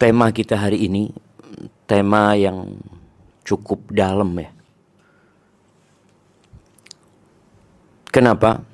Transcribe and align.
tema 0.00 0.32
kita 0.32 0.56
hari 0.56 0.88
ini 0.88 1.12
tema 1.84 2.32
yang 2.32 2.80
cukup 3.44 3.92
dalam 3.92 4.32
ya. 4.32 4.48
Kenapa? 8.08 8.64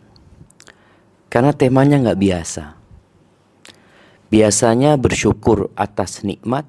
Karena 1.27 1.51
temanya 1.51 1.99
nggak 1.99 2.21
biasa. 2.23 2.65
Biasanya 4.31 4.95
bersyukur 4.95 5.75
atas 5.75 6.23
nikmat 6.23 6.65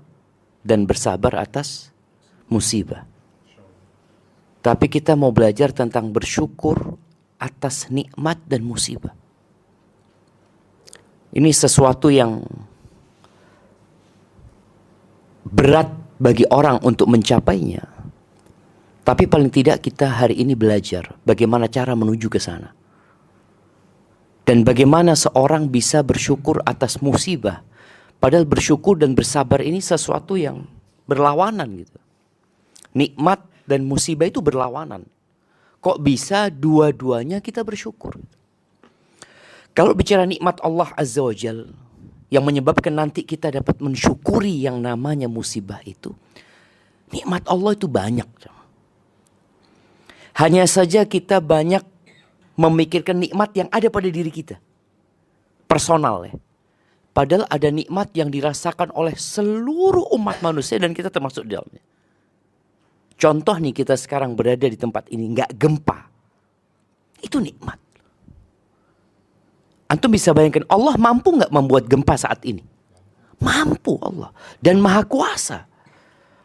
dan 0.65 0.89
bersabar 0.89 1.37
atas 1.37 1.93
musibah. 2.49 3.05
Tapi 4.65 4.85
kita 4.89 5.13
mau 5.13 5.29
belajar 5.31 5.69
tentang 5.71 6.09
bersyukur 6.09 6.97
atas 7.37 7.87
nikmat 7.93 8.41
dan 8.49 8.65
musibah. 8.65 9.13
Ini 11.31 11.53
sesuatu 11.53 12.09
yang 12.09 12.41
berat 15.51 15.89
bagi 16.19 16.43
orang 16.49 16.81
untuk 16.83 17.07
mencapainya. 17.07 17.83
Tapi 19.07 19.23
paling 19.23 19.47
tidak 19.47 19.87
kita 19.87 20.19
hari 20.19 20.43
ini 20.43 20.51
belajar 20.51 21.15
bagaimana 21.23 21.71
cara 21.71 21.95
menuju 21.95 22.27
ke 22.27 22.43
sana. 22.43 22.75
Dan 24.43 24.67
bagaimana 24.67 25.15
seorang 25.15 25.71
bisa 25.71 26.03
bersyukur 26.03 26.59
atas 26.63 26.99
musibah. 26.99 27.63
Padahal 28.19 28.47
bersyukur 28.47 28.99
dan 28.99 29.15
bersabar 29.15 29.63
ini 29.63 29.79
sesuatu 29.79 30.35
yang 30.35 30.67
berlawanan 31.07 31.83
gitu. 31.83 31.99
Nikmat 32.95 33.43
dan 33.67 33.87
musibah 33.87 34.27
itu 34.27 34.43
berlawanan. 34.43 35.07
Kok 35.79 36.03
bisa 36.03 36.51
dua-duanya 36.51 37.39
kita 37.39 37.63
bersyukur? 37.63 38.19
Kalau 39.77 39.93
bicara 39.93 40.25
nikmat 40.25 40.57
Allah 40.65 40.89
Azza 40.97 41.21
wa 41.21 41.35
Jal, 41.35 41.69
yang 42.27 42.43
menyebabkan 42.43 42.91
nanti 42.91 43.23
kita 43.23 43.51
dapat 43.51 43.79
mensyukuri 43.79 44.67
yang 44.67 44.83
namanya 44.83 45.31
musibah 45.31 45.79
itu, 45.87 46.11
nikmat 47.11 47.47
Allah 47.47 47.71
itu 47.75 47.87
banyak. 47.87 48.27
Hanya 50.37 50.69
saja 50.69 51.01
kita 51.07 51.41
banyak 51.41 51.81
memikirkan 52.57 53.17
nikmat 53.17 53.53
yang 53.57 53.69
ada 53.73 53.89
pada 53.89 54.09
diri 54.09 54.29
kita. 54.29 54.61
Personal 55.65 56.29
ya. 56.29 56.33
Padahal 57.17 57.49
ada 57.49 57.73
nikmat 57.73 58.13
yang 58.13 58.29
dirasakan 58.29 58.93
oleh 58.93 59.17
seluruh 59.17 60.05
umat 60.13 60.37
manusia 60.45 60.77
dan 60.77 60.93
kita 60.93 61.09
termasuk 61.09 61.49
di 61.49 61.57
dalamnya. 61.57 61.81
Contoh 63.17 63.57
nih 63.57 63.73
kita 63.73 63.97
sekarang 63.97 64.37
berada 64.37 64.69
di 64.69 64.77
tempat 64.77 65.09
ini 65.09 65.33
nggak 65.33 65.57
gempa. 65.57 66.05
Itu 67.17 67.41
nikmat. 67.41 67.81
Antum 69.87 70.11
bisa 70.11 70.35
bayangkan 70.35 70.67
Allah 70.67 70.99
mampu 70.99 71.31
nggak 71.31 71.51
membuat 71.51 71.87
gempa 71.87 72.19
saat 72.19 72.43
ini? 72.43 72.63
Mampu 73.39 73.95
Allah 74.03 74.35
dan 74.59 74.83
maha 74.83 75.07
kuasa. 75.07 75.63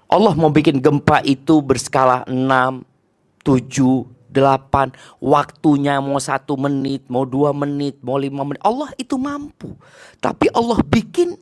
Allah 0.07 0.37
mau 0.37 0.53
bikin 0.53 0.79
gempa 0.79 1.25
itu 1.25 1.59
berskala 1.65 2.23
6, 2.29 2.84
7, 3.43 4.07
8 4.33 5.21
waktunya 5.21 6.01
mau 6.01 6.21
satu 6.21 6.57
menit, 6.57 7.09
mau 7.09 7.25
dua 7.29 7.53
menit, 7.53 8.01
mau 8.01 8.21
lima 8.21 8.45
menit. 8.45 8.61
Allah 8.65 8.93
itu 8.97 9.17
mampu. 9.21 9.77
Tapi 10.21 10.53
Allah 10.53 10.81
bikin 10.84 11.37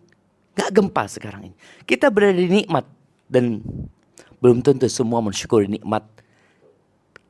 gak 0.59 0.71
gempa 0.75 1.07
sekarang 1.07 1.51
ini. 1.51 1.57
Kita 1.87 2.11
berada 2.11 2.39
di 2.39 2.51
nikmat 2.51 2.87
dan 3.31 3.63
belum 4.43 4.65
tentu 4.65 4.91
semua 4.91 5.23
mensyukuri 5.23 5.71
nikmat 5.71 6.03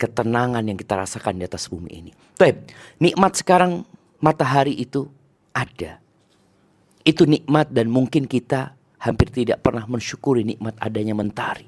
ketenangan 0.00 0.64
yang 0.64 0.80
kita 0.80 0.96
rasakan 0.96 1.36
di 1.36 1.44
atas 1.44 1.68
bumi 1.68 1.90
ini. 1.92 2.10
Baik, 2.40 2.72
nikmat 2.96 3.36
sekarang 3.36 3.84
matahari 4.20 4.76
itu 4.76 5.08
ada. 5.56 5.98
Itu 7.02 7.24
nikmat 7.24 7.72
dan 7.72 7.88
mungkin 7.88 8.28
kita 8.28 8.76
hampir 9.00 9.32
tidak 9.32 9.64
pernah 9.64 9.88
mensyukuri 9.88 10.44
nikmat 10.44 10.76
adanya 10.78 11.16
mentari. 11.16 11.66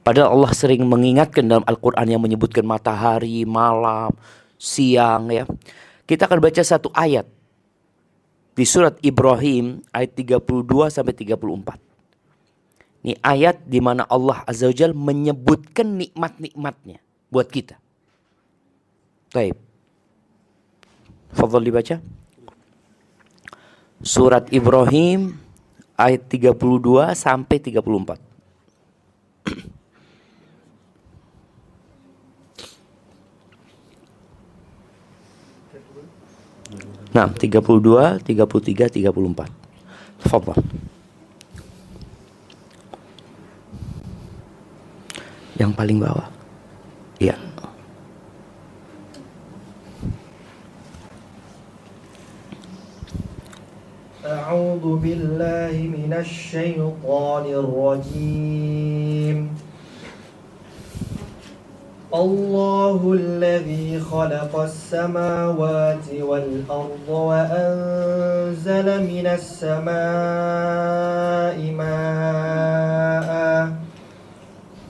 Padahal 0.00 0.32
Allah 0.32 0.52
sering 0.56 0.86
mengingatkan 0.88 1.44
dalam 1.44 1.66
Al-Quran 1.66 2.08
yang 2.08 2.22
menyebutkan 2.22 2.64
matahari, 2.64 3.44
malam, 3.44 4.14
siang 4.56 5.28
ya. 5.28 5.44
Kita 6.08 6.24
akan 6.24 6.40
baca 6.40 6.62
satu 6.64 6.88
ayat 6.96 7.28
di 8.56 8.64
surat 8.64 8.96
Ibrahim 9.04 9.84
ayat 9.92 10.16
32 10.16 10.88
sampai 10.88 11.14
34. 11.14 11.90
Ini 13.00 13.16
ayat 13.24 13.64
di 13.64 13.80
mana 13.80 14.04
Allah 14.08 14.44
Azza 14.44 14.68
wa 14.68 15.12
menyebutkan 15.12 15.96
nikmat-nikmatnya 15.96 17.00
buat 17.32 17.48
kita. 17.48 17.80
Baik. 19.32 19.69
Fadhal 21.34 21.62
dibaca. 21.62 21.96
Surat 24.00 24.48
Ibrahim 24.48 25.36
ayat 25.94 26.24
32 26.32 27.12
sampai 27.12 27.60
34. 27.60 28.30
Nah, 37.10 37.26
32, 37.26 38.22
33, 38.22 38.88
34. 38.88 39.50
Tafadhal. 40.22 40.62
Yang 45.58 45.72
paling 45.76 45.98
bawah. 46.00 46.39
من 56.10 56.16
الشيطان 56.16 57.44
الرجيم. 57.46 59.38
الله 62.14 63.12
الذي 63.12 64.00
خلق 64.00 64.60
السماوات 64.60 66.06
والأرض 66.20 67.08
وأنزل 67.08 68.86
من 69.02 69.26
السماء 69.26 69.90
ماء 71.78 73.30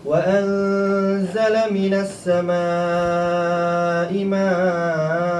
وأنزل 0.05 1.55
من 1.71 1.95
السماء 1.95 2.51
ماء 4.25 5.40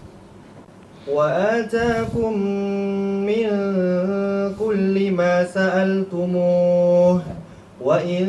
وآتاكم 1.07 2.33
من 3.25 3.47
كل 4.59 5.11
ما 5.11 5.43
سألتموه. 5.43 7.21
وإن 7.81 8.27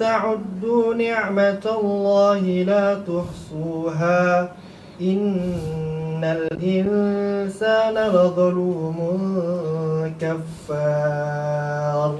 تعدوا 0.00 0.94
نعمة 0.94 1.64
الله 1.80 2.40
لا 2.40 2.94
تحصوها. 2.94 4.52
إن 5.00 6.24
الإنسان 6.24 7.94
لظلوم 7.94 8.98
كفار. 10.20 12.14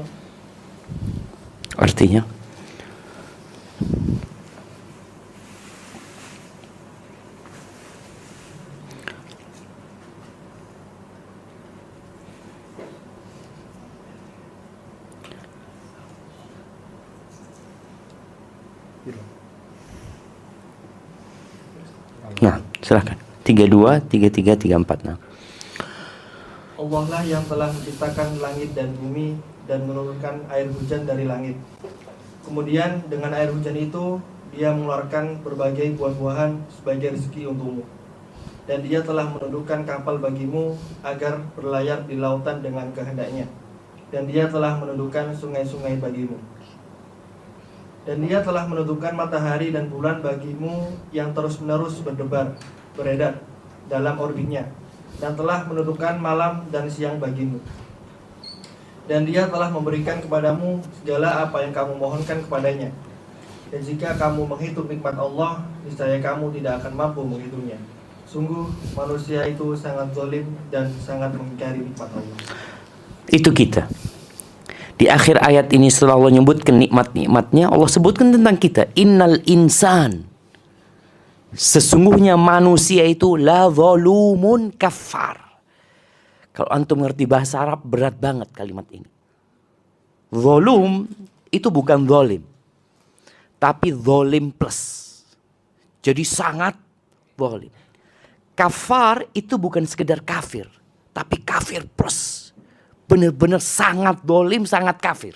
Artinya 1.80 2.39
silahkan. 22.80 23.16
32, 23.44 24.04
33, 24.08 24.56
34. 24.56 25.08
Nah. 25.08 25.16
Allah 26.80 27.04
lah 27.08 27.22
yang 27.24 27.44
telah 27.44 27.68
menciptakan 27.72 28.40
langit 28.40 28.72
dan 28.72 28.92
bumi 28.96 29.36
dan 29.68 29.84
menurunkan 29.84 30.48
air 30.48 30.68
hujan 30.68 31.04
dari 31.04 31.24
langit. 31.28 31.56
Kemudian 32.44 33.04
dengan 33.08 33.36
air 33.36 33.52
hujan 33.52 33.76
itu 33.76 34.20
dia 34.50 34.74
mengeluarkan 34.74 35.44
berbagai 35.46 35.94
buah-buahan 35.94 36.58
sebagai 36.80 37.14
rezeki 37.14 37.54
untukmu. 37.54 37.84
dan 38.70 38.86
dia 38.86 39.02
telah 39.02 39.26
menundukkan 39.26 39.82
kapal 39.82 40.22
bagimu 40.22 40.78
agar 41.02 41.42
berlayar 41.58 42.06
di 42.06 42.14
lautan 42.22 42.62
dengan 42.62 42.86
kehendaknya 42.94 43.50
dan 44.14 44.30
dia 44.30 44.46
telah 44.46 44.78
menundukkan 44.78 45.34
sungai-sungai 45.34 45.98
bagimu 45.98 46.38
dan 48.08 48.16
dia 48.24 48.40
telah 48.40 48.64
menundukkan 48.64 49.12
matahari 49.12 49.72
dan 49.72 49.92
bulan 49.92 50.24
bagimu 50.24 50.92
yang 51.12 51.36
terus-menerus 51.36 52.00
berdebar 52.00 52.56
beredar 52.96 53.40
dalam 53.86 54.16
orbitnya 54.16 54.68
dan 55.20 55.36
telah 55.36 55.68
menundukkan 55.68 56.16
malam 56.16 56.64
dan 56.72 56.88
siang 56.88 57.20
bagimu 57.20 57.60
dan 59.04 59.26
dia 59.26 59.50
telah 59.50 59.68
memberikan 59.68 60.22
kepadamu 60.22 60.80
segala 61.02 61.44
apa 61.44 61.60
yang 61.64 61.74
kamu 61.74 61.98
mohonkan 61.98 62.40
kepadanya 62.46 62.88
dan 63.70 63.86
jika 63.86 64.18
kamu 64.18 64.50
menghitung 64.50 64.90
nikmat 64.90 65.14
Allah, 65.14 65.62
niscaya 65.86 66.18
kamu 66.18 66.50
tidak 66.58 66.82
akan 66.82 66.92
mampu 66.98 67.22
menghitungnya. 67.22 67.78
Sungguh 68.26 68.66
manusia 68.98 69.46
itu 69.46 69.78
sangat 69.78 70.10
zalim 70.10 70.42
dan 70.74 70.90
sangat 70.98 71.30
mengingkari 71.38 71.86
nikmat 71.86 72.10
Allah. 72.10 72.38
Itu 73.30 73.54
kita. 73.54 73.86
Di 75.00 75.08
akhir 75.08 75.40
ayat 75.40 75.72
ini 75.72 75.88
setelah 75.88 76.20
Allah 76.20 76.36
menyebutkan 76.36 76.76
nikmat-nikmatnya, 76.76 77.72
Allah 77.72 77.88
sebutkan 77.88 78.36
tentang 78.36 78.60
kita. 78.60 78.92
Innal 79.00 79.40
insan. 79.48 80.28
Sesungguhnya 81.56 82.36
manusia 82.36 83.08
itu 83.08 83.40
la 83.40 83.72
volumun 83.72 84.68
kafar. 84.76 85.40
Kalau 86.52 86.68
antum 86.68 87.00
ngerti 87.00 87.24
bahasa 87.24 87.64
Arab 87.64 87.80
berat 87.80 88.20
banget 88.20 88.52
kalimat 88.52 88.84
ini. 88.92 89.08
Volum 90.30 91.08
itu 91.48 91.72
bukan 91.72 92.04
zolim 92.04 92.44
tapi 93.60 93.92
zolim 93.92 94.48
plus. 94.48 95.06
Jadi 96.00 96.24
sangat 96.24 96.72
zolim. 97.36 97.68
Kafar 98.56 99.28
itu 99.36 99.60
bukan 99.60 99.84
sekedar 99.84 100.24
kafir, 100.24 100.64
tapi 101.12 101.36
kafir 101.44 101.84
plus. 101.92 102.39
Benar-benar 103.10 103.58
sangat 103.58 104.22
zolim, 104.22 104.62
sangat 104.62 105.02
kafir. 105.02 105.34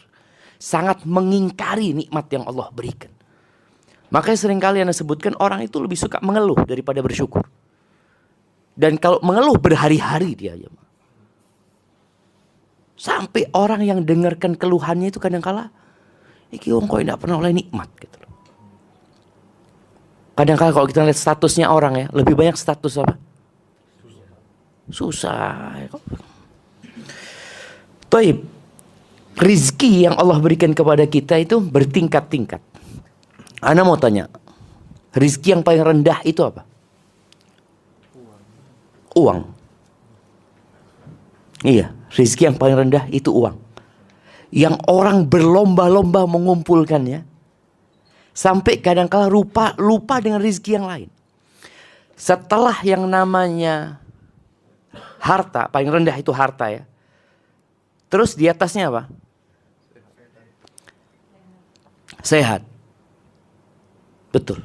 Sangat 0.62 1.02
mengingkari 1.02 1.90
nikmat 1.90 2.30
yang 2.30 2.46
Allah 2.46 2.70
berikan. 2.70 3.10
Makanya 4.14 4.38
sering 4.38 4.62
kali 4.62 4.78
anda 4.78 4.94
sebutkan 4.94 5.34
orang 5.42 5.66
itu 5.66 5.82
lebih 5.82 5.98
suka 5.98 6.22
mengeluh 6.22 6.62
daripada 6.62 7.02
bersyukur. 7.02 7.42
Dan 8.78 8.94
kalau 9.02 9.18
mengeluh 9.26 9.58
berhari-hari 9.58 10.38
dia 10.38 10.54
aja. 10.54 10.70
Sampai 12.94 13.50
orang 13.50 13.82
yang 13.82 14.06
dengarkan 14.06 14.54
keluhannya 14.54 15.10
itu 15.10 15.18
kadang 15.18 15.42
kala 15.42 15.74
Iki 16.54 16.70
wong 16.70 16.86
kok 16.86 17.02
tidak 17.02 17.18
pernah 17.18 17.36
oleh 17.42 17.50
nikmat 17.50 17.90
gitu 17.98 18.16
loh. 18.22 18.30
kadang 20.38 20.54
kadang 20.58 20.74
kalau 20.74 20.86
kita 20.86 21.02
lihat 21.02 21.18
statusnya 21.18 21.66
orang 21.66 21.94
ya, 21.94 22.06
lebih 22.14 22.38
banyak 22.38 22.54
status 22.54 23.02
apa? 23.02 23.14
Susah. 24.02 24.30
Susah. 24.90 26.33
Taib. 28.14 28.46
Rizki 29.34 30.06
yang 30.06 30.14
Allah 30.14 30.38
berikan 30.38 30.70
kepada 30.70 31.02
kita 31.10 31.34
itu 31.42 31.58
bertingkat-tingkat. 31.58 32.62
Anda 33.58 33.82
mau 33.82 33.98
tanya, 33.98 34.30
rizki 35.10 35.50
yang 35.50 35.66
paling 35.66 35.82
rendah 35.82 36.22
itu 36.22 36.38
apa? 36.46 36.62
Uang. 39.18 39.50
Iya, 41.66 41.90
rizki 42.14 42.46
yang 42.46 42.54
paling 42.54 42.86
rendah 42.86 43.10
itu 43.10 43.34
uang 43.34 43.64
yang 44.54 44.78
orang 44.86 45.26
berlomba-lomba 45.26 46.30
mengumpulkannya 46.30 47.26
sampai 48.30 48.78
kadang-kala 48.78 49.26
lupa 49.26 49.74
lupa 49.74 50.22
dengan 50.22 50.38
rezeki 50.38 50.70
yang 50.78 50.86
lain. 50.86 51.10
Setelah 52.14 52.78
yang 52.86 53.02
namanya 53.10 53.98
harta, 55.18 55.66
paling 55.66 55.90
rendah 55.90 56.14
itu 56.14 56.30
harta 56.30 56.70
ya. 56.70 56.86
Terus 58.14 58.38
di 58.38 58.46
atasnya 58.46 58.94
apa? 58.94 59.10
Sehat. 62.22 62.62
Betul. 64.30 64.62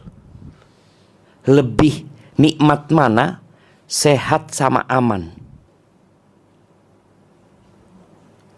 Lebih 1.50 2.06
nikmat 2.38 2.94
mana? 2.94 3.42
Sehat 3.90 4.54
sama 4.54 4.86
aman. 4.86 5.34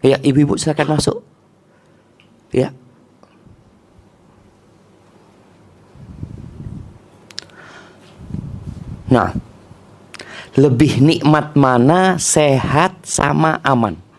Ya, 0.04 0.20
ibu-ibu 0.20 0.60
silakan 0.60 1.00
masuk. 1.00 1.24
Ya. 2.52 2.76
Nah, 9.08 9.32
lebih 10.52 11.00
nikmat 11.00 11.56
mana 11.56 12.20
sehat 12.20 13.08
sama 13.08 13.56
aman? 13.64 14.11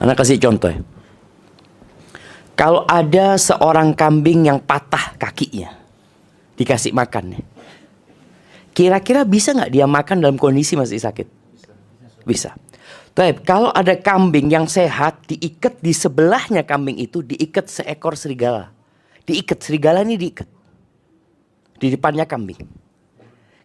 Anak 0.00 0.16
kasih 0.24 0.40
contoh 0.40 0.72
ya. 0.72 0.80
Kalau 2.56 2.84
ada 2.88 3.40
seorang 3.40 3.96
kambing 3.96 4.48
yang 4.48 4.60
patah 4.60 5.16
kakinya, 5.16 5.76
dikasih 6.60 6.92
makan 6.92 7.36
ya. 7.36 7.40
Kira-kira 8.76 9.24
bisa 9.24 9.56
nggak 9.56 9.72
dia 9.72 9.84
makan 9.88 10.24
dalam 10.24 10.36
kondisi 10.36 10.76
masih 10.76 11.00
sakit? 11.00 11.28
Bisa. 12.24 12.52
Baik, 13.16 13.42
kalau 13.48 13.72
ada 13.72 13.96
kambing 13.96 14.48
yang 14.52 14.68
sehat 14.68 15.24
diikat 15.24 15.80
di 15.80 15.90
sebelahnya 15.90 16.62
kambing 16.64 17.00
itu 17.00 17.24
diikat 17.24 17.68
seekor 17.68 18.14
serigala. 18.14 18.72
Diikat 19.24 19.58
serigala 19.60 20.04
ini 20.04 20.20
diikat. 20.20 20.48
Di 21.80 21.88
depannya 21.92 22.28
kambing. 22.28 22.60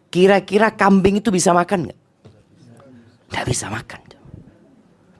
Kira-kira 0.08 0.72
kambing 0.72 1.20
itu 1.20 1.28
bisa 1.28 1.52
makan 1.52 1.92
nggak? 1.92 2.00
Nggak 3.28 3.44
bisa 3.44 3.68
makan. 3.68 4.00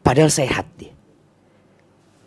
Padahal 0.01 0.33
sehat 0.33 0.65
dia. 0.81 0.96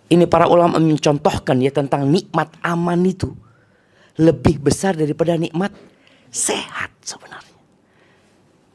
Ini 0.09 0.25
para 0.25 0.49
ulama 0.49 0.81
mencontohkan 0.81 1.61
ya 1.61 1.69
tentang 1.69 2.09
nikmat 2.09 2.49
aman 2.65 2.97
itu 3.05 3.29
lebih 4.17 4.57
besar 4.57 4.97
daripada 4.97 5.37
nikmat 5.37 5.69
sehat 6.33 6.91
sebenarnya. 7.05 7.57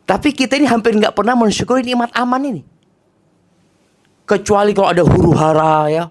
Tapi 0.04 0.30
kita 0.30 0.54
ini 0.56 0.68
hampir 0.68 0.94
nggak 0.94 1.16
pernah 1.16 1.34
mensyukuri 1.34 1.82
nikmat 1.82 2.14
aman 2.14 2.42
ini. 2.54 2.62
Kecuali 4.24 4.72
kalau 4.72 4.88
ada 4.88 5.04
huru 5.04 5.32
hara 5.36 5.90
ya. 5.90 6.04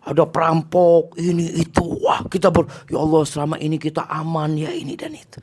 Ada 0.00 0.24
perampok, 0.24 1.12
ini 1.20 1.60
itu. 1.60 1.84
Wah 2.00 2.24
kita 2.24 2.48
ber, 2.48 2.64
ya 2.88 2.96
Allah 2.96 3.20
selama 3.28 3.60
ini 3.60 3.76
kita 3.76 4.08
aman 4.08 4.56
ya 4.56 4.72
ini 4.72 4.96
dan 4.96 5.12
itu. 5.12 5.38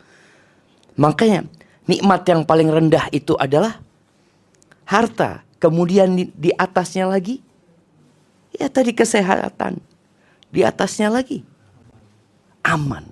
Makanya 0.98 1.46
nikmat 1.86 2.26
yang 2.26 2.42
paling 2.42 2.66
rendah 2.74 3.06
itu 3.14 3.38
adalah 3.38 3.78
harta. 4.90 5.46
Kemudian 5.62 6.18
di, 6.18 6.30
di 6.34 6.50
atasnya 6.54 7.06
lagi, 7.06 7.42
ya 8.58 8.68
tadi 8.68 8.92
kesehatan. 8.92 9.80
Di 10.48 10.66
atasnya 10.66 11.12
lagi, 11.12 11.44
aman. 12.66 13.06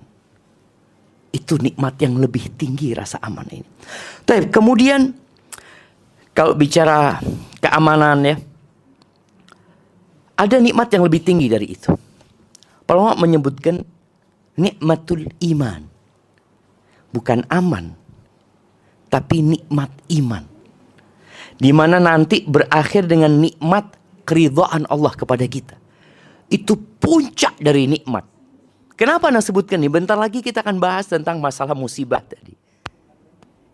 Itu 1.30 1.60
nikmat 1.60 2.00
yang 2.00 2.16
lebih 2.16 2.48
tinggi 2.56 2.96
rasa 2.96 3.20
aman 3.20 3.44
ini. 3.52 3.68
Tapi 4.24 4.48
kemudian 4.48 5.12
kalau 6.32 6.56
bicara 6.56 7.20
keamanan 7.60 8.18
ya, 8.24 8.36
ada 10.36 10.56
nikmat 10.60 10.88
yang 10.92 11.04
lebih 11.04 11.20
tinggi 11.24 11.46
dari 11.48 11.76
itu. 11.76 11.92
Para 12.88 13.16
menyebutkan 13.16 13.84
nikmatul 14.56 15.28
iman. 15.44 15.84
Bukan 17.12 17.48
aman, 17.48 17.96
tapi 19.08 19.40
nikmat 19.40 19.88
iman. 20.20 20.44
Di 21.56 21.72
mana 21.72 21.96
nanti 21.96 22.44
berakhir 22.44 23.08
dengan 23.08 23.40
nikmat 23.40 23.96
keridhaan 24.26 24.84
Allah 24.90 25.14
kepada 25.14 25.46
kita. 25.46 25.78
Itu 26.50 26.76
puncak 26.76 27.62
dari 27.62 27.86
nikmat. 27.86 28.26
Kenapa 28.98 29.30
Anda 29.30 29.40
sebutkan 29.40 29.78
ini? 29.78 29.88
Bentar 29.88 30.18
lagi 30.18 30.42
kita 30.42 30.66
akan 30.66 30.82
bahas 30.82 31.06
tentang 31.06 31.38
masalah 31.38 31.78
musibah 31.78 32.20
tadi. 32.20 32.58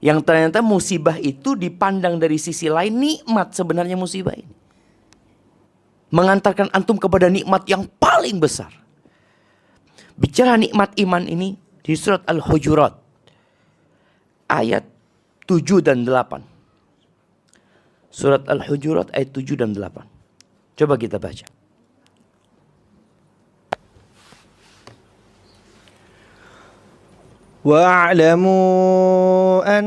Yang 0.03 0.27
ternyata 0.27 0.61
musibah 0.61 1.17
itu 1.17 1.57
dipandang 1.57 2.21
dari 2.21 2.37
sisi 2.37 2.67
lain 2.67 2.99
nikmat 2.99 3.55
sebenarnya 3.55 3.95
musibah 3.95 4.35
ini 4.35 4.63
mengantarkan 6.13 6.69
antum 6.77 7.01
kepada 7.01 7.33
nikmat 7.33 7.65
yang 7.65 7.89
paling 7.97 8.37
besar. 8.37 8.69
Bicara 10.21 10.61
nikmat 10.61 10.93
iman 11.01 11.25
ini 11.25 11.57
di 11.81 11.97
surat 11.97 12.21
Al-Hujurat 12.29 12.93
ayat 14.53 14.85
7 15.49 15.81
dan 15.81 16.05
8. 16.05 18.13
Surat 18.13 18.45
Al-Hujurat 18.45 19.09
ayat 19.17 19.33
7 19.33 19.57
dan 19.57 19.73
8. 19.73 20.12
Coba 20.83 20.99
kita 20.99 21.23
baca. 21.23 21.47
وأعلموا 27.63 29.63
أن 29.79 29.87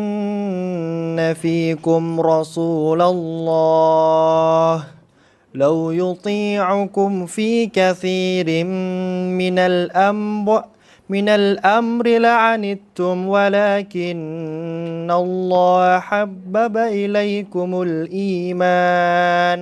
فيكم 1.36 2.04
رسول 2.24 3.02
الله 3.04 4.76
لو 5.60 5.92
يطيعكم 5.92 7.12
في 7.26 7.68
كثير 7.68 8.64
من 9.36 9.60
الأمر 9.60 10.64
من 11.12 11.28
الأمر 11.30 12.06
لعنتم 12.08 13.28
ولكن 13.28 15.08
الله 15.12 16.00
حبب 16.00 16.76
إليكم 16.78 17.70
الإيمان 17.82 19.60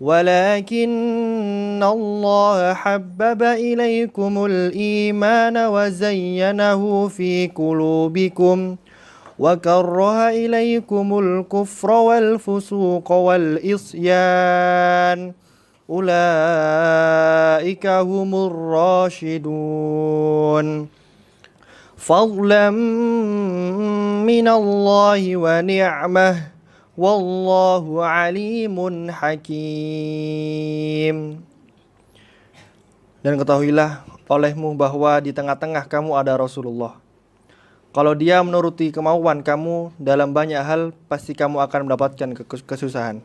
ولكن 0.00 1.80
الله 1.82 2.74
حبب 2.74 3.42
إليكم 3.42 4.44
الإيمان 4.44 5.56
وزينه 5.56 7.08
في 7.08 7.50
قلوبكم 7.54 8.76
وكره 9.38 10.28
إليكم 10.28 11.18
الكفر 11.18 11.90
والفسوق 11.90 13.12
والإصيان. 13.12 14.52
أولئك 15.90 17.86
هم 17.86 18.34
الراشدون. 19.14 20.66
فضلا 21.96 22.70
من 24.30 24.48
الله 24.48 25.36
ونعمة 25.36 26.55
Wallahu 26.96 28.00
alimun 28.00 29.12
hakim. 29.12 29.44
Dan 33.20 33.36
ketahuilah 33.36 34.08
olehmu 34.32 34.72
bahwa 34.72 35.20
di 35.20 35.28
tengah-tengah 35.36 35.92
kamu 35.92 36.16
ada 36.16 36.40
Rasulullah. 36.40 36.96
Kalau 37.92 38.16
dia 38.16 38.40
menuruti 38.40 38.88
kemauan 38.96 39.44
kamu 39.44 39.92
dalam 40.00 40.32
banyak 40.32 40.56
hal 40.64 40.96
Pasti 41.04 41.36
kamu 41.36 41.60
akan 41.68 41.84
mendapatkan 41.84 42.32
kesusahan. 42.64 43.20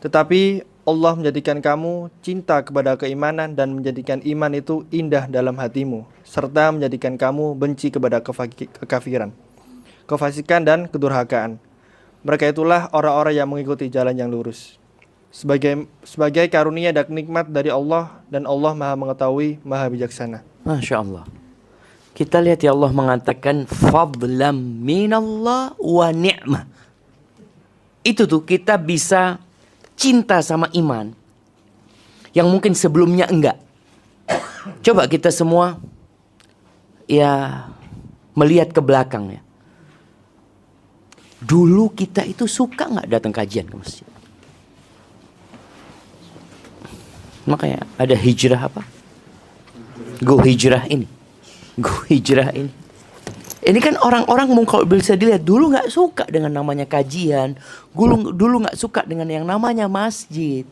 Tetapi 0.00 0.64
Allah 0.88 1.12
menjadikan 1.20 1.60
kamu 1.60 2.08
cinta 2.24 2.64
kepada 2.64 2.96
keimanan 2.96 3.52
dan 3.52 3.76
menjadikan 3.76 4.24
iman 4.24 4.56
itu 4.56 4.88
indah 4.88 5.28
dalam 5.28 5.52
hatimu, 5.60 6.08
serta 6.24 6.72
menjadikan 6.72 7.20
kamu 7.20 7.52
benci 7.60 7.92
kepada 7.92 8.24
kekafiran, 8.24 9.36
kefasikan, 10.08 10.64
dan 10.64 10.88
kedurhakaan. 10.88 11.60
Mereka 12.20 12.52
itulah 12.52 12.92
orang-orang 12.92 13.34
yang 13.36 13.48
mengikuti 13.48 13.88
jalan 13.88 14.12
yang 14.12 14.28
lurus. 14.28 14.76
Sebagai 15.30 15.86
sebagai 16.02 16.44
karunia 16.50 16.90
dan 16.90 17.06
nikmat 17.08 17.48
dari 17.48 17.70
Allah 17.70 18.20
dan 18.28 18.44
Allah 18.44 18.74
Maha 18.74 18.94
mengetahui, 18.98 19.62
Maha 19.62 19.86
bijaksana. 19.88 20.42
Masya 20.66 21.00
Allah. 21.00 21.24
Kita 22.12 22.42
lihat 22.42 22.60
ya 22.60 22.76
Allah 22.76 22.92
mengatakan 22.92 23.64
fadlam 23.64 24.84
minallah 24.84 25.72
wa 25.78 26.08
ni'mah. 26.12 26.68
Itu 28.04 28.28
tuh 28.28 28.44
kita 28.44 28.76
bisa 28.76 29.40
cinta 29.96 30.42
sama 30.44 30.68
iman 30.76 31.14
yang 32.36 32.50
mungkin 32.50 32.76
sebelumnya 32.76 33.30
enggak. 33.30 33.56
Coba 34.84 35.08
kita 35.08 35.32
semua 35.32 35.80
ya 37.08 37.64
melihat 38.36 38.74
ke 38.74 38.80
belakang 38.82 39.38
ya. 39.38 39.40
Dulu 41.40 41.96
kita 41.96 42.20
itu 42.28 42.44
suka 42.44 42.84
nggak 42.84 43.08
datang 43.08 43.32
kajian 43.32 43.64
ke 43.64 43.76
masjid? 43.76 44.08
Makanya 47.48 47.88
ada 47.96 48.12
hijrah 48.12 48.60
apa? 48.68 48.84
Go 50.20 50.36
hijrah 50.36 50.84
ini. 50.92 51.08
Go 51.80 52.04
hijrah 52.06 52.52
ini. 52.52 52.68
Ini 53.60 53.76
kan 53.76 54.00
orang-orang 54.00 54.48
kalau 54.64 54.88
bisa 54.88 55.16
dilihat 55.20 55.44
dulu 55.44 55.68
nggak 55.68 55.92
suka 55.92 56.24
dengan 56.28 56.48
namanya 56.48 56.88
kajian, 56.88 57.60
dulu 57.92 58.32
dulu 58.32 58.64
nggak 58.64 58.76
suka 58.76 59.04
dengan 59.04 59.28
yang 59.28 59.44
namanya 59.44 59.84
masjid, 59.84 60.64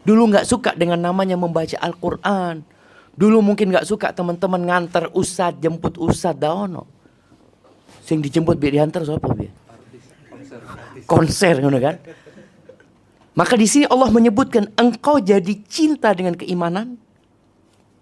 dulu 0.00 0.32
nggak 0.32 0.48
suka 0.48 0.72
dengan 0.72 0.96
namanya 0.96 1.36
membaca 1.36 1.76
Al-Quran, 1.76 2.64
dulu 3.12 3.44
mungkin 3.44 3.68
nggak 3.68 3.84
suka 3.84 4.16
teman-teman 4.16 4.64
nganter 4.64 5.12
usad 5.12 5.60
jemput 5.60 6.00
usad 6.00 6.40
daono, 6.40 6.88
sing 8.00 8.24
dijemput 8.24 8.56
biar 8.56 8.80
diantar 8.80 9.04
siapa 9.04 9.36
biar? 9.36 9.65
Konser, 11.06 11.62
gitu 11.62 11.78
kan? 11.78 11.96
Maka 13.36 13.54
di 13.54 13.68
sini 13.68 13.84
Allah 13.86 14.08
menyebutkan 14.08 14.72
engkau 14.74 15.20
jadi 15.20 15.54
cinta 15.68 16.10
dengan 16.16 16.34
keimanan. 16.34 16.96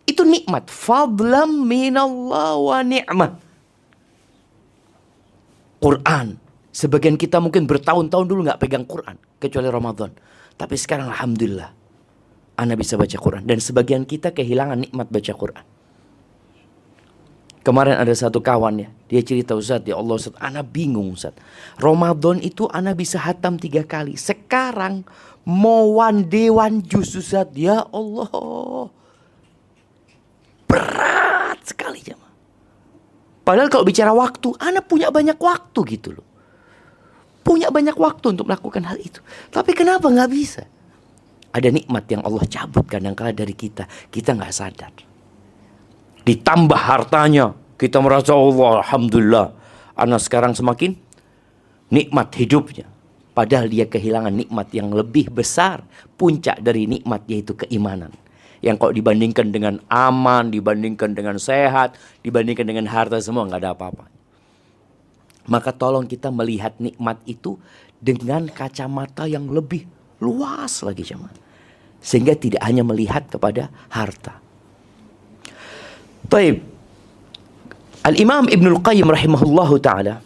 Itu 0.06 0.22
nikmat. 0.22 0.70
Fadlam 0.70 1.66
minallah 1.66 2.54
wa 2.54 2.78
ni'mah. 2.86 3.30
Quran. 5.82 6.38
Sebagian 6.74 7.18
kita 7.18 7.42
mungkin 7.42 7.66
bertahun-tahun 7.66 8.26
dulu 8.30 8.46
nggak 8.46 8.62
pegang 8.62 8.86
Quran. 8.86 9.18
Kecuali 9.42 9.68
Ramadan. 9.68 10.14
Tapi 10.54 10.74
sekarang 10.78 11.10
Alhamdulillah. 11.10 11.70
Anda 12.54 12.78
bisa 12.78 12.94
baca 12.94 13.18
Quran. 13.18 13.42
Dan 13.42 13.58
sebagian 13.58 14.06
kita 14.06 14.30
kehilangan 14.30 14.78
nikmat 14.86 15.10
baca 15.10 15.32
Quran. 15.34 15.73
Kemarin 17.64 17.96
ada 17.96 18.12
satu 18.12 18.44
kawan 18.44 18.76
ya. 18.76 18.88
Dia 19.08 19.24
cerita 19.24 19.56
Ustaz. 19.56 19.88
Ya 19.88 19.96
Allah 19.96 20.20
Ustaz. 20.20 20.36
Ana 20.36 20.60
bingung 20.60 21.16
Ustaz. 21.16 21.32
Ramadan 21.80 22.36
itu 22.44 22.68
Ana 22.68 22.92
bisa 22.92 23.16
hatam 23.16 23.56
tiga 23.56 23.80
kali. 23.88 24.20
Sekarang 24.20 25.00
mau 25.48 25.96
one 25.96 26.28
day 26.28 26.52
one 26.52 26.84
jus 26.84 27.16
Ustaz. 27.16 27.48
Ya 27.56 27.80
Allah. 27.88 28.92
Berat 30.68 31.64
sekali 31.64 32.04
jemaah. 32.04 32.36
Padahal 33.48 33.72
kalau 33.72 33.88
bicara 33.88 34.12
waktu, 34.12 34.52
anak 34.60 34.84
punya 34.84 35.08
banyak 35.08 35.40
waktu 35.40 35.80
gitu 35.88 36.20
loh. 36.20 36.26
Punya 37.40 37.72
banyak 37.72 37.96
waktu 37.96 38.36
untuk 38.36 38.44
melakukan 38.44 38.84
hal 38.84 39.00
itu. 39.00 39.24
Tapi 39.48 39.72
kenapa 39.72 40.12
nggak 40.12 40.30
bisa? 40.32 40.68
Ada 41.48 41.72
nikmat 41.72 42.04
yang 42.12 42.20
Allah 42.28 42.44
cabut 42.44 42.84
kadang-kala 42.84 43.32
dari 43.32 43.56
kita. 43.56 43.88
Kita 44.12 44.36
nggak 44.36 44.52
sadar. 44.52 45.13
Ditambah 46.24 46.80
hartanya. 46.80 47.52
Kita 47.76 48.00
merasa 48.00 48.32
Allah 48.32 48.80
Alhamdulillah. 48.80 49.46
Anak 49.94 50.20
sekarang 50.24 50.56
semakin 50.56 50.96
nikmat 51.92 52.32
hidupnya. 52.34 52.88
Padahal 53.34 53.66
dia 53.66 53.84
kehilangan 53.84 54.30
nikmat 54.30 54.70
yang 54.72 54.94
lebih 54.94 55.28
besar. 55.30 55.84
Puncak 56.16 56.62
dari 56.62 56.86
nikmat 56.88 57.26
yaitu 57.28 57.52
keimanan 57.54 58.14
yang 58.64 58.80
kok 58.80 58.96
dibandingkan 58.96 59.52
dengan 59.52 59.76
aman, 59.92 60.48
dibandingkan 60.48 61.12
dengan 61.12 61.36
sehat, 61.36 62.00
dibandingkan 62.24 62.64
dengan 62.64 62.88
harta 62.88 63.20
semua 63.20 63.44
nggak 63.44 63.60
ada 63.60 63.76
apa-apa. 63.76 64.08
Maka 65.44 65.76
tolong 65.76 66.08
kita 66.08 66.32
melihat 66.32 66.72
nikmat 66.80 67.20
itu 67.28 67.60
dengan 68.00 68.48
kacamata 68.48 69.28
yang 69.28 69.52
lebih 69.52 69.84
luas 70.24 70.80
lagi 70.80 71.04
cuman. 71.04 71.36
Sehingga 72.00 72.32
tidak 72.32 72.64
hanya 72.64 72.80
melihat 72.80 73.28
kepada 73.28 73.68
harta. 73.92 74.40
Taib. 76.28 76.64
Al-Imam 78.04 78.48
Ibnul 78.48 78.84
Qayyim 78.84 79.08
rahimahullahu 79.08 79.80
taala 79.80 80.20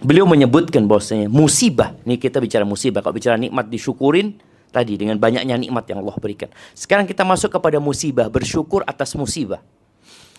beliau 0.00 0.24
menyebutkan 0.24 0.88
bahwasanya 0.88 1.28
musibah, 1.28 1.92
ini 2.08 2.16
kita 2.16 2.40
bicara 2.40 2.64
musibah, 2.64 3.04
kalau 3.04 3.12
bicara 3.12 3.36
nikmat 3.36 3.68
disyukurin, 3.68 4.40
tadi 4.72 4.96
dengan 4.96 5.20
banyaknya 5.20 5.60
nikmat 5.60 5.84
yang 5.92 6.00
Allah 6.00 6.16
berikan. 6.16 6.48
Sekarang 6.72 7.04
kita 7.04 7.20
masuk 7.20 7.52
kepada 7.52 7.76
musibah, 7.76 8.32
bersyukur 8.32 8.80
atas 8.88 9.12
musibah. 9.12 9.60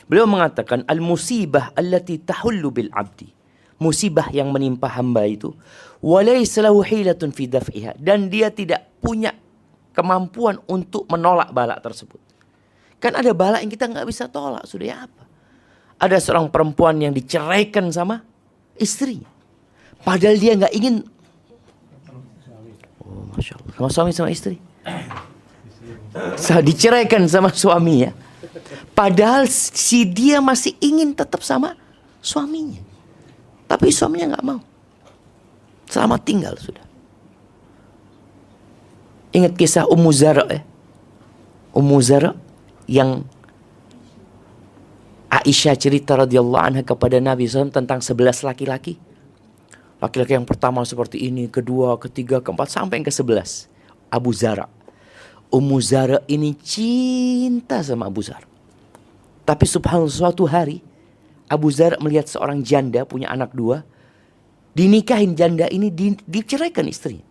Beliau 0.10 0.26
mengatakan 0.26 0.82
al-musibah 0.90 1.72
allati 1.78 2.18
tahullu 2.20 2.74
bil 2.74 2.90
abdi. 2.90 3.30
Musibah 3.82 4.30
yang 4.30 4.54
menimpa 4.54 4.86
hamba 4.94 5.26
itu 5.26 5.58
walaysa 6.06 6.62
lahu 6.62 6.86
hilatun 6.86 7.34
fi 7.34 7.50
daf'iha 7.50 7.98
dan 7.98 8.30
dia 8.30 8.54
tidak 8.54 8.86
punya 9.02 9.34
kemampuan 9.94 10.62
untuk 10.70 11.10
menolak 11.10 11.50
bala 11.50 11.78
tersebut. 11.82 12.31
Kan 13.02 13.18
ada 13.18 13.34
bala 13.34 13.58
yang 13.66 13.74
kita 13.74 13.90
nggak 13.90 14.06
bisa 14.06 14.30
tolak, 14.30 14.62
sudah 14.70 14.86
ya 14.86 14.98
apa? 15.10 15.24
Ada 15.98 16.22
seorang 16.22 16.54
perempuan 16.54 17.02
yang 17.02 17.12
diceraikan 17.12 17.90
sama 17.90 18.22
istri. 18.78 19.26
Padahal 20.06 20.38
dia 20.38 20.54
nggak 20.54 20.74
ingin 20.78 21.02
Masya 23.32 23.58
Allah. 23.58 23.74
Sama 23.74 23.90
suami 23.90 24.12
sama 24.14 24.30
istri. 24.30 24.58
Diceraikan 26.62 27.26
sama 27.26 27.50
suami 27.50 28.06
ya. 28.06 28.12
Padahal 28.94 29.50
si 29.50 30.06
dia 30.06 30.44
masih 30.44 30.78
ingin 30.84 31.16
tetap 31.16 31.42
sama 31.42 31.74
suaminya. 32.22 32.84
Tapi 33.66 33.88
suaminya 33.90 34.36
nggak 34.36 34.46
mau. 34.46 34.62
Selamat 35.88 36.22
tinggal 36.28 36.54
sudah. 36.60 36.84
Ingat 39.32 39.56
kisah 39.56 39.88
Ummu 39.88 40.12
Zara 40.12 40.44
ya. 40.52 40.62
Ummu 41.72 41.98
Zara 42.04 42.36
yang 42.92 43.24
Aisyah 45.32 45.80
cerita 45.80 46.20
radhiyallahu 46.20 46.60
anha 46.60 46.84
kepada 46.84 47.16
Nabi 47.24 47.48
SAW 47.48 47.72
tentang 47.72 48.04
sebelas 48.04 48.44
laki-laki 48.44 49.00
Laki-laki 50.02 50.34
yang 50.34 50.50
pertama 50.50 50.82
seperti 50.82 51.30
ini, 51.30 51.46
kedua, 51.46 51.94
ketiga, 52.02 52.42
keempat, 52.42 52.74
sampai 52.74 53.00
yang 53.00 53.06
ke 53.06 53.14
sebelas. 53.14 53.70
Abu 54.10 54.34
Zara. 54.34 54.66
Ummu 55.54 55.78
Zara 55.78 56.26
ini 56.26 56.58
cinta 56.58 57.86
sama 57.86 58.10
Abu 58.10 58.26
Zara. 58.26 58.50
Tapi 59.46 59.66
subhanallah 59.70 60.10
suatu 60.10 60.50
hari, 60.50 60.82
Abu 61.46 61.70
Zara 61.70 62.02
melihat 62.02 62.26
seorang 62.26 62.66
janda 62.66 63.06
punya 63.06 63.30
anak 63.30 63.54
dua. 63.54 63.86
Dinikahin 64.74 65.38
janda 65.38 65.70
ini, 65.70 65.94
di, 65.94 66.18
diceraikan 66.26 66.90
istrinya. 66.90 67.22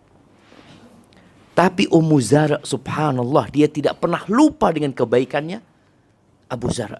Tapi 1.51 1.87
Ummu 1.91 2.17
Zara 2.23 2.57
subhanallah 2.63 3.51
dia 3.51 3.67
tidak 3.67 3.99
pernah 3.99 4.23
lupa 4.31 4.71
dengan 4.71 4.95
kebaikannya 4.95 5.59
Abu 6.47 6.71
Zara. 6.71 6.99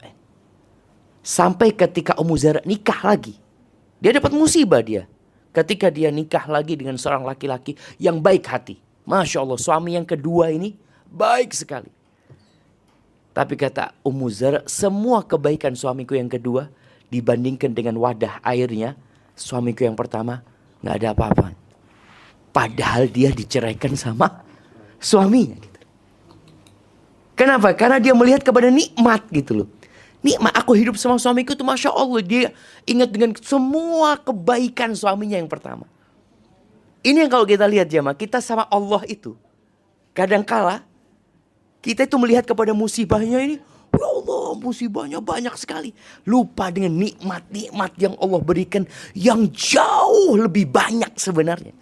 Sampai 1.24 1.72
ketika 1.72 2.20
Ummu 2.20 2.36
Zara 2.36 2.60
nikah 2.68 3.00
lagi. 3.08 3.40
Dia 4.02 4.12
dapat 4.18 4.34
musibah 4.36 4.82
dia. 4.84 5.08
Ketika 5.56 5.88
dia 5.88 6.12
nikah 6.12 6.48
lagi 6.48 6.76
dengan 6.76 7.00
seorang 7.00 7.24
laki-laki 7.24 7.76
yang 7.96 8.20
baik 8.20 8.44
hati. 8.48 8.76
Masya 9.08 9.44
Allah 9.44 9.60
suami 9.60 9.96
yang 9.96 10.08
kedua 10.08 10.52
ini 10.52 10.76
baik 11.08 11.52
sekali. 11.56 11.92
Tapi 13.32 13.56
kata 13.56 13.96
Ummu 14.04 14.28
Zara, 14.28 14.60
semua 14.68 15.24
kebaikan 15.24 15.72
suamiku 15.72 16.20
yang 16.20 16.28
kedua 16.28 16.68
dibandingkan 17.08 17.72
dengan 17.72 17.96
wadah 18.00 18.44
airnya 18.44 19.00
suamiku 19.36 19.88
yang 19.88 19.96
pertama 19.96 20.44
nggak 20.84 20.96
ada 21.00 21.08
apa-apa. 21.16 21.61
Padahal 22.52 23.08
dia 23.08 23.32
diceraikan 23.32 23.96
sama 23.96 24.44
suaminya. 25.00 25.56
Gitu. 25.56 25.80
Kenapa? 27.40 27.74
Karena 27.74 27.98
dia 27.98 28.12
melihat 28.14 28.44
kepada 28.44 28.68
nikmat 28.68 29.24
gitu 29.32 29.64
loh. 29.64 29.70
Nikmat 30.22 30.54
aku 30.54 30.78
hidup 30.78 31.00
sama 31.02 31.18
suamiku 31.18 31.58
itu 31.58 31.66
Masya 31.66 31.90
Allah. 31.90 32.22
Dia 32.22 32.54
ingat 32.86 33.10
dengan 33.10 33.34
semua 33.42 34.20
kebaikan 34.20 34.94
suaminya 34.94 35.42
yang 35.42 35.50
pertama. 35.50 35.90
Ini 37.02 37.26
yang 37.26 37.32
kalau 37.34 37.50
kita 37.50 37.66
lihat 37.66 37.90
jamaah, 37.90 38.14
kita 38.14 38.38
sama 38.38 38.70
Allah 38.70 39.02
itu. 39.10 39.34
Kadangkala 40.14 40.86
kita 41.82 42.06
itu 42.06 42.14
melihat 42.22 42.46
kepada 42.46 42.78
musibahnya 42.78 43.42
ini, 43.42 43.58
ya 43.58 44.06
Allah 44.06 44.54
musibahnya 44.62 45.18
banyak 45.18 45.58
sekali. 45.58 45.98
Lupa 46.30 46.70
dengan 46.70 46.94
nikmat-nikmat 46.94 47.98
yang 47.98 48.14
Allah 48.22 48.38
berikan 48.38 48.86
yang 49.18 49.50
jauh 49.50 50.38
lebih 50.38 50.70
banyak 50.70 51.10
sebenarnya. 51.18 51.74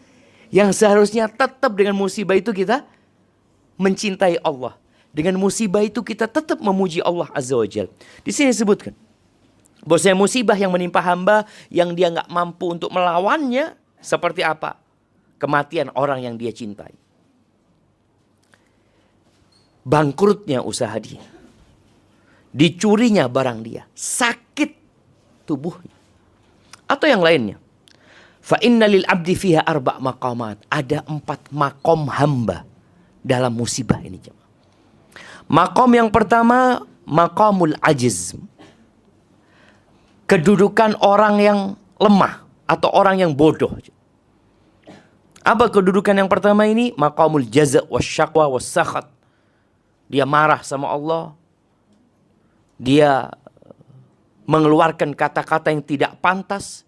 Yang 0.50 0.82
seharusnya 0.82 1.30
tetap 1.30 1.72
dengan 1.78 1.94
musibah 1.94 2.34
itu 2.38 2.50
kita 2.50 2.86
mencintai 3.78 4.42
Allah. 4.42 4.76
Dengan 5.10 5.38
musibah 5.42 5.82
itu 5.82 6.02
kita 6.02 6.30
tetap 6.30 6.62
memuji 6.62 7.02
Allah 7.02 7.30
Azza 7.34 7.58
wa 7.58 7.66
Jal. 7.66 7.90
Di 8.22 8.30
sini 8.34 8.54
disebutkan. 8.54 8.94
Bahwasanya 9.86 10.18
musibah 10.18 10.58
yang 10.60 10.76
menimpa 10.76 11.00
hamba 11.00 11.48
yang 11.72 11.96
dia 11.96 12.12
nggak 12.12 12.28
mampu 12.28 12.76
untuk 12.76 12.92
melawannya 12.92 13.74
seperti 14.04 14.44
apa? 14.44 14.76
Kematian 15.40 15.88
orang 15.96 16.20
yang 16.20 16.36
dia 16.36 16.52
cintai 16.52 17.00
bangkrutnya 19.90 20.62
usaha 20.62 20.94
dia. 21.02 21.26
Dicurinya 22.50 23.30
barang 23.30 23.60
dia, 23.62 23.86
sakit 23.94 24.72
tubuhnya. 25.46 25.94
Atau 26.90 27.06
yang 27.06 27.22
lainnya. 27.22 27.62
Fa 28.40 28.58
inna 28.64 28.88
lil 28.90 29.06
abdi 29.06 29.36
fiha 29.36 29.62
arba 29.64 30.00
maqamat. 30.00 30.64
Ada 30.72 31.06
empat 31.06 31.52
makom 31.54 32.08
hamba 32.10 32.66
dalam 33.22 33.54
musibah 33.54 34.00
ini. 34.02 34.20
Makom 35.50 35.92
yang 35.94 36.10
pertama, 36.10 36.88
makomul 37.04 37.76
ajiz. 37.84 38.38
Kedudukan 40.30 40.98
orang 41.02 41.36
yang 41.42 41.60
lemah 41.98 42.46
atau 42.70 42.90
orang 42.94 43.18
yang 43.18 43.34
bodoh. 43.34 43.74
Apa 45.42 45.74
kedudukan 45.74 46.14
yang 46.14 46.30
pertama 46.30 46.70
ini? 46.70 46.94
Makomul 46.94 47.50
jaza 47.50 47.82
wa 47.90 47.98
syakwa 47.98 48.46
wa 48.46 48.62
sakhat 48.62 49.10
dia 50.10 50.26
marah 50.26 50.66
sama 50.66 50.90
Allah. 50.90 51.38
Dia 52.82 53.30
mengeluarkan 54.50 55.14
kata-kata 55.14 55.70
yang 55.70 55.86
tidak 55.86 56.18
pantas. 56.18 56.82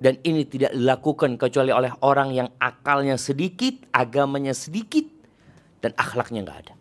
Dan 0.00 0.16
ini 0.24 0.48
tidak 0.48 0.72
dilakukan 0.72 1.36
kecuali 1.36 1.68
oleh 1.76 1.92
orang 2.00 2.32
yang 2.32 2.48
akalnya 2.56 3.20
sedikit, 3.20 3.84
agamanya 3.92 4.56
sedikit, 4.56 5.04
dan 5.84 5.92
akhlaknya 5.92 6.40
nggak 6.40 6.58
ada. 6.64 6.74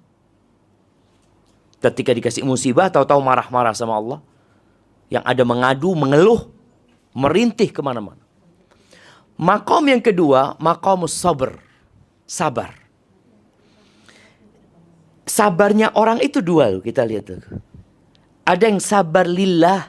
Ketika 1.84 2.16
dikasih 2.16 2.48
musibah, 2.48 2.88
tahu-tahu 2.88 3.20
marah-marah 3.20 3.76
sama 3.76 4.00
Allah. 4.00 4.20
Yang 5.12 5.24
ada 5.28 5.44
mengadu, 5.44 5.92
mengeluh, 6.00 6.48
merintih 7.12 7.76
ke 7.76 7.84
mana-mana. 7.84 8.24
Makom 9.40 9.88
yang 9.88 10.04
kedua, 10.04 10.56
makom 10.60 11.08
sabar. 11.08 11.60
Sabar. 12.24 12.76
Sabarnya 15.24 15.96
orang 15.96 16.20
itu 16.20 16.44
dua 16.44 16.80
kita 16.84 17.08
lihat 17.08 17.32
tuh. 17.32 17.40
Ada 18.44 18.68
yang 18.68 18.84
sabar 18.84 19.24
lillah. 19.24 19.88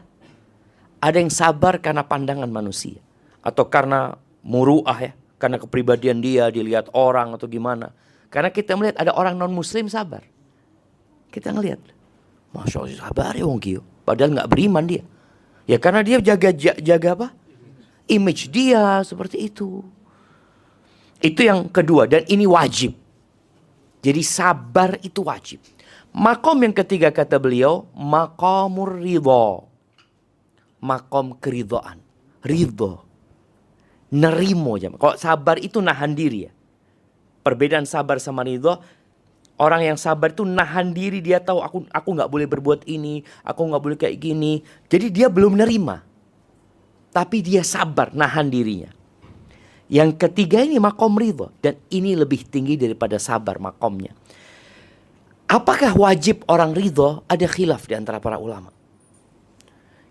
Ada 1.02 1.16
yang 1.18 1.32
sabar 1.32 1.82
karena 1.82 2.06
pandangan 2.06 2.46
manusia. 2.46 3.02
Atau 3.40 3.68
karena 3.68 4.16
muruah 4.44 4.98
ya. 5.00 5.12
Karena 5.40 5.56
kepribadian 5.56 6.20
dia 6.20 6.52
dilihat 6.52 6.92
orang 6.92 7.32
atau 7.36 7.48
gimana. 7.48 7.96
Karena 8.28 8.52
kita 8.52 8.76
melihat 8.76 9.00
ada 9.00 9.16
orang 9.16 9.34
non 9.34 9.50
muslim 9.50 9.88
sabar. 9.88 10.22
Kita 11.32 11.50
ngelihat. 11.50 11.80
Masya 12.50 12.76
Allah 12.82 13.00
sabar 13.00 13.32
ya 13.34 13.46
Wong 13.46 13.62
Kio. 13.62 13.82
Padahal 14.04 14.34
nggak 14.34 14.50
beriman 14.50 14.84
dia. 14.84 15.02
Ya 15.64 15.78
karena 15.78 16.02
dia 16.02 16.18
jaga 16.18 16.50
jaga 16.56 17.08
apa? 17.14 17.28
Image 18.10 18.50
dia 18.50 19.00
seperti 19.06 19.46
itu. 19.46 19.86
Itu 21.20 21.40
yang 21.46 21.70
kedua 21.70 22.10
dan 22.10 22.26
ini 22.26 22.48
wajib. 22.48 22.96
Jadi 24.00 24.22
sabar 24.24 24.96
itu 25.04 25.20
wajib. 25.20 25.60
Makom 26.10 26.58
yang 26.64 26.74
ketiga 26.74 27.14
kata 27.14 27.38
beliau, 27.38 27.86
makomur 27.94 28.98
ridho. 28.98 29.68
Makom 30.82 31.36
keridhaan. 31.38 32.00
Ridho. 32.40 33.09
Nerimo. 34.10 34.74
Kalau 34.78 35.14
sabar 35.14 35.56
itu 35.62 35.78
nahan 35.78 36.18
diri 36.18 36.50
ya. 36.50 36.52
Perbedaan 37.40 37.86
sabar 37.86 38.18
sama 38.18 38.44
ridho, 38.44 38.76
orang 39.56 39.86
yang 39.86 39.98
sabar 39.98 40.34
itu 40.34 40.44
nahan 40.44 40.92
diri 40.92 41.24
dia 41.24 41.40
tahu 41.40 41.62
aku 41.62 41.88
aku 41.88 42.08
nggak 42.12 42.28
boleh 42.28 42.46
berbuat 42.50 42.84
ini, 42.84 43.24
aku 43.46 43.60
nggak 43.70 43.82
boleh 43.82 43.96
kayak 43.96 44.18
gini. 44.18 44.60
Jadi 44.90 45.06
dia 45.14 45.30
belum 45.30 45.56
nerima. 45.56 46.02
Tapi 47.10 47.42
dia 47.42 47.62
sabar 47.62 48.10
nahan 48.14 48.50
dirinya. 48.50 48.90
Yang 49.90 50.22
ketiga 50.26 50.62
ini 50.62 50.78
makom 50.78 51.18
ridho. 51.18 51.50
Dan 51.58 51.78
ini 51.90 52.14
lebih 52.14 52.46
tinggi 52.46 52.78
daripada 52.78 53.18
sabar 53.18 53.58
makomnya. 53.58 54.14
Apakah 55.50 55.98
wajib 55.98 56.46
orang 56.46 56.70
ridho? 56.70 57.26
Ada 57.26 57.50
khilaf 57.50 57.90
di 57.90 57.98
antara 57.98 58.22
para 58.22 58.38
ulama. 58.38 58.70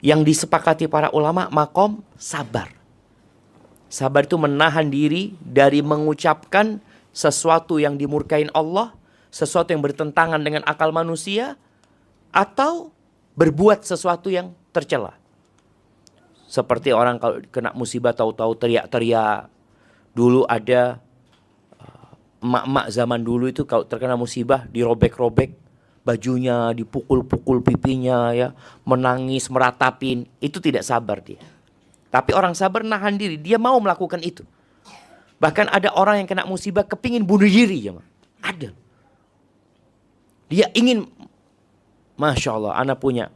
Yang 0.03 0.35
disepakati 0.35 0.91
para 0.91 1.12
ulama 1.15 1.47
makom 1.47 2.03
sabar. 2.19 2.79
Sabar 3.89 4.30
itu 4.30 4.38
menahan 4.38 4.88
diri 4.93 5.34
dari 5.41 5.82
mengucapkan 5.82 6.78
sesuatu 7.10 7.82
yang 7.82 7.97
dimurkain 7.97 8.54
Allah. 8.54 8.93
Sesuatu 9.34 9.73
yang 9.73 9.82
bertentangan 9.82 10.41
dengan 10.41 10.62
akal 10.63 10.93
manusia. 10.93 11.58
Atau 12.30 12.93
berbuat 13.34 13.82
sesuatu 13.82 14.30
yang 14.30 14.54
tercela. 14.69 15.17
Seperti 16.49 16.93
orang 16.93 17.17
kalau 17.17 17.41
kena 17.49 17.73
musibah 17.73 18.13
tahu-tahu 18.13 18.58
teriak-teriak 18.58 19.49
Dulu 20.13 20.43
ada 20.49 20.97
uh, 21.78 22.12
emak-emak 22.41 22.86
zaman 22.89 23.21
dulu 23.21 23.45
itu 23.47 23.63
kalau 23.63 23.86
terkena 23.86 24.17
musibah 24.17 24.65
dirobek-robek 24.67 25.54
bajunya, 26.02 26.73
dipukul-pukul 26.73 27.62
pipinya 27.62 28.34
ya, 28.34 28.58
menangis, 28.82 29.45
meratapin, 29.52 30.25
itu 30.41 30.58
tidak 30.58 30.82
sabar 30.82 31.21
dia. 31.21 31.38
Tapi 32.10 32.34
orang 32.34 32.58
sabar 32.58 32.82
nahan 32.82 33.15
diri, 33.22 33.38
dia 33.38 33.62
mau 33.62 33.78
melakukan 33.78 34.17
itu. 34.26 34.41
Bahkan 35.39 35.69
ada 35.69 35.93
orang 35.93 36.26
yang 36.26 36.28
kena 36.28 36.43
musibah 36.43 36.84
kepingin 36.84 37.24
bunuh 37.24 37.48
diri 37.48 37.86
ya, 37.86 37.95
ada. 38.41 38.74
Dia 40.50 40.67
ingin, 40.74 41.06
masya 42.17 42.58
Allah, 42.58 42.74
anak 42.76 42.98
punya 42.98 43.30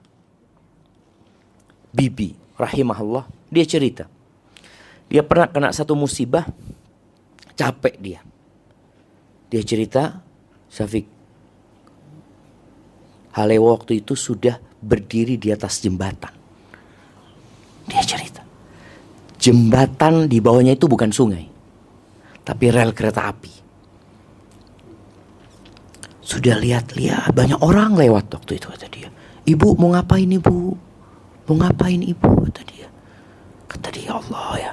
bibi, 1.94 2.34
rahimahullah, 2.58 3.30
dia 3.54 3.66
cerita. 3.70 4.10
Dia 5.08 5.22
pernah 5.22 5.46
kena 5.46 5.70
satu 5.70 5.94
musibah, 5.94 6.50
capek 7.54 7.96
dia. 8.02 8.20
Dia 9.54 9.62
cerita, 9.62 10.26
Syafiq, 10.74 11.06
Halewo 13.38 13.70
waktu 13.70 14.02
itu 14.02 14.18
sudah 14.18 14.58
berdiri 14.82 15.38
di 15.38 15.54
atas 15.54 15.82
jembatan. 15.82 16.34
Dia 17.86 18.02
cerita. 18.02 18.33
Jembatan 19.44 20.32
di 20.32 20.40
bawahnya 20.40 20.80
itu 20.80 20.88
bukan 20.88 21.12
sungai. 21.12 21.44
Tapi 22.48 22.66
rel 22.72 22.96
kereta 22.96 23.28
api. 23.28 23.52
Sudah 26.24 26.56
lihat-lihat 26.56 27.36
banyak 27.36 27.60
orang 27.60 28.00
lewat 28.00 28.32
waktu 28.32 28.56
itu 28.56 28.72
kata 28.72 28.88
dia. 28.88 29.12
Ibu 29.44 29.76
mau 29.76 29.92
ngapain 29.92 30.32
ibu? 30.32 30.72
Mau 31.52 31.56
ngapain 31.60 32.00
ibu? 32.00 32.32
Kata 32.48 32.64
dia. 32.64 32.88
Kata 33.68 33.88
dia 33.92 34.16
Allah 34.16 34.52
ya. 34.56 34.72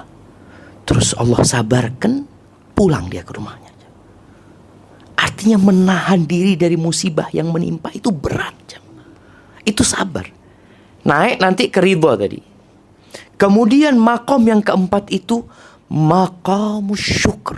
Terus 0.87 1.11
Allah 1.19 1.43
sabarkan 1.43 2.23
pulang 2.71 3.11
dia 3.11 3.27
ke 3.27 3.35
rumahnya. 3.35 3.71
Artinya 5.19 5.59
menahan 5.59 6.23
diri 6.23 6.55
dari 6.55 6.79
musibah 6.79 7.27
yang 7.35 7.51
menimpa 7.51 7.91
itu 7.91 8.07
berat. 8.07 8.79
Itu 9.67 9.83
sabar. 9.83 10.25
Naik 11.03 11.43
nanti 11.43 11.67
ke 11.67 11.83
ridho 11.83 12.15
tadi. 12.15 12.50
Kemudian 13.41 13.97
makom 13.97 14.45
yang 14.45 14.61
keempat 14.61 15.09
itu 15.09 15.41
makom 15.89 16.93
syukur. 16.93 17.57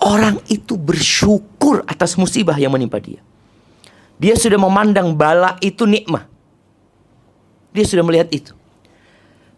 Orang 0.00 0.40
itu 0.48 0.80
bersyukur 0.80 1.84
atas 1.84 2.16
musibah 2.16 2.56
yang 2.56 2.72
menimpa 2.72 2.96
dia. 2.96 3.20
Dia 4.16 4.32
sudah 4.32 4.56
memandang 4.56 5.12
bala 5.12 5.60
itu 5.60 5.84
nikmah. 5.84 6.24
Dia 7.76 7.84
sudah 7.84 8.00
melihat 8.00 8.32
itu. 8.32 8.56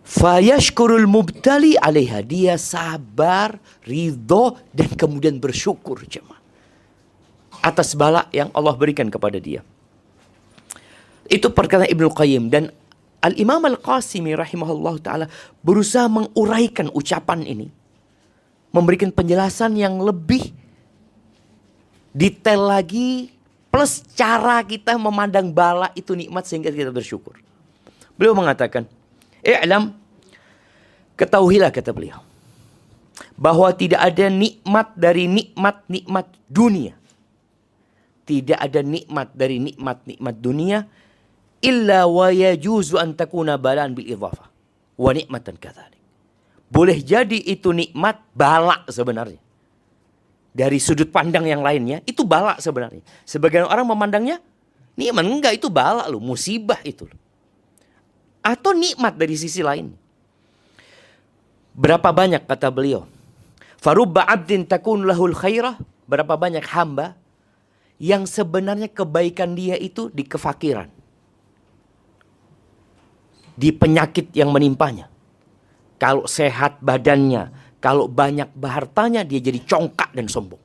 Fayashkurul 0.02 1.06
mubtali 1.06 1.78
alaiha. 1.78 2.26
Dia 2.26 2.58
sabar, 2.58 3.62
ridho, 3.86 4.58
dan 4.74 4.90
kemudian 4.98 5.38
bersyukur 5.38 6.02
jemaah. 6.10 6.42
Atas 7.62 7.94
bala 7.94 8.26
yang 8.34 8.50
Allah 8.50 8.74
berikan 8.74 9.06
kepada 9.06 9.38
dia. 9.38 9.62
Itu 11.30 11.54
perkataan 11.54 11.86
Ibnu 11.86 12.10
Qayyim. 12.10 12.50
Dan 12.50 12.74
Al-Imam 13.18 13.58
Al-Qasimi 13.66 14.34
rahimahullah 14.38 14.94
ta'ala 15.02 15.26
berusaha 15.66 16.06
menguraikan 16.06 16.86
ucapan 16.94 17.42
ini. 17.42 17.68
Memberikan 18.70 19.10
penjelasan 19.10 19.74
yang 19.74 19.98
lebih 19.98 20.54
detail 22.14 22.68
lagi 22.68 23.32
plus 23.72 24.04
cara 24.14 24.62
kita 24.62 24.94
memandang 25.00 25.50
bala 25.50 25.90
itu 25.98 26.14
nikmat 26.14 26.46
sehingga 26.46 26.70
kita 26.70 26.94
bersyukur. 26.94 27.40
Beliau 28.14 28.38
mengatakan, 28.38 28.86
"I'lam 29.42 29.98
ketahuilah 31.18 31.74
kata 31.74 31.90
beliau 31.90 32.22
bahwa 33.34 33.70
tidak 33.74 34.02
ada 34.02 34.26
nikmat 34.30 34.94
dari 34.94 35.30
nikmat-nikmat 35.30 36.26
dunia. 36.50 36.94
Tidak 38.26 38.58
ada 38.58 38.84
nikmat 38.84 39.32
dari 39.32 39.56
nikmat-nikmat 39.62 40.34
dunia 40.38 40.84
illa 41.64 42.06
wa 42.06 42.28
yajuzu 42.30 42.98
an 42.98 43.14
takuna 43.14 43.58
balan 43.58 43.94
bil 43.94 44.06
idhafah 44.06 44.48
wa 44.98 45.10
nikmatan 45.14 45.56
kadzalik. 45.58 46.00
Boleh 46.68 47.00
jadi 47.00 47.38
itu 47.48 47.72
nikmat 47.72 48.20
bala 48.36 48.84
sebenarnya 48.92 49.40
dari 50.58 50.82
sudut 50.82 51.14
pandang 51.14 51.46
yang 51.46 51.62
lainnya 51.62 52.02
itu 52.02 52.26
bala 52.26 52.58
sebenarnya. 52.58 53.06
Sebagian 53.22 53.70
orang 53.70 53.86
memandangnya 53.86 54.42
nikmat 54.98 55.22
enggak 55.22 55.52
itu 55.54 55.70
bala 55.70 56.10
loh, 56.10 56.18
musibah 56.18 56.82
itu. 56.82 57.06
Atau 58.42 58.74
nikmat 58.74 59.14
dari 59.14 59.38
sisi 59.38 59.62
lain. 59.62 59.94
Berapa 61.78 62.10
banyak 62.10 62.42
kata 62.42 62.74
beliau? 62.74 63.06
Farubba 63.78 64.26
abdin 64.26 64.66
takun 64.66 65.06
lahul 65.06 65.30
khairah. 65.30 65.78
Berapa 66.10 66.34
banyak 66.34 66.64
hamba 66.74 67.14
yang 68.02 68.26
sebenarnya 68.26 68.90
kebaikan 68.90 69.54
dia 69.54 69.78
itu 69.78 70.10
di 70.10 70.26
kefakiran. 70.26 70.90
Di 73.58 73.74
penyakit 73.74 74.30
yang 74.38 74.54
menimpanya. 74.54 75.10
Kalau 75.98 76.30
sehat 76.30 76.78
badannya, 76.78 77.50
kalau 77.82 78.06
banyak 78.06 78.54
hartanya 78.62 79.26
dia 79.26 79.42
jadi 79.42 79.58
congkak 79.66 80.14
dan 80.14 80.30
sombong. 80.30 80.62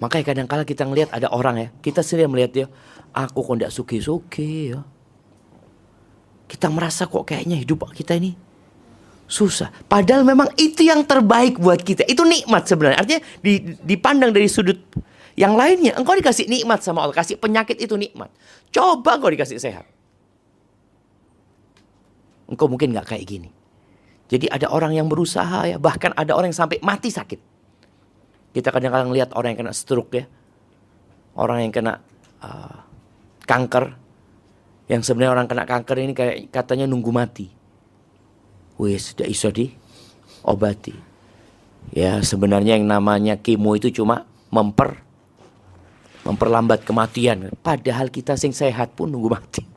Makanya 0.00 0.24
kadang 0.24 0.48
kala 0.48 0.64
kita 0.64 0.88
ngelihat 0.88 1.12
ada 1.12 1.28
orang 1.28 1.56
ya, 1.60 1.68
kita 1.84 2.00
sendiri 2.00 2.32
melihat 2.32 2.50
dia, 2.52 2.66
aku 3.12 3.44
kok 3.44 3.56
tidak 3.60 3.72
suki-suki 3.76 4.72
ya. 4.72 4.80
Kita 6.48 6.72
merasa 6.72 7.04
kok 7.04 7.24
kayaknya 7.28 7.60
hidup 7.60 7.88
kita 7.92 8.16
ini 8.16 8.36
susah. 9.24 9.72
Padahal 9.88 10.22
memang 10.22 10.52
itu 10.60 10.84
yang 10.84 11.04
terbaik 11.04 11.56
buat 11.56 11.80
kita. 11.80 12.04
Itu 12.04 12.24
nikmat 12.24 12.68
sebenarnya. 12.68 13.00
Artinya 13.00 13.20
dipandang 13.84 14.30
dari 14.30 14.48
sudut 14.48 14.76
yang 15.34 15.56
lainnya. 15.56 15.96
Engkau 15.96 16.14
dikasih 16.14 16.46
nikmat 16.46 16.84
sama 16.84 17.04
Allah. 17.04 17.16
Kasih 17.16 17.40
penyakit 17.40 17.80
itu 17.80 17.96
nikmat. 17.96 18.28
Coba 18.68 19.16
engkau 19.16 19.32
dikasih 19.32 19.56
sehat. 19.56 19.88
Engkau 22.50 22.68
mungkin 22.68 22.92
nggak 22.92 23.16
kayak 23.16 23.24
gini. 23.24 23.50
Jadi 24.28 24.48
ada 24.48 24.72
orang 24.72 24.96
yang 24.96 25.08
berusaha 25.08 25.68
ya, 25.68 25.76
bahkan 25.76 26.12
ada 26.16 26.32
orang 26.32 26.52
yang 26.52 26.60
sampai 26.64 26.80
mati 26.80 27.12
sakit. 27.12 27.40
Kita 28.56 28.72
kadang-kadang 28.72 29.12
lihat 29.12 29.36
orang 29.36 29.52
yang 29.54 29.66
kena 29.66 29.74
stroke 29.74 30.14
ya, 30.14 30.24
orang 31.36 31.68
yang 31.68 31.72
kena 31.74 32.00
uh, 32.40 32.76
kanker, 33.44 33.92
yang 34.88 35.02
sebenarnya 35.04 35.32
orang 35.36 35.46
kena 35.50 35.64
kanker 35.68 35.96
ini 36.00 36.12
kayak 36.16 36.36
katanya 36.48 36.88
nunggu 36.88 37.10
mati. 37.12 37.46
Wis, 38.80 39.12
sudah 39.14 39.28
iso 39.28 39.52
di 39.52 39.70
obati. 40.42 40.94
Ya 41.92 42.18
sebenarnya 42.24 42.80
yang 42.80 42.88
namanya 42.88 43.36
kemo 43.36 43.76
itu 43.76 43.92
cuma 43.92 44.24
memper 44.48 45.04
memperlambat 46.24 46.88
kematian. 46.88 47.52
Padahal 47.60 48.08
kita 48.08 48.40
sing 48.40 48.56
sehat 48.56 48.96
pun 48.96 49.12
nunggu 49.12 49.28
mati. 49.28 49.73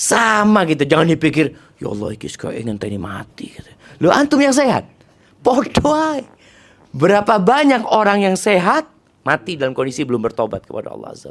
Sama 0.00 0.64
gitu, 0.64 0.88
jangan 0.88 1.12
dipikir, 1.12 1.52
ya 1.76 1.92
Allah 1.92 2.16
iki 2.16 2.32
ingin 2.56 2.80
tadi 2.80 2.96
mati. 2.96 3.52
Gitu. 3.52 3.68
Lu 4.00 4.08
antum 4.08 4.40
yang 4.40 4.56
sehat, 4.56 4.88
podo 5.44 5.92
Berapa 6.90 7.36
banyak 7.36 7.84
orang 7.84 8.24
yang 8.24 8.34
sehat 8.34 8.88
mati 9.22 9.60
dalam 9.60 9.76
kondisi 9.76 10.02
belum 10.02 10.24
bertobat 10.24 10.64
kepada 10.64 10.90
Allah 10.90 11.12
Azza 11.12 11.30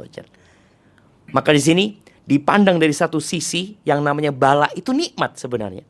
Maka 1.34 1.50
di 1.50 1.60
sini 1.60 1.84
dipandang 2.24 2.78
dari 2.78 2.94
satu 2.94 3.18
sisi 3.18 3.74
yang 3.82 4.00
namanya 4.06 4.30
bala 4.30 4.70
itu 4.78 4.94
nikmat 4.94 5.34
sebenarnya. 5.34 5.82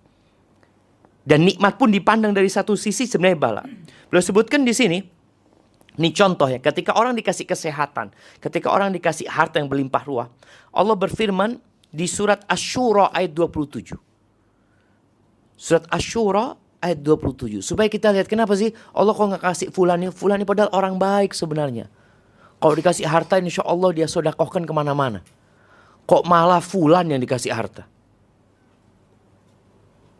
Dan 1.20 1.44
nikmat 1.44 1.76
pun 1.76 1.92
dipandang 1.92 2.32
dari 2.32 2.48
satu 2.48 2.74
sisi 2.80 3.04
sebenarnya 3.04 3.38
bala. 3.38 3.62
Beliau 4.08 4.24
sebutkan 4.24 4.64
di 4.64 4.72
sini, 4.74 4.98
ini 6.00 6.10
contoh 6.16 6.48
ya, 6.48 6.58
ketika 6.58 6.96
orang 6.96 7.12
dikasih 7.12 7.44
kesehatan, 7.44 8.10
ketika 8.40 8.72
orang 8.72 8.90
dikasih 8.90 9.28
harta 9.28 9.60
yang 9.60 9.68
berlimpah 9.68 10.02
ruah, 10.02 10.28
Allah 10.74 10.96
berfirman, 10.96 11.60
di 11.90 12.06
surat 12.06 12.42
Ash-Shura 12.46 13.10
ayat 13.10 13.34
27. 13.34 13.98
Surat 15.58 15.84
Ash-Shura 15.90 16.54
ayat 16.80 16.98
27. 17.02 17.60
Supaya 17.60 17.90
kita 17.90 18.14
lihat 18.14 18.30
kenapa 18.30 18.56
sih 18.56 18.72
Allah 18.94 19.12
kok 19.12 19.26
nggak 19.26 19.44
kasih 19.44 19.68
fulan 19.74 20.00
ini. 20.00 20.10
Fulan 20.14 20.40
ini 20.40 20.46
padahal 20.48 20.72
orang 20.72 20.96
baik 20.96 21.36
sebenarnya. 21.36 21.90
Kalau 22.60 22.74
dikasih 22.76 23.08
harta 23.08 23.40
insya 23.40 23.64
Allah 23.64 23.90
dia 23.92 24.06
sodakohkan 24.08 24.64
ke 24.64 24.72
mana-mana. 24.72 25.20
Kok 26.08 26.26
malah 26.26 26.60
fulan 26.64 27.06
yang 27.08 27.20
dikasih 27.20 27.52
harta. 27.52 27.86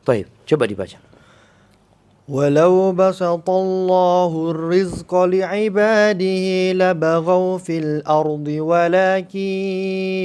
Baik, 0.05 0.27
coba 0.49 0.65
dibaca. 0.65 1.10
ولو 2.30 2.92
بسط 2.92 3.50
الله 3.50 4.50
الرزق 4.50 5.16
لعباده 5.16 6.72
لبغوا 6.74 7.58
في 7.58 7.78
الأرض 7.78 8.48
ولكن 8.50 9.40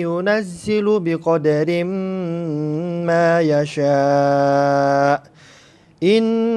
ينزل 0.09 1.01
بقدر 1.01 1.85
ما 3.05 3.41
يشاء 3.41 5.23
إنه 6.01 6.53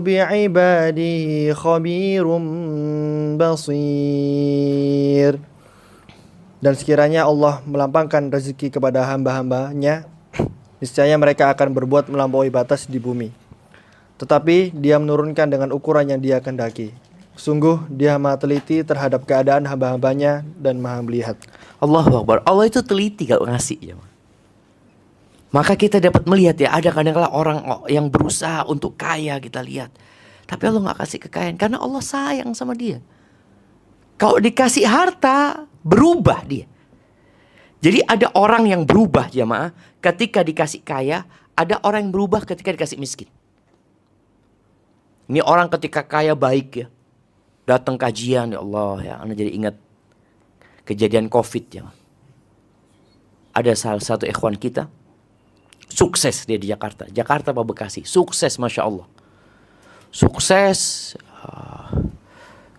بعباده 0.00 1.52
خبير 1.52 2.24
بصير 3.36 5.32
Dan 6.60 6.76
sekiranya 6.76 7.24
Allah 7.24 7.64
melampangkan 7.64 8.28
rezeki 8.28 8.68
kepada 8.68 9.00
hamba-hambanya, 9.08 10.04
niscaya 10.76 11.16
mereka 11.16 11.48
akan 11.48 11.72
berbuat 11.72 12.12
melampaui 12.12 12.52
batas 12.52 12.84
di 12.84 13.00
bumi. 13.00 13.43
Tetapi 14.15 14.71
dia 14.75 14.95
menurunkan 14.95 15.51
dengan 15.51 15.69
ukuran 15.75 16.07
yang 16.07 16.21
dia 16.23 16.39
kendaki. 16.39 16.95
Sungguh 17.35 17.83
dia 17.91 18.15
maha 18.15 18.39
teliti 18.39 18.79
terhadap 18.79 19.27
keadaan 19.27 19.67
hamba-hambanya 19.67 20.47
dan 20.55 20.79
maha 20.79 21.03
melihat. 21.03 21.35
Allahu 21.83 22.23
Akbar. 22.23 22.39
Allah 22.47 22.71
itu 22.71 22.79
teliti 22.79 23.27
kalau 23.27 23.43
ngasih 23.43 23.91
ya. 23.91 23.95
Maka 25.51 25.75
kita 25.75 25.99
dapat 25.99 26.23
melihat 26.27 26.55
ya 26.59 26.71
ada 26.71 26.91
kadang-kala 26.91 27.31
orang 27.31 27.63
yang 27.91 28.07
berusaha 28.07 28.63
untuk 28.67 28.95
kaya 28.95 29.35
kita 29.39 29.59
lihat. 29.59 29.91
Tapi 30.47 30.63
Allah 30.63 30.91
nggak 30.91 30.99
kasih 31.03 31.19
kekayaan 31.27 31.55
karena 31.59 31.77
Allah 31.79 31.99
sayang 31.99 32.55
sama 32.55 32.71
dia. 32.71 33.03
Kalau 34.15 34.39
dikasih 34.39 34.87
harta 34.87 35.67
berubah 35.83 36.39
dia. 36.47 36.67
Jadi 37.83 37.99
ada 38.07 38.31
orang 38.33 38.65
yang 38.71 38.87
berubah 38.87 39.27
jamaah 39.27 39.75
ketika 39.99 40.39
dikasih 40.39 40.81
kaya, 40.81 41.27
ada 41.53 41.83
orang 41.83 42.07
yang 42.07 42.13
berubah 42.15 42.47
ketika 42.47 42.71
dikasih 42.71 42.95
miskin. 42.95 43.27
Ini 45.25 45.41
orang 45.41 45.71
ketika 45.73 46.05
kaya 46.05 46.37
baik 46.37 46.69
ya. 46.85 46.87
Datang 47.65 47.97
kajian 47.97 48.53
ya 48.53 48.61
Allah 48.61 48.95
ya. 49.01 49.13
Anda 49.21 49.33
jadi 49.33 49.51
ingat 49.57 49.75
kejadian 50.85 51.29
covid 51.29 51.65
ya. 51.71 51.83
Ada 53.55 53.73
salah 53.73 54.03
satu 54.03 54.29
ikhwan 54.29 54.53
kita. 54.59 54.85
Sukses 55.89 56.45
dia 56.45 56.59
di 56.61 56.69
Jakarta. 56.69 57.09
Jakarta 57.09 57.55
apa 57.55 57.65
Bekasi. 57.65 58.05
Sukses 58.05 58.59
Masya 58.61 58.85
Allah. 58.85 59.07
Sukses. 60.13 61.13
Uh, 61.41 62.11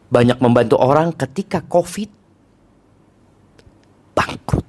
banyak 0.07 0.39
membantu 0.39 0.79
orang 0.79 1.11
ketika 1.11 1.65
covid. 1.67 2.13
Bangkrut. 4.15 4.67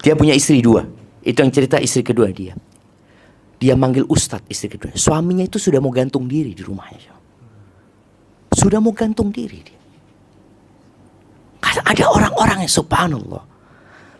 Dia 0.00 0.16
punya 0.16 0.32
istri 0.32 0.64
dua. 0.64 0.88
Itu 1.20 1.44
yang 1.44 1.52
cerita 1.52 1.76
istri 1.76 2.00
kedua 2.00 2.32
dia. 2.32 2.56
Dia 3.60 3.76
manggil 3.76 4.08
ustadz 4.08 4.48
istri 4.48 4.72
kedua. 4.72 4.96
Suaminya 4.96 5.44
itu 5.44 5.60
sudah 5.60 5.84
mau 5.84 5.92
gantung 5.92 6.24
diri 6.24 6.56
di 6.56 6.64
rumahnya. 6.64 7.12
Sudah 8.56 8.80
mau 8.80 8.96
gantung 8.96 9.28
diri 9.28 9.60
dia. 9.60 9.80
Karena 11.60 11.84
ada 11.84 12.04
orang-orang 12.08 12.64
yang 12.64 12.72
subhanallah. 12.72 13.44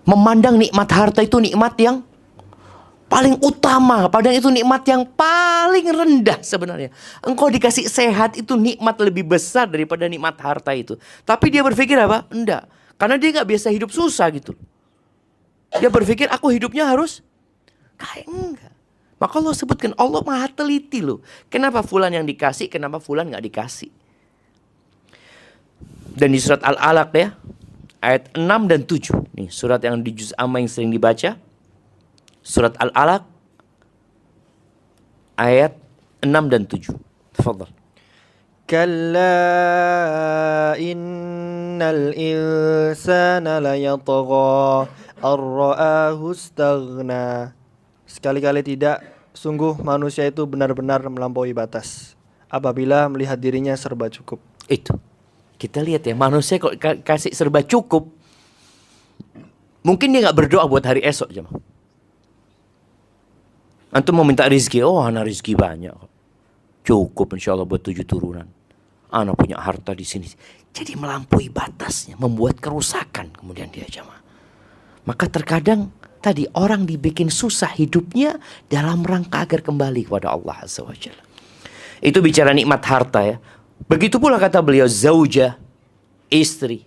Memandang 0.05 0.61
nikmat 0.61 0.88
harta 0.92 1.24
itu 1.24 1.40
nikmat 1.40 1.72
yang 1.81 2.05
paling 3.09 3.40
utama. 3.40 4.12
Padahal 4.12 4.37
itu 4.38 4.53
nikmat 4.53 4.85
yang 4.87 5.03
paling 5.09 5.88
rendah 5.88 6.38
sebenarnya. 6.44 6.92
Engkau 7.24 7.48
dikasih 7.48 7.88
sehat 7.88 8.37
itu 8.37 8.55
nikmat 8.55 9.00
lebih 9.00 9.24
besar 9.24 9.66
daripada 9.66 10.05
nikmat 10.05 10.37
harta 10.37 10.76
itu. 10.76 11.00
Tapi 11.24 11.48
dia 11.48 11.64
berpikir 11.64 11.96
apa? 11.96 12.29
Enggak. 12.29 12.68
Karena 13.00 13.16
dia 13.16 13.40
nggak 13.40 13.48
biasa 13.48 13.72
hidup 13.72 13.90
susah 13.90 14.29
gitu. 14.37 14.53
Dia 15.81 15.88
berpikir 15.88 16.29
aku 16.29 16.53
hidupnya 16.53 16.87
harus 16.87 17.24
kayak 17.96 18.29
enggak. 18.29 18.70
Maka 19.21 19.37
Allah 19.37 19.53
sebutkan 19.53 19.93
Allah 20.01 20.25
maha 20.25 20.49
teliti 20.49 21.05
loh. 21.05 21.21
Kenapa 21.53 21.85
fulan 21.85 22.09
yang 22.09 22.25
dikasih, 22.25 22.73
kenapa 22.73 22.97
fulan 22.97 23.29
nggak 23.29 23.45
dikasih. 23.53 23.93
Dan 26.17 26.33
di 26.33 26.41
surat 26.41 26.65
Al-Alaq 26.65 27.11
ya, 27.13 27.37
ayat 28.01 28.33
6 28.33 28.65
dan 28.65 28.81
7. 28.89 29.13
Nih, 29.37 29.53
surat 29.53 29.85
yang 29.85 30.01
di 30.01 30.11
juz 30.17 30.33
amma 30.41 30.59
yang 30.65 30.73
sering 30.73 30.89
dibaca. 30.89 31.37
Surat 32.41 32.73
Al-Alaq 32.81 33.29
ayat 35.37 35.77
6 36.25 36.49
dan 36.49 36.65
7. 36.65 36.97
Tafadhal. 37.37 37.71
Kalla 38.65 39.37
innal 40.81 42.17
insana 42.17 43.61
layatgha 43.61 44.89
ar-ra'ahu 45.21 46.33
istaghna 46.33 47.60
Sekali-kali 48.11 48.66
tidak, 48.66 49.07
sungguh 49.31 49.79
manusia 49.87 50.27
itu 50.27 50.42
benar-benar 50.42 50.99
melampaui 51.07 51.55
batas 51.55 52.18
apabila 52.51 53.07
melihat 53.07 53.38
dirinya 53.38 53.70
serba 53.79 54.11
cukup. 54.11 54.42
Itu. 54.66 54.99
Kita 55.55 55.79
lihat 55.79 56.03
ya, 56.03 56.18
manusia 56.18 56.59
kok 56.59 56.75
kasih 57.07 57.31
serba 57.31 57.62
cukup. 57.62 58.11
Mungkin 59.87 60.11
dia 60.11 60.27
nggak 60.27 60.37
berdoa 60.42 60.66
buat 60.66 60.83
hari 60.83 61.07
esok 61.07 61.31
jemaah. 61.31 61.62
Antum 63.94 64.18
mau 64.18 64.27
minta 64.27 64.46
rezeki, 64.46 64.83
oh 64.83 65.03
anak 65.03 65.31
rezeki 65.31 65.55
banyak. 65.55 65.94
Cukup 66.83 67.38
insya 67.38 67.55
Allah 67.55 67.66
buat 67.66 67.83
tujuh 67.83 68.07
turunan. 68.07 68.46
Anak 69.11 69.35
punya 69.38 69.59
harta 69.59 69.94
di 69.94 70.07
sini. 70.07 70.27
Jadi 70.70 70.94
melampaui 70.99 71.51
batasnya, 71.51 72.14
membuat 72.18 72.59
kerusakan 72.59 73.35
kemudian 73.35 73.70
dia 73.70 73.87
jemaah. 73.87 74.23
Maka 75.07 75.27
terkadang 75.27 75.90
tadi 76.21 76.45
orang 76.53 76.85
dibikin 76.85 77.33
susah 77.33 77.73
hidupnya 77.75 78.37
dalam 78.69 79.03
rangka 79.03 79.49
agar 79.49 79.65
kembali 79.65 80.07
kepada 80.07 80.33
Allah 80.33 80.61
Azza 80.63 80.85
wa 80.85 80.95
Jalla. 80.95 81.25
Itu 82.01 82.21
bicara 82.25 82.53
nikmat 82.53 82.81
harta 82.85 83.21
ya. 83.25 83.37
Begitu 83.89 84.21
pula 84.21 84.37
kata 84.37 84.61
beliau 84.61 84.89
zauja, 84.89 85.57
istri. 86.29 86.85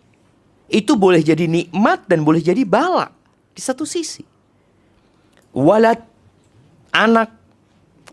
Itu 0.69 0.97
boleh 0.97 1.21
jadi 1.21 1.45
nikmat 1.45 2.05
dan 2.09 2.25
boleh 2.25 2.41
jadi 2.41 2.65
bala 2.65 3.13
di 3.53 3.61
satu 3.61 3.85
sisi. 3.85 4.25
Walad, 5.53 6.01
anak. 6.89 7.29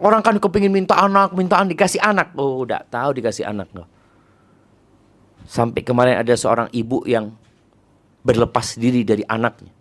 Orang 0.00 0.24
kan 0.24 0.36
kepingin 0.40 0.72
minta 0.72 0.96
anak, 0.96 1.32
minta 1.36 1.60
anak, 1.60 1.76
dikasih 1.76 2.00
anak. 2.00 2.32
Oh 2.36 2.64
udah 2.64 2.84
tahu 2.88 3.16
dikasih 3.20 3.48
anak. 3.48 3.68
Loh. 3.72 3.88
Sampai 5.44 5.84
kemarin 5.84 6.20
ada 6.20 6.32
seorang 6.36 6.68
ibu 6.72 7.04
yang 7.08 7.32
berlepas 8.24 8.76
diri 8.76 9.04
dari 9.04 9.24
anaknya. 9.24 9.79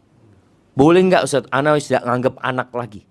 Boleh 0.79 1.03
nggak 1.03 1.27
Ustaz? 1.27 1.43
Anak 1.51 1.83
tidak 1.83 2.07
nganggap 2.07 2.35
anak 2.39 2.71
lagi. 2.71 3.03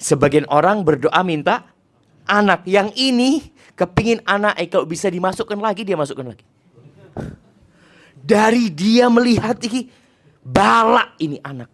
Sebagian 0.00 0.48
orang 0.48 0.80
berdoa 0.80 1.20
minta 1.20 1.68
anak. 2.24 2.64
Yang 2.64 2.96
ini 2.96 3.52
kepingin 3.76 4.24
anak 4.24 4.56
eh 4.56 4.72
kalau 4.72 4.88
bisa 4.88 5.12
dimasukkan 5.12 5.60
lagi 5.60 5.84
dia 5.84 6.00
masukkan 6.00 6.32
lagi. 6.32 6.44
Dari 8.16 8.72
dia 8.72 9.12
melihat 9.12 9.60
ini 9.68 9.92
bala 10.40 11.12
ini 11.20 11.36
anak. 11.44 11.68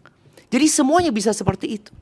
Jadi 0.51 0.67
semuanya 0.67 1.15
bisa 1.15 1.31
seperti 1.31 1.79
itu. 1.79 1.95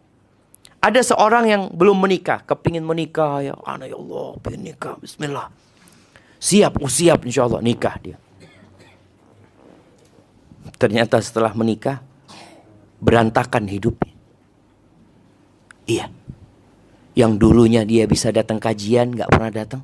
Ada 0.82 1.14
seorang 1.14 1.46
yang 1.46 1.64
belum 1.70 2.02
menikah, 2.02 2.42
kepingin 2.42 2.82
menikah 2.82 3.46
ya 3.46 3.54
anak 3.68 3.94
ya 3.94 3.98
Allah, 4.00 4.34
pengen 4.42 4.74
Bismillah. 4.98 5.54
Siap, 6.40 6.80
oh 6.82 6.90
siap 6.90 7.28
insya 7.28 7.46
Allah 7.46 7.62
nikah 7.62 8.00
dia. 8.02 8.18
Ternyata 10.80 11.20
setelah 11.20 11.52
menikah 11.52 12.00
berantakan 13.04 13.68
hidupnya. 13.68 14.16
Iya. 15.84 16.08
Yang 17.20 17.32
dulunya 17.36 17.84
dia 17.84 18.08
bisa 18.08 18.32
datang 18.32 18.64
kajian 18.64 19.12
nggak 19.12 19.28
pernah 19.28 19.52
datang. 19.52 19.84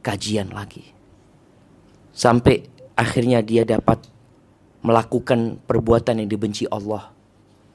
Kajian 0.00 0.56
lagi. 0.56 0.88
Sampai 2.16 2.64
akhirnya 2.96 3.44
dia 3.44 3.68
dapat 3.68 4.00
melakukan 4.80 5.60
perbuatan 5.68 6.24
yang 6.24 6.30
dibenci 6.32 6.64
Allah. 6.72 7.12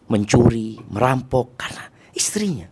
Mencuri, 0.10 0.82
merampok 0.90 1.54
karena 1.62 1.86
istrinya. 2.18 2.66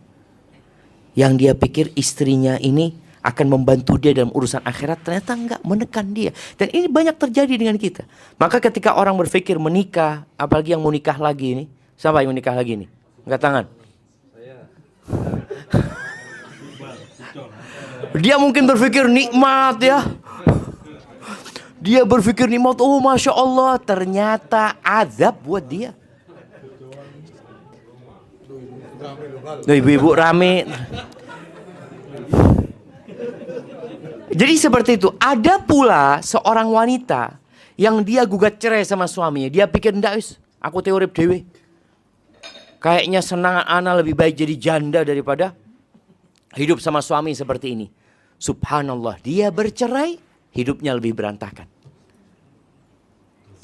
Yang 1.14 1.32
dia 1.38 1.52
pikir 1.54 1.86
istrinya 1.94 2.58
ini 2.58 3.03
akan 3.24 3.46
membantu 3.48 3.96
dia 3.96 4.12
dalam 4.12 4.28
urusan 4.36 4.60
akhirat 4.60 5.00
ternyata 5.00 5.32
enggak 5.32 5.60
menekan 5.64 6.12
dia. 6.12 6.36
Dan 6.60 6.68
ini 6.76 6.92
banyak 6.92 7.16
terjadi 7.16 7.56
dengan 7.56 7.80
kita. 7.80 8.04
Maka 8.36 8.60
ketika 8.60 9.00
orang 9.00 9.16
berpikir 9.16 9.56
menikah 9.56 10.28
apalagi 10.36 10.76
yang 10.76 10.84
mau 10.84 10.92
nikah 10.92 11.16
lagi 11.16 11.56
ini 11.56 11.64
siapa 11.96 12.20
yang 12.20 12.36
menikah 12.36 12.52
lagi 12.52 12.84
ini? 12.84 12.86
Enggak 13.24 13.40
tangan. 13.40 13.64
Dia 18.14 18.36
mungkin 18.38 18.68
berpikir 18.68 19.08
nikmat 19.08 19.80
ya. 19.80 20.04
Dia 21.80 22.04
berpikir 22.04 22.46
nikmat 22.46 22.78
oh 22.78 23.00
masya 23.00 23.32
Allah 23.32 23.80
ternyata 23.80 24.76
azab 24.84 25.40
buat 25.40 25.64
dia. 25.64 25.96
Ibu-ibu 29.64 30.16
rame 30.16 30.64
Jadi 34.34 34.54
seperti 34.58 34.98
itu. 34.98 35.14
Ada 35.22 35.62
pula 35.62 36.18
seorang 36.18 36.66
wanita 36.66 37.38
yang 37.78 38.02
dia 38.02 38.26
gugat 38.26 38.58
cerai 38.58 38.82
sama 38.82 39.06
suaminya. 39.06 39.46
Dia 39.46 39.70
pikir 39.70 39.94
ndak 39.94 40.18
wis, 40.18 40.42
aku 40.58 40.82
teori 40.82 41.06
dewe. 41.06 41.46
Kayaknya 42.82 43.22
senang 43.24 43.62
anak 43.64 44.04
lebih 44.04 44.18
baik 44.18 44.34
jadi 44.36 44.54
janda 44.58 45.00
daripada 45.06 45.54
hidup 46.58 46.82
sama 46.82 47.00
suami 47.00 47.32
seperti 47.32 47.78
ini. 47.78 47.86
Subhanallah, 48.36 49.22
dia 49.22 49.48
bercerai, 49.48 50.18
hidupnya 50.52 50.92
lebih 50.92 51.16
berantakan. 51.16 51.64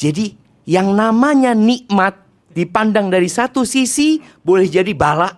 Jadi 0.00 0.32
yang 0.64 0.96
namanya 0.96 1.52
nikmat 1.52 2.16
dipandang 2.56 3.12
dari 3.12 3.28
satu 3.28 3.68
sisi 3.68 4.22
boleh 4.40 4.64
jadi 4.64 4.96
bala 4.96 5.28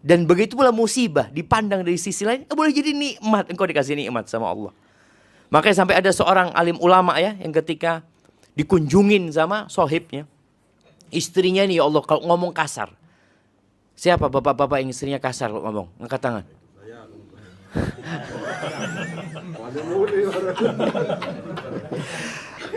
dan 0.00 0.24
begitu 0.24 0.56
pula 0.56 0.72
musibah 0.72 1.28
dipandang 1.28 1.84
dari 1.84 2.00
sisi 2.00 2.24
lain 2.24 2.48
eh, 2.48 2.56
boleh 2.56 2.72
jadi 2.72 2.96
nikmat 2.96 3.52
engkau 3.52 3.68
dikasih 3.68 3.96
nikmat 4.00 4.32
sama 4.32 4.48
Allah. 4.48 4.72
Makanya 5.52 5.76
sampai 5.84 6.00
ada 6.00 6.10
seorang 6.14 6.48
alim 6.56 6.80
ulama 6.80 7.20
ya 7.20 7.36
yang 7.36 7.52
ketika 7.52 8.00
dikunjungin 8.56 9.28
sama 9.28 9.68
sohibnya. 9.68 10.24
Istrinya 11.10 11.66
nih 11.66 11.82
ya 11.82 11.84
Allah 11.84 12.02
kalau 12.06 12.22
ngomong 12.24 12.54
kasar. 12.54 12.94
Siapa 13.98 14.32
bapak-bapak 14.32 14.80
yang 14.80 14.88
istrinya 14.94 15.20
kasar 15.20 15.52
kalau 15.52 15.66
ngomong? 15.68 15.88
Angkat 16.00 16.20
tangan. 16.22 16.44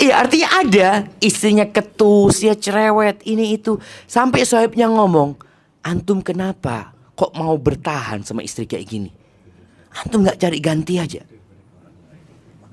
Iya 0.02 0.14
artinya 0.20 0.50
ada 0.60 0.90
istrinya 1.24 1.66
ketus, 1.70 2.44
ya 2.44 2.58
cerewet, 2.58 3.24
ini 3.24 3.56
itu. 3.56 3.80
Sampai 4.10 4.44
sohibnya 4.44 4.90
ngomong, 4.90 5.38
antum 5.86 6.20
kenapa 6.20 6.93
kok 7.14 7.32
mau 7.38 7.54
bertahan 7.58 8.26
sama 8.26 8.42
istri 8.46 8.66
kayak 8.66 8.86
gini? 8.86 9.12
Antum 9.94 10.26
nggak 10.26 10.42
cari 10.42 10.58
ganti 10.58 10.98
aja. 10.98 11.22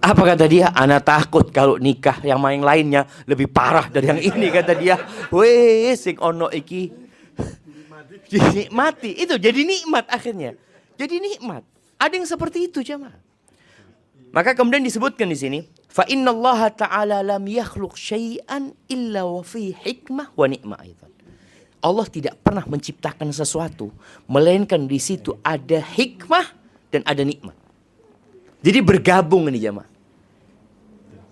Apa 0.00 0.32
kata 0.32 0.48
dia? 0.48 0.72
Anak 0.72 1.04
takut 1.04 1.52
kalau 1.52 1.76
nikah 1.76 2.24
yang 2.24 2.40
main 2.40 2.64
lainnya 2.64 3.04
lebih 3.28 3.52
parah 3.52 3.92
dari 3.92 4.08
yang 4.08 4.20
ini 4.20 4.48
kata 4.48 4.72
dia. 4.72 4.96
Weh, 5.28 5.92
sing 5.92 6.16
ono 6.16 6.48
iki. 6.48 6.88
Jadi 8.32 8.72
mati. 8.72 9.12
Itu 9.12 9.36
jadi 9.36 9.60
nikmat 9.60 10.08
akhirnya. 10.08 10.56
Jadi 10.96 11.20
nikmat. 11.20 11.60
Ada 12.00 12.16
yang 12.16 12.24
seperti 12.24 12.72
itu 12.72 12.80
jemaah. 12.80 13.12
Maka 14.30 14.56
kemudian 14.56 14.80
disebutkan 14.80 15.26
di 15.28 15.36
sini, 15.36 15.58
fa 15.90 16.06
innallaha 16.06 16.70
ta'ala 16.70 17.20
lam 17.20 17.44
yakhluq 17.44 17.98
syai'an 17.98 18.70
illa 18.86 19.26
wa 19.26 19.42
fi 19.42 19.74
hikmah 19.74 20.32
wa 20.32 20.46
ni'mah 20.46 20.80
itu. 20.86 21.09
Allah 21.80 22.06
tidak 22.08 22.36
pernah 22.44 22.64
menciptakan 22.68 23.32
sesuatu 23.32 23.88
melainkan 24.28 24.84
di 24.84 25.00
situ 25.00 25.36
ada 25.40 25.80
hikmah 25.80 26.46
dan 26.92 27.00
ada 27.08 27.24
nikmat. 27.24 27.56
Jadi 28.60 28.78
bergabung 28.84 29.48
ini 29.48 29.56
jemaah. 29.56 29.88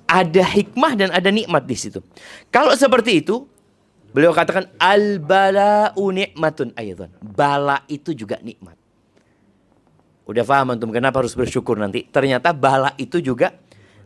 Ada 0.08 0.40
hikmah 0.40 0.92
dan 0.96 1.12
ada 1.12 1.28
nikmat 1.28 1.68
di 1.68 1.76
situ. 1.76 2.00
Kalau 2.48 2.72
seperti 2.72 3.20
itu, 3.20 3.44
beliau 4.16 4.32
katakan 4.32 4.72
al 4.80 5.20
bala'u 5.20 6.08
nikmatun 6.08 6.72
ayatan. 6.72 7.12
Bala 7.20 7.84
itu 7.92 8.16
juga 8.16 8.40
nikmat. 8.40 8.80
Udah 10.24 10.44
paham 10.48 10.72
antum 10.72 10.88
kenapa 10.88 11.20
harus 11.20 11.36
bersyukur 11.36 11.76
nanti? 11.76 12.08
Ternyata 12.08 12.56
bala 12.56 12.96
itu 12.96 13.20
juga 13.20 13.52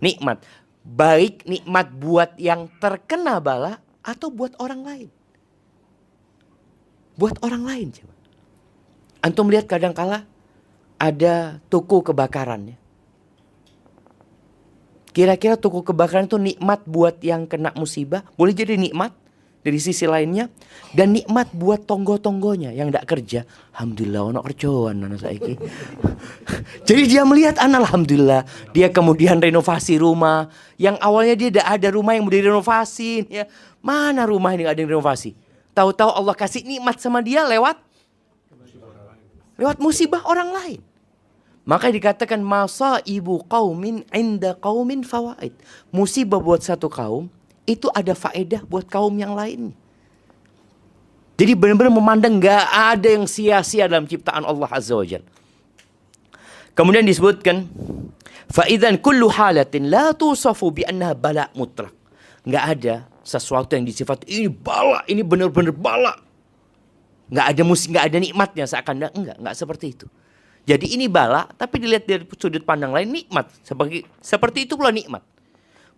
nikmat. 0.02 0.42
Baik 0.82 1.46
nikmat 1.46 1.94
buat 1.94 2.34
yang 2.34 2.66
terkena 2.82 3.38
bala 3.38 3.78
atau 4.02 4.34
buat 4.34 4.58
orang 4.58 4.82
lain. 4.82 5.08
Buat 7.16 7.38
orang 7.44 7.62
lain. 7.64 7.88
Coba. 7.92 8.14
Antum 9.22 9.48
lihat 9.52 9.70
kadang-kala 9.70 10.26
ada 10.98 11.58
toko 11.70 12.02
kebakaran 12.02 12.74
ya. 12.74 12.76
Kira-kira 15.12 15.60
toko 15.60 15.84
kebakaran 15.84 16.24
itu 16.24 16.40
nikmat 16.40 16.88
buat 16.88 17.20
yang 17.20 17.44
kena 17.44 17.76
musibah, 17.76 18.24
boleh 18.32 18.56
jadi 18.56 18.80
nikmat 18.80 19.12
dari 19.62 19.78
sisi 19.78 20.08
lainnya 20.10 20.50
dan 20.96 21.14
nikmat 21.14 21.52
buat 21.54 21.86
tonggo-tonggonya 21.86 22.74
yang 22.74 22.90
tidak 22.90 23.06
kerja. 23.06 23.40
Alhamdulillah 23.76 24.34
anak 24.34 24.44
kerjaan 24.50 24.94
anak 25.06 25.20
saiki. 25.22 25.54
jadi 26.88 27.02
dia 27.06 27.22
melihat 27.22 27.60
anak 27.62 27.86
alhamdulillah 27.86 28.42
dia 28.74 28.90
kemudian 28.90 29.38
renovasi 29.38 30.02
rumah 30.02 30.50
yang 30.80 30.98
awalnya 30.98 31.38
dia 31.38 31.48
tidak 31.54 31.68
ada 31.68 31.88
rumah 31.94 32.18
yang 32.18 32.26
mau 32.26 32.34
direnovasi 32.34 33.30
ya. 33.30 33.44
Mana 33.82 34.26
rumah 34.26 34.54
ini 34.54 34.66
ada 34.66 34.78
yang 34.78 34.98
renovasi? 34.98 35.34
Tahu-tahu 35.72 36.10
Allah 36.12 36.36
kasih 36.36 36.64
nikmat 36.68 37.00
sama 37.00 37.24
dia 37.24 37.44
lewat 37.48 37.80
lewat 39.56 39.76
musibah 39.80 40.20
orang 40.28 40.52
lain. 40.52 40.80
Maka 41.62 41.94
dikatakan 41.94 42.42
masa 42.42 42.98
ibu 43.06 43.38
kaumin 43.46 44.02
inda 44.10 44.58
kaumin 44.58 45.06
fawaid. 45.06 45.54
Musibah 45.94 46.42
buat 46.42 46.60
satu 46.60 46.90
kaum 46.90 47.30
itu 47.64 47.86
ada 47.94 48.12
faedah 48.12 48.66
buat 48.66 48.82
kaum 48.90 49.14
yang 49.14 49.38
lain. 49.38 49.70
Jadi 51.38 51.52
benar-benar 51.54 51.94
memandang 51.94 52.42
nggak 52.42 52.66
ada 52.70 53.08
yang 53.08 53.26
sia-sia 53.30 53.86
dalam 53.86 54.10
ciptaan 54.10 54.42
Allah 54.42 54.68
Azza 54.68 54.98
wa. 54.98 55.06
Kemudian 56.72 57.06
disebutkan 57.06 57.68
faidan 58.50 58.98
kullu 58.98 59.30
halatin 59.30 59.86
la 59.88 60.10
tusafu 60.12 60.74
bi 60.74 60.82
annaha 60.82 61.14
bala 61.14 61.44
mutlak. 61.54 61.94
Nggak 62.42 62.64
ada 62.76 62.94
sesuatu 63.22 63.74
yang 63.78 63.86
disifat 63.86 64.26
ini 64.26 64.50
bala, 64.50 65.06
ini 65.06 65.22
benar-benar 65.22 65.74
bala. 65.74 66.14
Nggak 67.32 67.46
ada 67.48 67.62
musik, 67.64 67.88
nggak 67.94 68.06
ada 68.12 68.18
nikmatnya 68.20 68.64
seakan 68.68 68.94
enggak, 69.08 69.36
enggak 69.40 69.54
seperti 69.56 69.86
itu. 69.96 70.06
Jadi 70.62 70.94
ini 70.94 71.10
bala, 71.10 71.50
tapi 71.58 71.82
dilihat 71.82 72.06
dari 72.06 72.22
sudut 72.38 72.62
pandang 72.62 72.94
lain 72.94 73.10
nikmat. 73.10 73.50
Seperti 73.66 74.06
seperti 74.22 74.68
itu 74.68 74.78
pula 74.78 74.94
nikmat. 74.94 75.24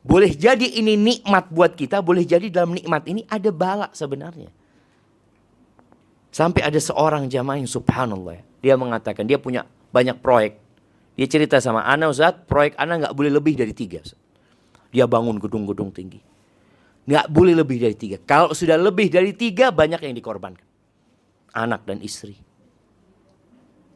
Boleh 0.04 0.32
jadi 0.32 0.64
ini 0.64 1.00
nikmat 1.00 1.48
buat 1.48 1.72
kita, 1.76 2.04
boleh 2.04 2.24
jadi 2.28 2.48
dalam 2.52 2.76
nikmat 2.76 3.08
ini 3.08 3.24
ada 3.28 3.48
bala 3.48 3.88
sebenarnya. 3.92 4.52
Sampai 6.28 6.64
ada 6.64 6.76
seorang 6.76 7.28
jamaah 7.28 7.60
yang 7.60 7.68
subhanallah. 7.68 8.40
Dia 8.60 8.74
mengatakan 8.76 9.24
dia 9.24 9.40
punya 9.40 9.64
banyak 9.92 10.18
proyek. 10.20 10.60
Dia 11.14 11.26
cerita 11.30 11.62
sama 11.62 11.86
Ana 11.86 12.10
Ustaz, 12.10 12.34
proyek 12.48 12.74
Ana 12.74 13.00
nggak 13.00 13.14
boleh 13.14 13.30
lebih 13.32 13.54
dari 13.54 13.70
tiga. 13.70 14.02
Dia 14.90 15.06
bangun 15.06 15.38
gedung-gedung 15.38 15.94
tinggi. 15.94 16.33
Nggak 17.04 17.26
boleh 17.28 17.54
lebih 17.56 17.76
dari 17.80 17.96
tiga. 17.96 18.16
Kalau 18.24 18.56
sudah 18.56 18.80
lebih 18.80 19.12
dari 19.12 19.36
tiga, 19.36 19.68
banyak 19.68 20.00
yang 20.00 20.16
dikorbankan. 20.16 20.64
Anak 21.52 21.84
dan 21.84 22.00
istri. 22.00 22.40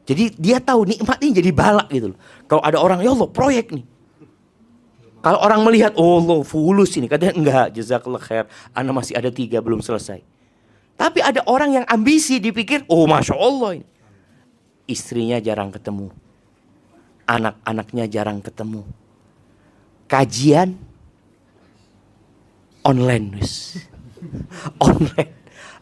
Jadi 0.09 0.33
dia 0.37 0.57
tahu 0.57 0.89
nikmat 0.89 1.21
ini 1.21 1.37
jadi 1.37 1.51
balak 1.53 1.89
gitu 1.93 2.13
loh. 2.13 2.19
Kalau 2.49 2.61
ada 2.65 2.81
orang, 2.81 3.01
ya 3.05 3.13
Allah 3.13 3.29
proyek 3.29 3.77
nih. 3.77 3.85
Kalau 5.19 5.39
orang 5.43 5.61
melihat, 5.67 5.93
oh 5.99 6.17
Allah 6.17 6.41
fulus 6.41 6.95
ini. 6.95 7.05
Katanya 7.05 7.33
enggak, 7.35 7.67
jazakallah 7.75 8.23
khair. 8.23 8.45
Anda 8.73 8.89
masih 8.95 9.19
ada 9.19 9.29
tiga, 9.29 9.61
belum 9.61 9.83
selesai. 9.83 10.23
Tapi 10.97 11.19
ada 11.21 11.45
orang 11.45 11.81
yang 11.81 11.85
ambisi 11.85 12.41
dipikir, 12.41 12.87
oh 12.89 13.05
Masya 13.05 13.35
Allah 13.37 13.83
ini. 13.83 13.87
Istrinya 14.89 15.37
jarang 15.37 15.69
ketemu. 15.69 16.09
Anak-anaknya 17.29 18.09
jarang 18.09 18.41
ketemu. 18.41 18.81
Kajian 20.09 20.73
online 22.89 23.25
wis. 23.37 23.77
online. 24.89 25.31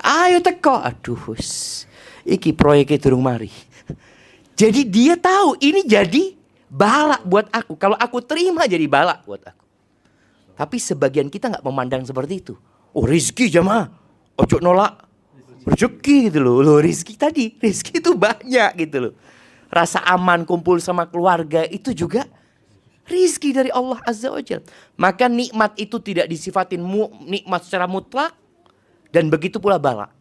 Ayo 0.04 0.43
teko. 0.43 0.84
Aduh 0.84 1.20
wis. 1.32 1.84
Iki 2.28 2.52
proyeknya 2.52 3.00
turun 3.00 3.24
mari. 3.24 3.50
Jadi 4.58 4.84
dia 4.84 5.15
tahu 5.15 5.56
ini 5.63 5.86
jadi 5.88 6.36
balak 6.67 7.24
buat 7.24 7.48
aku. 7.54 7.80
Kalau 7.80 7.96
aku 7.96 8.20
terima 8.20 8.67
jadi 8.67 8.84
balak 8.89 9.24
buat 9.24 9.39
aku. 9.39 9.65
Tapi 10.58 10.78
sebagian 10.82 11.30
kita 11.30 11.54
nggak 11.54 11.65
memandang 11.65 12.04
seperti 12.04 12.41
itu. 12.41 12.54
Oh 12.91 13.06
rizki 13.06 13.48
jamaah. 13.48 13.88
Ojo 14.36 14.58
nolak. 14.60 15.06
Rezeki 15.67 16.32
gitu 16.32 16.39
loh. 16.41 16.65
Loh 16.65 16.80
rizki 16.82 17.13
tadi. 17.13 17.54
Rizki 17.62 18.02
itu 18.02 18.17
banyak 18.17 18.72
gitu 18.82 18.98
loh. 19.10 19.13
Rasa 19.67 20.02
aman 20.04 20.48
kumpul 20.48 20.80
sama 20.80 21.06
keluarga 21.06 21.67
itu 21.67 21.91
juga 21.91 22.26
rizki 23.08 23.56
dari 23.56 23.72
Allah 23.72 23.98
Azza 24.04 24.30
wa 24.30 24.43
Jal. 24.43 24.62
Maka 25.00 25.32
nikmat 25.32 25.74
itu 25.80 25.98
tidak 26.04 26.28
disifatin 26.30 26.84
mu, 26.84 27.10
nikmat 27.24 27.63
secara 27.63 27.88
mutlak. 27.88 28.36
Dan 29.08 29.32
begitu 29.32 29.58
pula 29.58 29.80
balak. 29.80 30.12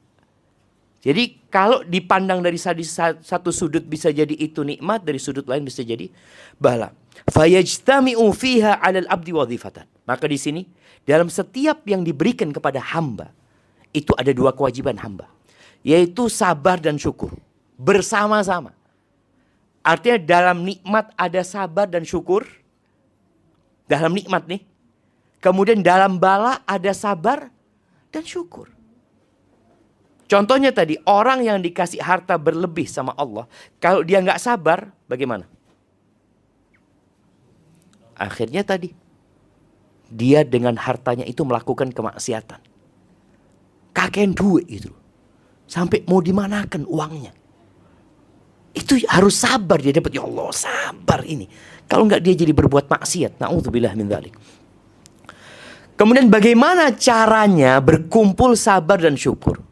Jadi 1.02 1.38
kalau 1.50 1.86
dipandang 1.86 2.42
dari 2.42 2.58
satu 2.58 3.50
sudut 3.54 3.82
bisa 3.86 4.10
jadi 4.10 4.34
itu 4.34 4.66
nikmat, 4.66 5.06
dari 5.06 5.22
sudut 5.22 5.46
lain 5.46 5.62
bisa 5.62 5.86
jadi 5.86 6.10
bala. 6.58 6.90
Fayajtami'u 7.30 8.26
fiha 8.34 8.78
'alal 8.82 9.06
abdi 9.06 9.30
wadhifatan. 9.30 9.86
Maka 10.06 10.26
di 10.26 10.38
sini 10.38 10.62
dalam 11.06 11.30
setiap 11.30 11.86
yang 11.86 12.02
diberikan 12.02 12.50
kepada 12.50 12.82
hamba 12.82 13.30
itu 13.94 14.10
ada 14.18 14.34
dua 14.34 14.50
kewajiban 14.50 14.98
hamba, 14.98 15.30
yaitu 15.86 16.26
sabar 16.26 16.82
dan 16.82 16.98
syukur 16.98 17.34
bersama-sama. 17.78 18.74
Artinya 19.86 20.18
dalam 20.18 20.66
nikmat 20.66 21.14
ada 21.14 21.46
sabar 21.46 21.86
dan 21.86 22.02
syukur. 22.02 22.46
Dalam 23.86 24.12
nikmat 24.14 24.50
nih. 24.50 24.62
Kemudian 25.38 25.80
dalam 25.80 26.18
bala 26.18 26.62
ada 26.66 26.90
sabar 26.90 27.50
dan 28.10 28.22
syukur. 28.26 28.72
Contohnya 30.26 30.74
tadi 30.74 30.98
orang 31.06 31.46
yang 31.46 31.62
dikasih 31.62 32.02
harta 32.02 32.34
berlebih 32.34 32.90
sama 32.90 33.14
Allah, 33.14 33.46
kalau 33.78 34.02
dia 34.02 34.18
nggak 34.18 34.42
sabar, 34.42 34.90
bagaimana? 35.06 35.46
Akhirnya 38.18 38.66
tadi 38.66 38.90
dia 40.10 40.42
dengan 40.42 40.74
hartanya 40.74 41.22
itu 41.22 41.46
melakukan 41.46 41.94
kemaksiatan. 41.94 42.58
Kakek 43.94 44.34
duit 44.34 44.66
itu. 44.66 44.90
Sampai 45.66 46.02
mau 46.06 46.22
dimanakan 46.22 46.86
uangnya. 46.86 47.34
Itu 48.76 48.98
harus 49.08 49.40
sabar 49.40 49.80
dia 49.80 49.94
dapat 49.94 50.14
ya 50.14 50.22
Allah 50.22 50.52
sabar 50.52 51.24
ini. 51.24 51.48
Kalau 51.86 52.02
nggak 52.06 52.22
dia 52.22 52.34
jadi 52.34 52.50
berbuat 52.50 52.90
maksiat. 52.90 53.38
Nauzubillah 53.38 53.94
min 53.94 54.10
dzalik. 54.10 54.34
Kemudian 55.96 56.28
bagaimana 56.28 56.92
caranya 56.92 57.80
berkumpul 57.80 58.52
sabar 58.58 59.00
dan 59.00 59.16
syukur? 59.16 59.64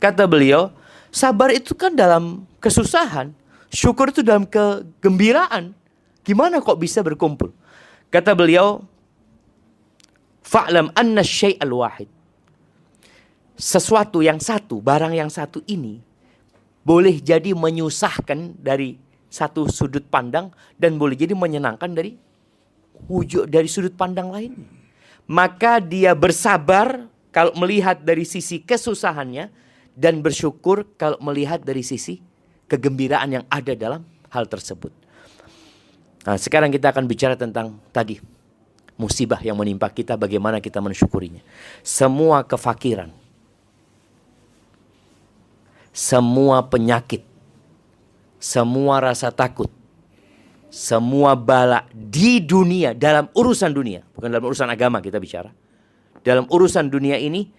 Kata 0.00 0.24
beliau, 0.24 0.72
sabar 1.12 1.52
itu 1.52 1.76
kan 1.76 1.92
dalam 1.92 2.48
kesusahan, 2.64 3.36
syukur 3.68 4.08
itu 4.08 4.24
dalam 4.24 4.48
kegembiraan. 4.48 5.76
Gimana 6.24 6.64
kok 6.64 6.80
bisa 6.80 7.04
berkumpul? 7.04 7.52
Kata 8.08 8.32
beliau, 8.32 8.80
fa'lam 10.40 10.88
anna 10.96 11.20
syai'al 11.20 11.74
wahid. 11.76 12.08
Sesuatu 13.60 14.24
yang 14.24 14.40
satu, 14.40 14.80
barang 14.80 15.12
yang 15.12 15.28
satu 15.28 15.60
ini 15.68 16.00
boleh 16.80 17.20
jadi 17.20 17.52
menyusahkan 17.52 18.56
dari 18.56 18.96
satu 19.30 19.70
sudut 19.70 20.02
pandang 20.10 20.50
dan 20.76 20.98
boleh 20.98 21.14
jadi 21.14 21.32
menyenangkan 21.32 21.94
dari 21.94 22.18
wujud 23.06 23.48
dari 23.48 23.70
sudut 23.70 23.94
pandang 23.94 24.28
lain. 24.28 24.52
Maka 25.30 25.78
dia 25.78 26.12
bersabar 26.12 27.06
kalau 27.30 27.54
melihat 27.54 28.02
dari 28.02 28.26
sisi 28.26 28.58
kesusahannya 28.58 29.48
dan 29.94 30.18
bersyukur 30.18 30.84
kalau 30.98 31.16
melihat 31.22 31.62
dari 31.62 31.86
sisi 31.86 32.18
kegembiraan 32.66 33.30
yang 33.40 33.44
ada 33.46 33.72
dalam 33.78 34.02
hal 34.34 34.50
tersebut. 34.50 34.90
Nah, 36.26 36.36
sekarang 36.36 36.74
kita 36.74 36.90
akan 36.90 37.06
bicara 37.06 37.38
tentang 37.38 37.78
tadi 37.94 38.18
musibah 39.00 39.40
yang 39.40 39.56
menimpa 39.56 39.88
kita 39.88 40.18
bagaimana 40.18 40.60
kita 40.60 40.82
mensyukurinya. 40.82 41.40
Semua 41.80 42.44
kefakiran, 42.44 43.08
semua 45.94 46.60
penyakit, 46.66 47.24
semua 48.40 49.04
rasa 49.04 49.28
takut, 49.28 49.68
semua 50.72 51.36
bala 51.36 51.84
di 51.92 52.40
dunia 52.40 52.96
dalam 52.96 53.28
urusan 53.36 53.70
dunia, 53.70 54.00
bukan 54.16 54.32
dalam 54.32 54.48
urusan 54.48 54.66
agama 54.72 55.04
kita 55.04 55.20
bicara. 55.20 55.52
Dalam 56.24 56.48
urusan 56.48 56.88
dunia 56.88 57.20
ini 57.20 57.52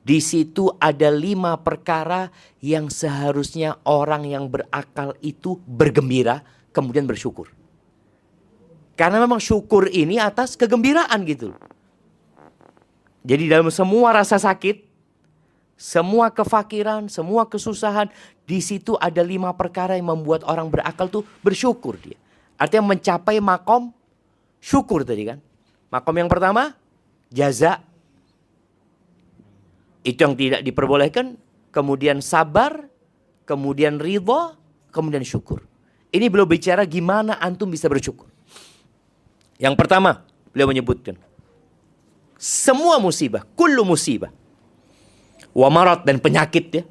di 0.00 0.24
situ 0.24 0.72
ada 0.78 1.12
lima 1.12 1.58
perkara 1.60 2.32
yang 2.64 2.88
seharusnya 2.88 3.76
orang 3.84 4.24
yang 4.24 4.48
berakal 4.48 5.12
itu 5.20 5.60
bergembira, 5.68 6.40
kemudian 6.72 7.04
bersyukur. 7.04 7.52
Karena 8.96 9.20
memang 9.22 9.38
syukur 9.38 9.86
ini 9.92 10.18
atas 10.18 10.56
kegembiraan 10.58 11.22
gitu. 11.28 11.54
Jadi 13.22 13.44
dalam 13.46 13.68
semua 13.68 14.16
rasa 14.16 14.40
sakit, 14.40 14.87
semua 15.78 16.34
kefakiran, 16.34 17.06
semua 17.06 17.46
kesusahan, 17.46 18.10
di 18.44 18.58
situ 18.58 18.98
ada 18.98 19.22
lima 19.22 19.54
perkara 19.54 19.94
yang 19.94 20.10
membuat 20.10 20.42
orang 20.42 20.66
berakal 20.66 21.06
tuh 21.06 21.22
bersyukur 21.40 21.94
dia. 22.02 22.18
Artinya 22.58 22.90
mencapai 22.98 23.38
makom 23.38 23.94
syukur 24.58 25.06
tadi 25.06 25.30
kan. 25.30 25.38
Makom 25.88 26.18
yang 26.18 26.26
pertama, 26.26 26.74
jaza 27.30 27.78
itu 30.02 30.18
yang 30.18 30.34
tidak 30.34 30.60
diperbolehkan 30.66 31.38
kemudian 31.70 32.18
sabar, 32.18 32.90
kemudian 33.46 34.02
ridho, 34.02 34.58
kemudian 34.90 35.22
syukur. 35.22 35.62
Ini 36.10 36.26
belum 36.26 36.48
bicara 36.50 36.82
gimana 36.88 37.38
antum 37.38 37.70
bisa 37.70 37.86
bersyukur. 37.86 38.26
Yang 39.62 39.74
pertama, 39.78 40.26
beliau 40.50 40.66
menyebutkan 40.66 41.14
semua 42.38 42.98
musibah, 43.02 43.46
kullu 43.54 43.82
musibah. 43.86 44.30
Wamarat 45.56 46.04
dan 46.04 46.20
penyakit 46.20 46.64
ya. 46.72 46.84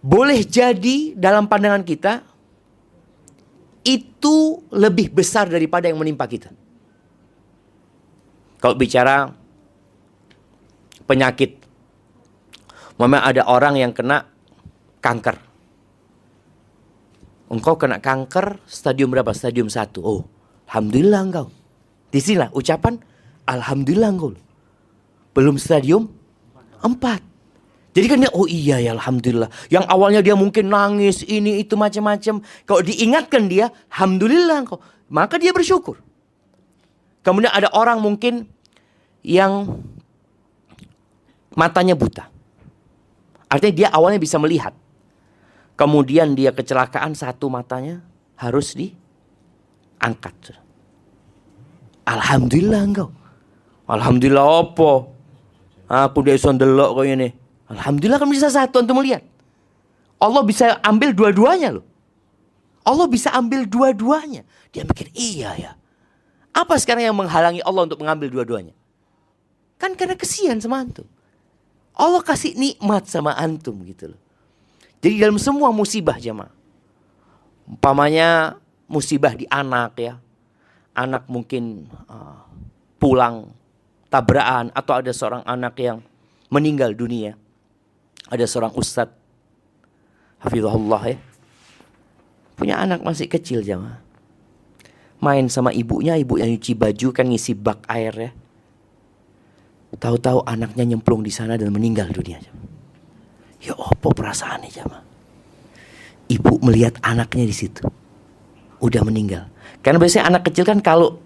Boleh 0.00 0.40
jadi 0.44 1.12
dalam 1.12 1.44
pandangan 1.44 1.84
kita 1.84 2.24
itu 3.84 4.64
lebih 4.72 5.12
besar 5.12 5.48
daripada 5.48 5.88
yang 5.88 6.00
menimpa 6.00 6.24
kita. 6.24 6.48
Kalau 8.60 8.76
bicara 8.76 9.32
penyakit, 11.04 11.60
memang 12.96 13.20
ada 13.24 13.44
orang 13.48 13.76
yang 13.76 13.92
kena 13.92 14.28
kanker. 15.00 15.36
Engkau 17.50 17.74
kena 17.76 17.98
kanker 17.98 18.62
stadium 18.68 19.12
berapa? 19.12 19.32
Stadium 19.32 19.68
1. 19.68 20.00
Oh, 20.00 20.28
alhamdulillah 20.68 21.20
engkau. 21.24 21.46
Di 22.10 22.20
sinilah 22.20 22.52
ucapan 22.54 23.00
Alhamdulillah 23.50 24.10
engkau. 24.14 24.30
Belum 25.34 25.58
stadium 25.58 26.06
4. 26.82 27.30
Jadi 27.90 28.06
kan 28.06 28.18
dia, 28.22 28.30
oh 28.30 28.46
iya 28.46 28.78
ya 28.78 28.94
Alhamdulillah. 28.94 29.50
Yang 29.66 29.84
awalnya 29.90 30.20
dia 30.22 30.38
mungkin 30.38 30.70
nangis, 30.70 31.26
ini 31.26 31.58
itu 31.58 31.74
macam-macam. 31.74 32.38
Kalau 32.62 32.80
diingatkan 32.86 33.50
dia, 33.50 33.68
Alhamdulillah 33.90 34.62
engkau. 34.62 34.78
Maka 35.10 35.42
dia 35.42 35.50
bersyukur. 35.50 35.98
Kemudian 37.26 37.50
ada 37.50 37.68
orang 37.74 37.98
mungkin 37.98 38.46
yang 39.26 39.82
matanya 41.52 41.98
buta. 41.98 42.30
Artinya 43.50 43.74
dia 43.74 43.88
awalnya 43.90 44.22
bisa 44.22 44.38
melihat. 44.38 44.72
Kemudian 45.74 46.38
dia 46.38 46.54
kecelakaan 46.54 47.18
satu 47.18 47.50
matanya 47.50 48.06
harus 48.38 48.78
diangkat. 48.78 50.54
Alhamdulillah 52.06 52.80
engkau. 52.86 53.10
Alhamdulillah 53.90 54.46
apa? 54.70 55.19
Aku 55.90 56.22
dia 56.22 56.38
iso 56.38 56.46
ndelok 56.54 57.02
kau 57.02 57.02
ini. 57.02 57.34
Alhamdulillah 57.66 58.22
kan 58.22 58.30
bisa 58.30 58.46
satu 58.46 58.86
untuk 58.86 59.02
melihat. 59.02 59.26
Allah 60.22 60.46
bisa 60.46 60.78
ambil 60.86 61.10
dua-duanya 61.10 61.82
loh. 61.82 61.86
Allah 62.86 63.10
bisa 63.10 63.34
ambil 63.34 63.66
dua-duanya. 63.66 64.46
Dia 64.70 64.86
mikir, 64.86 65.10
iya 65.18 65.50
ya. 65.58 65.70
Apa 66.54 66.78
sekarang 66.78 67.10
yang 67.10 67.18
menghalangi 67.18 67.58
Allah 67.66 67.90
untuk 67.90 67.98
mengambil 67.98 68.30
dua-duanya? 68.30 68.74
Kan 69.82 69.98
karena 69.98 70.14
kesian 70.14 70.62
sama 70.62 70.78
antum. 70.78 71.06
Allah 71.98 72.22
kasih 72.22 72.54
nikmat 72.54 73.10
sama 73.10 73.34
antum 73.34 73.74
gitu 73.82 74.14
loh. 74.14 74.20
Jadi 75.02 75.18
dalam 75.18 75.42
semua 75.42 75.74
musibah 75.74 76.22
jemaah. 76.22 76.52
Umpamanya 77.66 78.58
musibah 78.86 79.34
di 79.34 79.48
anak 79.50 79.98
ya. 79.98 80.14
Anak 80.94 81.26
mungkin 81.26 81.86
uh, 82.06 82.46
pulang 83.00 83.50
tabrakan 84.10 84.74
atau 84.74 84.92
ada 84.98 85.14
seorang 85.14 85.46
anak 85.46 85.78
yang 85.78 86.02
meninggal 86.50 86.92
dunia. 86.92 87.38
Ada 88.26 88.44
seorang 88.44 88.74
ustadz 88.74 89.16
Hafizahullah 90.42 91.02
ya. 91.14 91.18
Punya 92.58 92.76
anak 92.76 93.00
masih 93.00 93.30
kecil 93.30 93.64
jamaah. 93.64 94.02
Main 95.20 95.48
sama 95.48 95.72
ibunya, 95.72 96.16
ibu 96.16 96.36
yang 96.36 96.48
nyuci 96.48 96.76
baju 96.76 97.08
kan 97.12 97.28
ngisi 97.28 97.56
bak 97.56 97.84
air 97.88 98.12
ya. 98.12 98.30
Tahu-tahu 99.96 100.44
anaknya 100.44 100.84
nyemplung 100.84 101.24
di 101.24 101.32
sana 101.32 101.56
dan 101.56 101.72
meninggal 101.72 102.12
dunia. 102.12 102.36
Jamaah. 102.40 102.68
Ya 103.60 103.76
apa 103.76 104.08
perasaannya 104.12 104.70
jamaah. 104.72 105.04
Ibu 106.30 106.52
melihat 106.64 106.96
anaknya 107.04 107.44
di 107.44 107.56
situ. 107.56 107.84
Udah 108.80 109.04
meninggal. 109.04 109.52
Karena 109.84 110.00
biasanya 110.00 110.32
anak 110.32 110.48
kecil 110.48 110.64
kan 110.64 110.80
kalau 110.80 111.20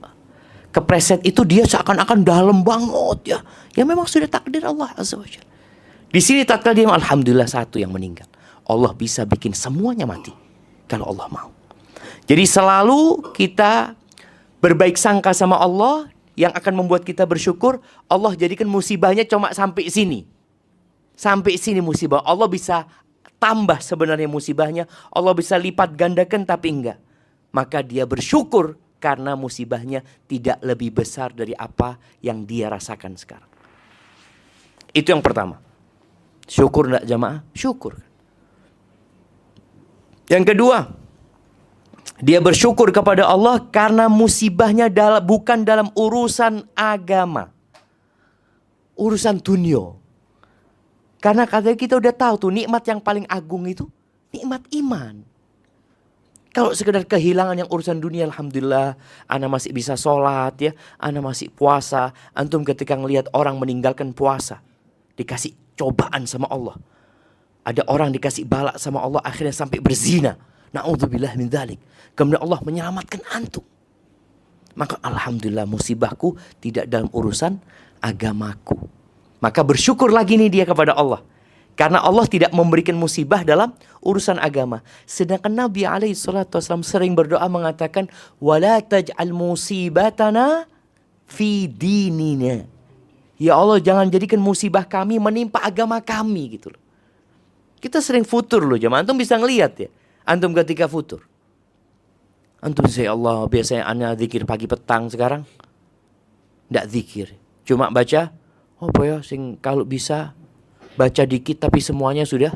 kepreset 0.74 1.22
itu 1.22 1.46
dia 1.46 1.62
seakan-akan 1.62 2.26
dalam 2.26 2.66
banget 2.66 3.38
ya. 3.38 3.38
Ya 3.78 3.86
memang 3.86 4.10
sudah 4.10 4.26
takdir 4.26 4.66
Allah 4.66 4.90
Azza 4.98 5.14
wa 5.14 5.24
Di 6.10 6.20
sini 6.20 6.42
tatkala 6.42 6.74
dia 6.74 6.90
alhamdulillah 6.90 7.46
satu 7.46 7.78
yang 7.78 7.94
meninggal. 7.94 8.26
Allah 8.66 8.90
bisa 8.90 9.22
bikin 9.22 9.54
semuanya 9.54 10.02
mati 10.02 10.34
kalau 10.90 11.14
Allah 11.14 11.30
mau. 11.30 11.50
Jadi 12.26 12.42
selalu 12.42 13.30
kita 13.36 13.94
berbaik 14.58 14.98
sangka 14.98 15.30
sama 15.36 15.60
Allah 15.60 16.10
yang 16.34 16.50
akan 16.50 16.82
membuat 16.82 17.06
kita 17.06 17.22
bersyukur. 17.22 17.78
Allah 18.10 18.34
jadikan 18.34 18.66
musibahnya 18.66 19.22
cuma 19.28 19.54
sampai 19.54 19.86
sini. 19.86 20.26
Sampai 21.14 21.54
sini 21.54 21.78
musibah. 21.78 22.24
Allah 22.26 22.50
bisa 22.50 22.90
tambah 23.38 23.78
sebenarnya 23.78 24.26
musibahnya. 24.26 24.90
Allah 25.14 25.36
bisa 25.36 25.54
lipat 25.54 25.94
gandakan 25.94 26.42
tapi 26.42 26.68
enggak. 26.74 26.98
Maka 27.54 27.86
dia 27.86 28.02
bersyukur 28.02 28.74
karena 29.02 29.36
musibahnya 29.36 30.00
tidak 30.24 30.58
lebih 30.64 30.94
besar 30.94 31.30
dari 31.34 31.52
apa 31.54 32.00
yang 32.24 32.48
dia 32.48 32.72
rasakan 32.72 33.14
sekarang. 33.18 33.50
Itu 34.94 35.10
yang 35.10 35.20
pertama. 35.20 35.60
Syukur 36.44 36.92
enggak 36.92 37.04
jamaah? 37.08 37.40
Syukur. 37.56 37.98
Yang 40.28 40.54
kedua, 40.54 40.92
dia 42.22 42.38
bersyukur 42.40 42.88
kepada 42.94 43.28
Allah 43.28 43.60
karena 43.68 44.08
musibahnya 44.08 44.88
dalam, 44.88 45.20
bukan 45.20 45.66
dalam 45.66 45.88
urusan 45.92 46.64
agama. 46.72 47.52
Urusan 48.94 49.42
dunia. 49.42 49.98
Karena 51.18 51.48
katanya 51.48 51.76
kita 51.76 51.96
udah 51.96 52.14
tahu 52.14 52.34
tuh 52.36 52.52
nikmat 52.52 52.84
yang 52.84 53.00
paling 53.00 53.24
agung 53.26 53.64
itu 53.64 53.88
nikmat 54.34 54.62
iman. 54.74 55.33
Kalau 56.54 56.70
sekedar 56.70 57.02
kehilangan 57.02 57.58
yang 57.58 57.66
urusan 57.66 57.98
dunia, 57.98 58.30
Alhamdulillah, 58.30 58.94
Anda 59.26 59.50
masih 59.50 59.74
bisa 59.74 59.98
sholat 59.98 60.54
ya, 60.62 60.70
Anda 61.02 61.18
masih 61.18 61.50
puasa. 61.50 62.14
Antum 62.30 62.62
ketika 62.62 62.94
ngelihat 62.94 63.26
orang 63.34 63.58
meninggalkan 63.58 64.14
puasa, 64.14 64.62
dikasih 65.18 65.50
cobaan 65.74 66.30
sama 66.30 66.46
Allah. 66.46 66.78
Ada 67.66 67.82
orang 67.90 68.14
dikasih 68.14 68.46
balak 68.46 68.78
sama 68.78 69.02
Allah, 69.02 69.18
akhirnya 69.26 69.50
sampai 69.50 69.82
berzina. 69.82 70.38
Na'udzubillah 70.70 71.34
min 71.34 71.50
dhalik. 71.50 71.82
Kemudian 72.14 72.38
Allah 72.38 72.62
menyelamatkan 72.62 73.18
antum. 73.34 73.66
Maka 74.78 75.02
Alhamdulillah 75.02 75.66
musibahku 75.66 76.38
tidak 76.62 76.86
dalam 76.86 77.10
urusan 77.10 77.58
agamaku. 77.98 78.78
Maka 79.42 79.66
bersyukur 79.66 80.14
lagi 80.14 80.38
nih 80.38 80.62
dia 80.62 80.64
kepada 80.66 80.94
Allah. 80.94 81.22
Karena 81.74 81.98
Allah 81.98 82.22
tidak 82.30 82.54
memberikan 82.54 82.94
musibah 82.94 83.42
dalam 83.42 83.74
urusan 83.98 84.38
agama. 84.38 84.78
Sedangkan 85.10 85.50
Nabi 85.50 85.82
alaihi 85.82 86.14
salatu 86.14 86.62
wasallam 86.62 86.86
sering 86.86 87.18
berdoa 87.18 87.42
mengatakan 87.50 88.06
wala 88.38 88.78
taj'al 88.78 89.34
musibatana 89.34 90.70
fi 91.26 91.66
dinina. 91.66 92.62
Ya 93.34 93.58
Allah 93.58 93.82
jangan 93.82 94.06
jadikan 94.06 94.38
musibah 94.38 94.86
kami 94.86 95.18
menimpa 95.18 95.58
agama 95.66 95.98
kami 95.98 96.54
gitu 96.54 96.70
loh. 96.70 96.82
Kita 97.82 97.98
sering 97.98 98.22
futur 98.22 98.62
loh 98.62 98.78
jemaah. 98.78 99.02
Antum 99.02 99.18
bisa 99.18 99.34
ngelihat 99.34 99.74
ya. 99.76 99.90
Antum 100.22 100.54
ketika 100.54 100.86
futur. 100.86 101.26
Antum 102.62 102.86
saya 102.86 103.12
Allah 103.12 103.44
biasanya 103.50 103.84
anda 103.84 104.14
zikir 104.14 104.46
pagi 104.46 104.70
petang 104.70 105.10
sekarang. 105.10 105.42
Tidak 106.70 106.86
zikir. 106.86 107.34
Cuma 107.66 107.90
baca. 107.90 108.30
Oh 108.78 108.88
ya 109.02 109.20
sing 109.26 109.58
kalau 109.58 109.82
bisa 109.82 110.32
baca 110.94 111.22
dikit 111.26 111.66
tapi 111.66 111.82
semuanya 111.82 112.24
sudah 112.26 112.54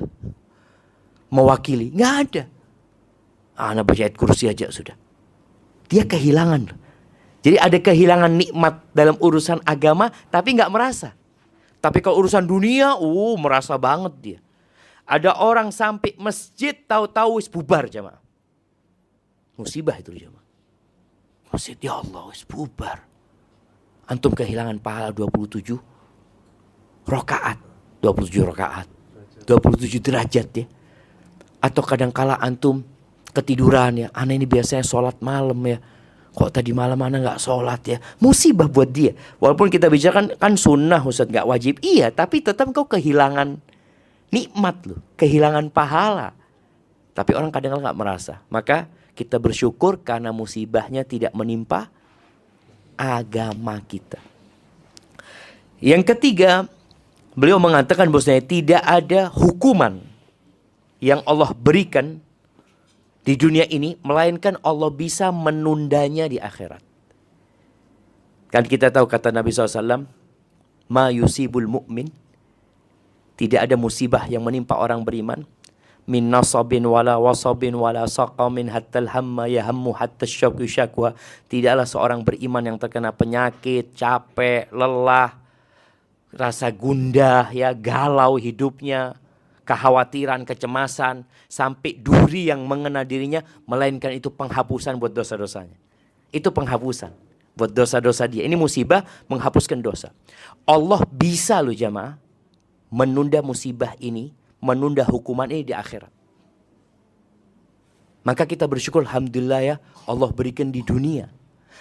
mewakili. 1.31 1.91
Nggak 1.93 2.15
ada. 2.27 2.45
Ah, 3.59 3.75
anak 3.75 3.91
baca 3.91 4.03
ayat 4.07 4.15
kursi 4.15 4.47
aja 4.47 4.71
sudah. 4.71 4.95
Dia 5.91 6.07
kehilangan. 6.07 6.71
Jadi 7.43 7.57
ada 7.59 7.79
kehilangan 7.79 8.33
nikmat 8.35 8.75
dalam 8.95 9.19
urusan 9.19 9.63
agama 9.67 10.11
tapi 10.31 10.55
nggak 10.55 10.71
merasa. 10.71 11.15
Tapi 11.79 12.03
kalau 12.03 12.27
urusan 12.27 12.43
dunia, 12.43 12.99
uh 12.99 13.35
merasa 13.39 13.79
banget 13.79 14.15
dia. 14.19 14.39
Ada 15.09 15.41
orang 15.41 15.71
sampai 15.73 16.13
masjid 16.21 16.75
tahu-tahu 16.75 17.39
wis 17.41 17.49
bubar 17.49 17.87
jamaah. 17.89 18.21
Musibah 19.57 19.97
itu 19.97 20.13
jamaah. 20.13 20.45
Masjid 21.49 21.79
ya 21.81 22.03
Allah 22.03 22.29
wis 22.29 22.45
bubar. 22.45 23.07
Antum 24.11 24.35
kehilangan 24.37 24.83
pahala 24.83 25.15
27 25.15 25.79
rokaat. 27.09 27.68
27 28.01 28.49
rakaat. 28.55 28.87
27 29.49 30.03
derajat 30.03 30.49
ya. 30.55 30.65
Atau 31.59 31.83
kadang-kala 31.83 32.39
antum 32.39 32.85
ketiduran 33.35 34.07
ya. 34.07 34.09
Aneh 34.15 34.39
ini 34.39 34.47
biasanya 34.47 34.85
sholat 34.87 35.19
malam 35.19 35.59
ya. 35.67 35.79
Kok 36.39 36.55
tadi 36.55 36.71
malam 36.71 37.01
anak 37.03 37.19
nggak 37.25 37.41
sholat 37.43 37.83
ya? 37.83 37.99
Musibah 38.23 38.71
buat 38.71 38.87
dia. 38.87 39.11
Walaupun 39.43 39.67
kita 39.67 39.91
bicara 39.91 40.23
kan, 40.39 40.55
sunnah 40.55 41.03
Ustaz 41.03 41.27
nggak 41.27 41.49
wajib. 41.49 41.83
Iya, 41.83 42.15
tapi 42.15 42.39
tetap 42.45 42.71
kau 42.71 42.87
kehilangan 42.87 43.59
nikmat 44.31 44.77
loh, 44.87 45.03
kehilangan 45.19 45.75
pahala. 45.75 46.37
Tapi 47.19 47.35
orang 47.35 47.51
kadang 47.51 47.75
kadang 47.75 47.91
nggak 47.91 47.99
merasa. 47.99 48.35
Maka 48.55 48.87
kita 49.19 49.43
bersyukur 49.43 49.99
karena 50.07 50.31
musibahnya 50.31 51.03
tidak 51.03 51.35
menimpa 51.35 51.91
agama 52.95 53.83
kita. 53.83 54.23
Yang 55.83 56.15
ketiga, 56.15 56.71
beliau 57.39 57.63
mengatakan 57.63 58.11
bahwasanya 58.11 58.43
tidak 58.43 58.83
ada 58.83 59.31
hukuman 59.31 60.03
yang 60.99 61.23
Allah 61.23 61.55
berikan 61.55 62.19
di 63.23 63.39
dunia 63.39 63.63
ini 63.71 63.95
melainkan 64.03 64.59
Allah 64.67 64.91
bisa 64.91 65.31
menundanya 65.31 66.27
di 66.27 66.43
akhirat. 66.43 66.83
Kan 68.51 68.67
kita 68.67 68.91
tahu 68.91 69.07
kata 69.07 69.31
Nabi 69.31 69.55
SAW, 69.55 70.09
ma 70.91 71.15
yusibul 71.15 71.69
mu'min, 71.71 72.11
tidak 73.39 73.71
ada 73.71 73.79
musibah 73.79 74.27
yang 74.27 74.43
menimpa 74.43 74.75
orang 74.75 75.05
beriman, 75.07 75.47
min 76.09 76.27
nasabin 76.33 76.83
wala 76.89 77.21
wasabin 77.21 77.77
wala 77.77 78.09
saqamin 78.09 78.73
hatta 78.73 79.05
hamma 79.05 79.47
yahammu 79.47 79.95
hatta 79.95 80.27
syakwa. 80.27 81.15
Tidaklah 81.47 81.87
seorang 81.87 82.25
beriman 82.25 82.65
yang 82.65 82.81
terkena 82.81 83.13
penyakit, 83.13 83.93
capek, 83.93 84.73
lelah, 84.73 85.48
rasa 86.33 86.69
gundah, 86.73 87.49
ya 87.53 87.73
galau 87.73 88.37
hidupnya, 88.37 89.17
kekhawatiran, 89.65 90.45
kecemasan, 90.49 91.25
sampai 91.49 91.97
duri 91.97 92.49
yang 92.49 92.65
mengena 92.65 93.05
dirinya, 93.05 93.45
melainkan 93.69 94.13
itu 94.13 94.33
penghapusan 94.33 94.97
buat 94.97 95.13
dosa-dosanya. 95.13 95.77
Itu 96.33 96.53
penghapusan 96.53 97.13
buat 97.57 97.73
dosa-dosa 97.73 98.29
dia. 98.31 98.45
Ini 98.45 98.55
musibah 98.55 99.03
menghapuskan 99.27 99.81
dosa. 99.81 100.15
Allah 100.69 101.03
bisa 101.09 101.59
loh 101.59 101.75
jamaah 101.75 102.21
menunda 102.89 103.45
musibah 103.45 103.93
ini, 104.01 104.33
menunda 104.61 105.05
hukuman 105.05 105.49
ini 105.49 105.65
di 105.65 105.75
akhirat. 105.77 106.13
Maka 108.25 108.45
kita 108.45 108.69
bersyukur 108.69 109.09
Alhamdulillah 109.09 109.63
ya 109.65 109.77
Allah 110.05 110.29
berikan 110.29 110.69
di 110.69 110.85
dunia. 110.85 111.33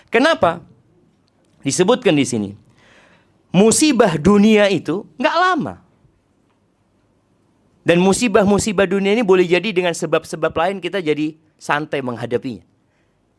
Kenapa? 0.07 0.63
Disebutkan 1.59 2.15
di 2.15 2.23
sini. 2.23 2.49
Musibah 3.51 4.15
dunia 4.19 4.67
itu 4.67 5.07
nggak 5.17 5.37
lama. 5.37 5.75
Dan 7.87 8.03
musibah-musibah 8.03 8.83
dunia 8.83 9.15
ini 9.15 9.23
boleh 9.23 9.47
jadi 9.47 9.71
dengan 9.71 9.95
sebab-sebab 9.95 10.51
lain 10.51 10.83
kita 10.83 10.99
jadi 10.99 11.39
santai 11.55 12.03
menghadapinya. 12.03 12.67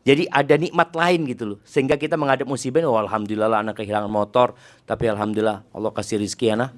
Jadi 0.01 0.25
ada 0.25 0.57
nikmat 0.57 0.89
lain 0.97 1.29
gitu 1.29 1.43
loh. 1.53 1.59
Sehingga 1.61 1.93
kita 1.93 2.17
menghadap 2.17 2.49
musibah, 2.49 2.81
oh 2.89 2.97
Alhamdulillah 2.97 3.45
lah 3.45 3.59
anak 3.61 3.77
kehilangan 3.77 4.09
motor. 4.09 4.57
Tapi 4.89 5.05
Alhamdulillah 5.05 5.69
Allah 5.69 5.91
kasih 5.93 6.17
rezeki 6.17 6.57
anak. 6.57 6.73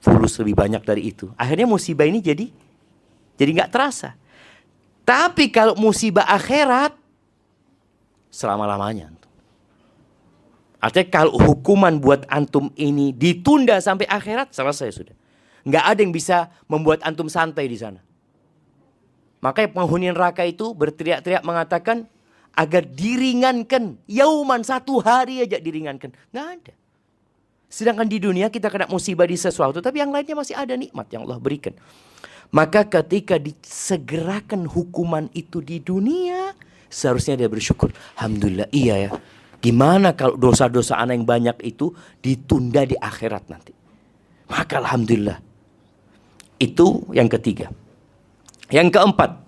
Fulus 0.00 0.40
lebih 0.40 0.56
banyak 0.56 0.80
dari 0.80 1.12
itu. 1.12 1.28
Akhirnya 1.36 1.68
musibah 1.68 2.08
ini 2.08 2.24
jadi 2.24 2.48
jadi 3.36 3.50
nggak 3.60 3.70
terasa. 3.76 4.16
Tapi 5.04 5.52
kalau 5.52 5.76
musibah 5.76 6.24
akhirat, 6.26 6.96
selama-lamanya. 8.32 9.12
Artinya 10.86 11.10
kalau 11.10 11.34
hukuman 11.34 11.98
buat 11.98 12.22
antum 12.30 12.70
ini 12.78 13.10
ditunda 13.10 13.82
sampai 13.82 14.06
akhirat, 14.06 14.54
selesai 14.54 14.94
sudah 14.94 15.16
nggak 15.66 15.84
ada 15.84 15.98
yang 15.98 16.14
bisa 16.14 16.46
membuat 16.70 17.02
antum 17.02 17.26
santai 17.26 17.66
di 17.66 17.74
sana. 17.74 17.98
Makanya 19.42 19.74
penghuni 19.74 20.06
neraka 20.08 20.46
itu 20.46 20.70
berteriak-teriak 20.72 21.42
mengatakan 21.42 22.06
agar 22.54 22.86
diringankan. 22.86 23.98
Yauman 24.06 24.62
satu 24.62 25.02
hari 25.02 25.42
aja 25.42 25.58
diringankan. 25.58 26.14
Nggak 26.30 26.46
ada. 26.46 26.72
Sedangkan 27.66 28.06
di 28.06 28.22
dunia 28.22 28.46
kita 28.48 28.70
kena 28.70 28.86
musibah 28.86 29.26
di 29.26 29.34
sesuatu. 29.34 29.82
Tapi 29.82 30.00
yang 30.00 30.14
lainnya 30.14 30.38
masih 30.38 30.54
ada 30.54 30.72
nikmat 30.78 31.10
yang 31.10 31.26
Allah 31.26 31.42
berikan. 31.42 31.74
Maka 32.54 32.86
ketika 32.86 33.36
disegerakan 33.36 34.70
hukuman 34.70 35.26
itu 35.34 35.58
di 35.58 35.82
dunia. 35.82 36.54
Seharusnya 36.86 37.34
dia 37.34 37.50
bersyukur. 37.50 37.90
Alhamdulillah 38.16 38.70
iya 38.70 39.10
ya. 39.10 39.10
Gimana 39.66 40.14
kalau 40.14 40.38
dosa-dosa 40.38 40.94
anak 40.94 41.18
yang 41.18 41.26
banyak 41.26 41.56
itu 41.66 41.90
ditunda 42.22 42.86
di 42.86 42.94
akhirat 42.94 43.50
nanti. 43.50 43.74
Maka 44.46 44.78
Alhamdulillah. 44.78 45.42
Itu 46.62 47.02
yang 47.10 47.26
ketiga. 47.26 47.74
Yang 48.70 48.94
keempat, 48.94 49.42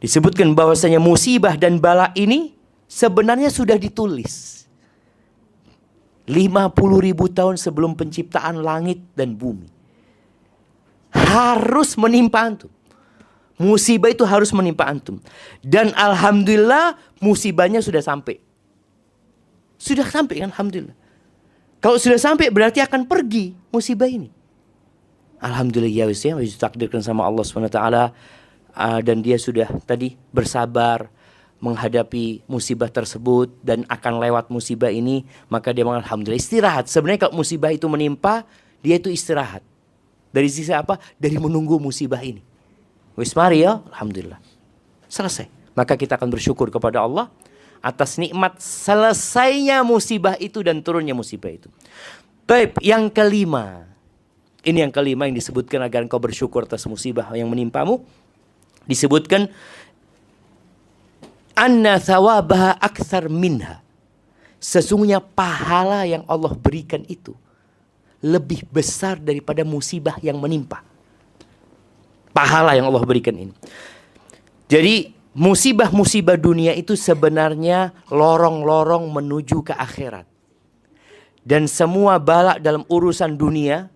disebutkan 0.00 0.56
bahwasanya 0.56 0.96
musibah 1.04 1.52
dan 1.60 1.76
bala 1.84 2.16
ini 2.16 2.56
sebenarnya 2.88 3.52
sudah 3.52 3.76
ditulis. 3.76 4.64
50 6.24 6.72
ribu 7.04 7.28
tahun 7.28 7.60
sebelum 7.60 7.92
penciptaan 7.92 8.56
langit 8.64 9.04
dan 9.12 9.36
bumi. 9.36 9.68
Harus 11.12 11.92
menimpa 12.00 12.40
antum. 12.40 12.72
Musibah 13.60 14.08
itu 14.08 14.24
harus 14.24 14.48
menimpa 14.56 14.88
antum. 14.88 15.20
Dan 15.60 15.92
alhamdulillah 15.92 16.96
musibahnya 17.20 17.84
sudah 17.84 18.00
sampai. 18.00 18.40
Sudah 19.82 20.06
sampai 20.06 20.46
kan 20.46 20.54
alhamdulillah. 20.54 20.94
Kalau 21.82 21.98
sudah 21.98 22.14
sampai 22.14 22.54
berarti 22.54 22.78
akan 22.78 23.02
pergi 23.10 23.58
musibah 23.74 24.06
ini. 24.06 24.30
Alhamdulillah 25.42 25.90
ya 25.90 26.06
wis 26.06 26.22
ya 26.22 26.38
ditakdirkan 26.38 27.02
sama 27.02 27.26
Allah 27.26 27.42
SWT 27.42 27.74
uh, 27.82 29.00
dan 29.02 29.18
dia 29.26 29.34
sudah 29.42 29.66
tadi 29.82 30.14
bersabar 30.30 31.10
menghadapi 31.58 32.46
musibah 32.46 32.86
tersebut 32.86 33.50
dan 33.66 33.82
akan 33.90 34.22
lewat 34.22 34.54
musibah 34.54 34.94
ini 34.94 35.26
maka 35.50 35.74
dia 35.74 35.82
mengatakan 35.82 36.06
alhamdulillah 36.06 36.38
istirahat. 36.38 36.86
Sebenarnya 36.86 37.26
kalau 37.26 37.42
musibah 37.42 37.74
itu 37.74 37.90
menimpa 37.90 38.46
dia 38.86 39.02
itu 39.02 39.10
istirahat. 39.10 39.66
Dari 40.30 40.46
sisi 40.46 40.70
apa? 40.70 41.02
Dari 41.18 41.42
menunggu 41.42 41.82
musibah 41.82 42.22
ini. 42.22 42.38
Wis 43.18 43.34
mari 43.34 43.66
ya. 43.66 43.82
Alhamdulillah. 43.90 44.38
Selesai. 45.10 45.50
Maka 45.74 45.98
kita 45.98 46.14
akan 46.14 46.30
bersyukur 46.30 46.70
kepada 46.70 47.02
Allah 47.02 47.26
atas 47.82 48.16
nikmat 48.16 48.62
selesainya 48.62 49.82
musibah 49.82 50.38
itu 50.38 50.62
dan 50.62 50.80
turunnya 50.80 51.12
musibah 51.12 51.50
itu 51.50 51.68
Baik, 52.46 52.78
yang 52.82 53.10
kelima 53.10 53.92
ini 54.62 54.78
yang 54.78 54.94
kelima 54.94 55.26
yang 55.26 55.34
disebutkan 55.34 55.82
agar 55.82 56.06
engkau 56.06 56.22
bersyukur 56.22 56.62
atas 56.62 56.86
musibah 56.86 57.34
yang 57.34 57.50
menimpamu. 57.50 58.06
Disebutkan 58.86 59.50
anna 61.58 61.98
thawabaha 61.98 62.78
akthar 62.78 63.26
minha. 63.26 63.82
Sesungguhnya 64.62 65.18
pahala 65.18 66.06
yang 66.06 66.22
Allah 66.30 66.54
berikan 66.54 67.02
itu 67.10 67.34
lebih 68.22 68.62
besar 68.70 69.18
daripada 69.18 69.66
musibah 69.66 70.14
yang 70.22 70.38
menimpa. 70.38 70.86
Pahala 72.30 72.78
yang 72.78 72.86
Allah 72.86 73.02
berikan 73.02 73.34
ini. 73.34 73.50
Jadi 74.70 75.10
musibah-musibah 75.32 76.36
dunia 76.36 76.76
itu 76.76 76.92
sebenarnya 76.96 77.96
lorong-lorong 78.12 79.08
menuju 79.08 79.64
ke 79.64 79.74
akhirat. 79.76 80.28
Dan 81.42 81.66
semua 81.66 82.22
balak 82.22 82.62
dalam 82.62 82.86
urusan 82.86 83.34
dunia 83.34 83.90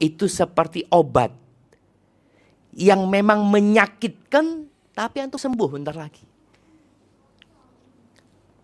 itu 0.00 0.24
seperti 0.24 0.88
obat 0.88 1.28
yang 2.72 3.04
memang 3.04 3.44
menyakitkan 3.44 4.64
tapi 4.96 5.20
untuk 5.20 5.36
sembuh 5.36 5.68
bentar 5.68 5.92
lagi. 5.92 6.24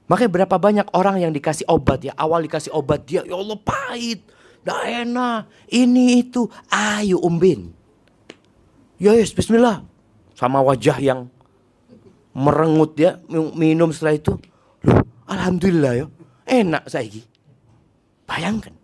Makanya 0.07 0.31
berapa 0.33 0.57
banyak 0.57 0.87
orang 0.95 1.21
yang 1.21 1.35
dikasih 1.35 1.67
obat 1.67 2.07
ya 2.07 2.15
awal 2.15 2.41
dikasih 2.47 2.71
obat 2.71 3.05
dia 3.05 3.27
ya 3.27 3.35
Allah 3.35 3.59
pahit, 3.59 4.23
dah 4.63 4.87
enak, 4.87 5.51
ini 5.69 6.23
itu, 6.23 6.47
ayo 6.71 7.19
umbin. 7.21 7.75
Ya 8.97 9.13
yes, 9.13 9.35
Bismillah. 9.35 9.85
Sama 10.33 10.63
wajah 10.65 10.97
yang 11.03 11.29
merengut 12.37 12.93
ya 13.01 13.17
minum 13.57 13.89
setelah 13.89 14.21
itu. 14.21 14.37
Loh, 14.85 15.01
Alhamdulillah 15.25 15.93
ya, 15.97 16.07
enak 16.45 16.85
saya 16.85 17.09
Bayangkan. 18.29 18.77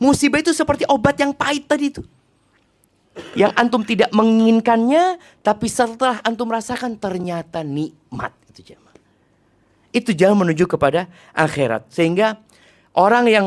Musibah 0.00 0.40
itu 0.40 0.56
seperti 0.56 0.88
obat 0.88 1.20
yang 1.20 1.36
pahit 1.36 1.68
tadi 1.68 1.92
itu. 1.92 2.02
Yang 3.38 3.52
antum 3.54 3.82
tidak 3.86 4.10
menginginkannya, 4.10 5.22
tapi 5.44 5.70
setelah 5.70 6.18
antum 6.26 6.50
rasakan 6.50 6.98
ternyata 6.98 7.62
nikmat 7.62 8.34
itu 8.50 8.74
jemaah. 8.74 8.98
Itu 9.94 10.10
jalan 10.10 10.42
menuju 10.42 10.66
kepada 10.66 11.06
akhirat. 11.30 11.86
Sehingga 11.94 12.42
orang 12.90 13.30
yang 13.30 13.46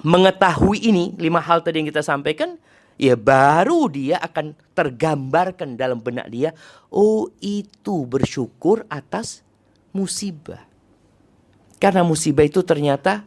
mengetahui 0.00 0.80
ini 0.80 1.12
lima 1.20 1.44
hal 1.44 1.60
tadi 1.60 1.84
yang 1.84 1.88
kita 1.92 2.00
sampaikan, 2.00 2.56
ya 3.00 3.14
baru 3.18 3.90
dia 3.90 4.18
akan 4.22 4.54
tergambarkan 4.74 5.78
dalam 5.78 5.98
benak 6.02 6.30
dia, 6.30 6.50
oh 6.90 7.30
itu 7.42 8.06
bersyukur 8.06 8.86
atas 8.90 9.42
musibah. 9.94 10.62
Karena 11.78 12.06
musibah 12.06 12.46
itu 12.46 12.64
ternyata 12.64 13.26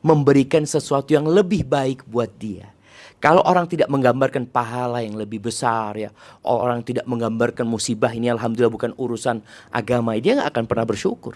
memberikan 0.00 0.62
sesuatu 0.62 1.10
yang 1.12 1.26
lebih 1.26 1.66
baik 1.66 2.06
buat 2.06 2.30
dia. 2.38 2.70
Kalau 3.16 3.40
orang 3.42 3.64
tidak 3.64 3.88
menggambarkan 3.88 4.44
pahala 4.44 5.00
yang 5.00 5.16
lebih 5.16 5.48
besar 5.48 5.96
ya, 5.96 6.12
orang 6.44 6.84
tidak 6.84 7.08
menggambarkan 7.08 7.64
musibah 7.64 8.12
ini 8.12 8.28
alhamdulillah 8.28 8.72
bukan 8.72 8.92
urusan 8.94 9.40
agama, 9.72 10.14
dia 10.20 10.36
nggak 10.36 10.52
akan 10.52 10.64
pernah 10.68 10.86
bersyukur. 10.86 11.34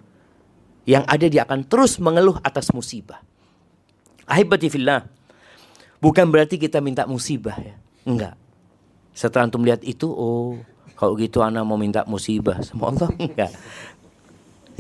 Yang 0.84 1.04
ada 1.08 1.26
dia 1.28 1.42
akan 1.48 1.60
terus 1.64 1.96
mengeluh 2.00 2.36
atas 2.44 2.72
musibah. 2.72 3.20
Ahibati 4.28 4.68
fillah. 4.70 5.19
Bukan 6.00 6.32
berarti 6.32 6.56
kita 6.56 6.80
minta 6.80 7.04
musibah 7.04 7.54
ya. 7.60 7.76
Enggak. 8.08 8.34
Setelah 9.12 9.52
antum 9.52 9.60
lihat 9.60 9.84
itu, 9.84 10.08
oh 10.08 10.56
kalau 10.96 11.16
gitu 11.16 11.44
anak 11.44 11.64
mau 11.64 11.76
minta 11.76 12.04
musibah 12.08 12.60
sama 12.64 12.92
Allah 12.92 13.08
enggak. 13.20 13.52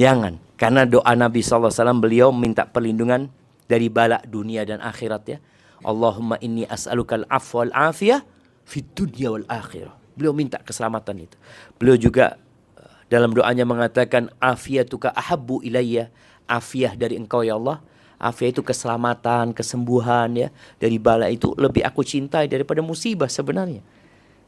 Jangan. 0.00 0.40
Karena 0.56 0.84
doa 0.84 1.12
Nabi 1.16 1.40
SAW 1.40 1.72
beliau 2.00 2.32
minta 2.32 2.68
perlindungan 2.68 3.28
dari 3.68 3.92
balak 3.92 4.24
dunia 4.28 4.64
dan 4.64 4.80
akhirat 4.80 5.22
ya. 5.28 5.38
Allahumma 5.80 6.36
inni 6.44 6.68
as'aluka 6.68 7.16
al-afwa 7.16 7.64
wal 7.64 7.72
afiyah 7.72 8.20
fid 8.68 8.84
dunya 8.92 9.32
wal 9.32 9.48
akhirah. 9.48 9.96
Beliau 10.16 10.36
minta 10.36 10.60
keselamatan 10.60 11.24
itu. 11.24 11.36
Beliau 11.80 11.96
juga 11.96 12.36
uh, 12.76 12.92
dalam 13.08 13.32
doanya 13.32 13.64
mengatakan 13.64 14.28
afiyatuka 14.40 15.12
ahabbu 15.16 15.64
ilayya. 15.64 16.12
Afiyah 16.44 16.96
dari 16.96 17.16
engkau 17.16 17.40
ya 17.40 17.56
Allah. 17.56 17.80
Afiyah 18.20 18.52
itu 18.52 18.60
keselamatan, 18.60 19.56
kesembuhan 19.56 20.28
ya. 20.36 20.48
Dari 20.76 21.00
bala 21.00 21.32
itu 21.32 21.56
lebih 21.56 21.80
aku 21.80 22.04
cintai 22.04 22.52
daripada 22.52 22.84
musibah 22.84 23.32
sebenarnya. 23.32 23.80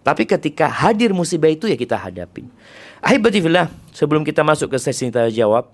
Tapi 0.04 0.28
ketika 0.28 0.68
hadir 0.68 1.16
musibah 1.16 1.48
itu 1.48 1.64
ya 1.64 1.78
kita 1.78 1.96
hadapin. 1.96 2.52
Ahibatifillah, 3.00 3.72
sebelum 3.96 4.28
kita 4.28 4.44
masuk 4.44 4.68
ke 4.68 4.76
sesi 4.76 5.08
tanya 5.08 5.32
jawab, 5.32 5.72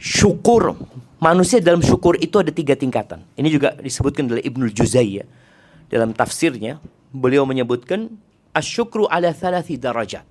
syukur 0.00 0.72
manusia 1.20 1.60
dalam 1.60 1.84
syukur 1.84 2.16
itu 2.16 2.40
ada 2.40 2.48
tiga 2.48 2.72
tingkatan. 2.72 3.20
Ini 3.36 3.48
juga 3.52 3.76
disebutkan 3.76 4.24
oleh 4.32 4.40
Ibnul 4.48 4.72
Juzai 4.72 5.20
ya. 5.20 5.24
Dalam 5.92 6.16
tafsirnya, 6.16 6.80
beliau 7.12 7.44
menyebutkan 7.44 8.08
asyukru 8.56 9.04
ala 9.12 9.34
thalathi 9.34 9.76
darajat. 9.76 10.24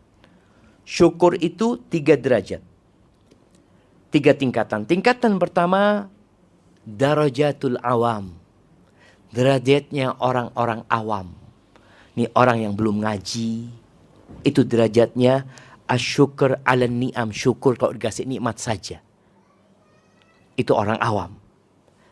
Syukur 0.83 1.37
itu 1.37 1.79
tiga 1.87 2.17
derajat. 2.17 2.72
Tiga 4.13 4.37
tingkatan. 4.37 4.85
Tingkatan 4.85 5.41
pertama, 5.41 6.13
darajatul 6.85 7.81
awam. 7.81 8.37
Derajatnya 9.33 10.13
orang-orang 10.21 10.85
awam 10.85 11.33
ini 12.13 12.29
orang 12.37 12.61
yang 12.61 12.73
belum 12.77 13.01
ngaji. 13.01 13.73
Itu 14.45 14.61
derajatnya 14.65 15.49
asyukur 15.89 16.61
ala 16.61 16.85
ni'am. 16.85 17.33
Syukur 17.33 17.73
kalau 17.73 17.97
dikasih 17.97 18.29
nikmat 18.29 18.61
saja. 18.61 19.01
Itu 20.53 20.77
orang 20.77 21.01
awam. 21.01 21.33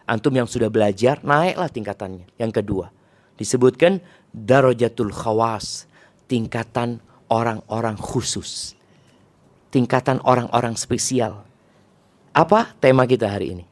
Antum 0.10 0.34
yang 0.34 0.50
sudah 0.50 0.74
belajar, 0.74 1.22
naiklah 1.22 1.70
tingkatannya. 1.70 2.26
Yang 2.42 2.52
kedua, 2.62 2.86
disebutkan 3.38 4.02
darajatul 4.34 5.14
khawas. 5.14 5.86
Tingkatan 6.26 6.98
orang-orang 7.30 7.96
khusus. 8.02 8.74
Tingkatan 9.70 10.18
orang-orang 10.26 10.74
spesial. 10.74 11.46
Apa 12.32 12.76
tema 12.80 13.04
kita 13.08 13.28
hari 13.28 13.60
ini? 13.60 13.66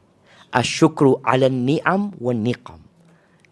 Asyukru 0.52 1.22
ala 1.24 1.48
ni'am 1.48 2.12
wa 2.18 2.32
niqam 2.34 2.90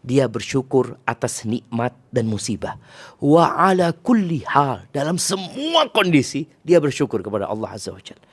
dia 0.08 0.24
bersyukur 0.30 0.96
atas 1.04 1.42
nikmat 1.44 1.92
dan 2.08 2.30
musibah. 2.30 2.78
Wa 3.18 3.52
ala 3.68 3.92
kulli 3.92 4.40
hal, 4.48 4.86
dalam 4.94 5.20
semua 5.20 5.90
kondisi 5.90 6.46
dia 6.64 6.80
bersyukur 6.80 7.20
kepada 7.20 7.50
Allah 7.50 7.76
Azza 7.76 7.92
wa 7.92 8.00
Jalla. 8.00 8.24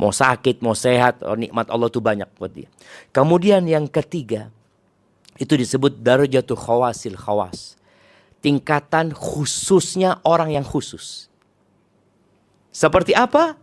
Mau 0.00 0.10
sakit, 0.10 0.64
mau 0.64 0.72
sehat, 0.72 1.20
oh, 1.22 1.36
nikmat 1.36 1.68
Allah 1.68 1.92
itu 1.92 2.00
banyak 2.00 2.26
buat 2.40 2.50
dia. 2.50 2.66
Kemudian 3.12 3.68
yang 3.68 3.84
ketiga, 3.84 4.48
itu 5.36 5.54
disebut 5.54 6.00
darajatul 6.00 6.56
khawasil 6.56 7.20
khawas. 7.20 7.76
Tingkatan 8.40 9.12
khususnya 9.12 10.16
orang 10.24 10.56
yang 10.56 10.64
khusus. 10.64 11.28
Seperti 12.72 13.12
apa? 13.12 13.60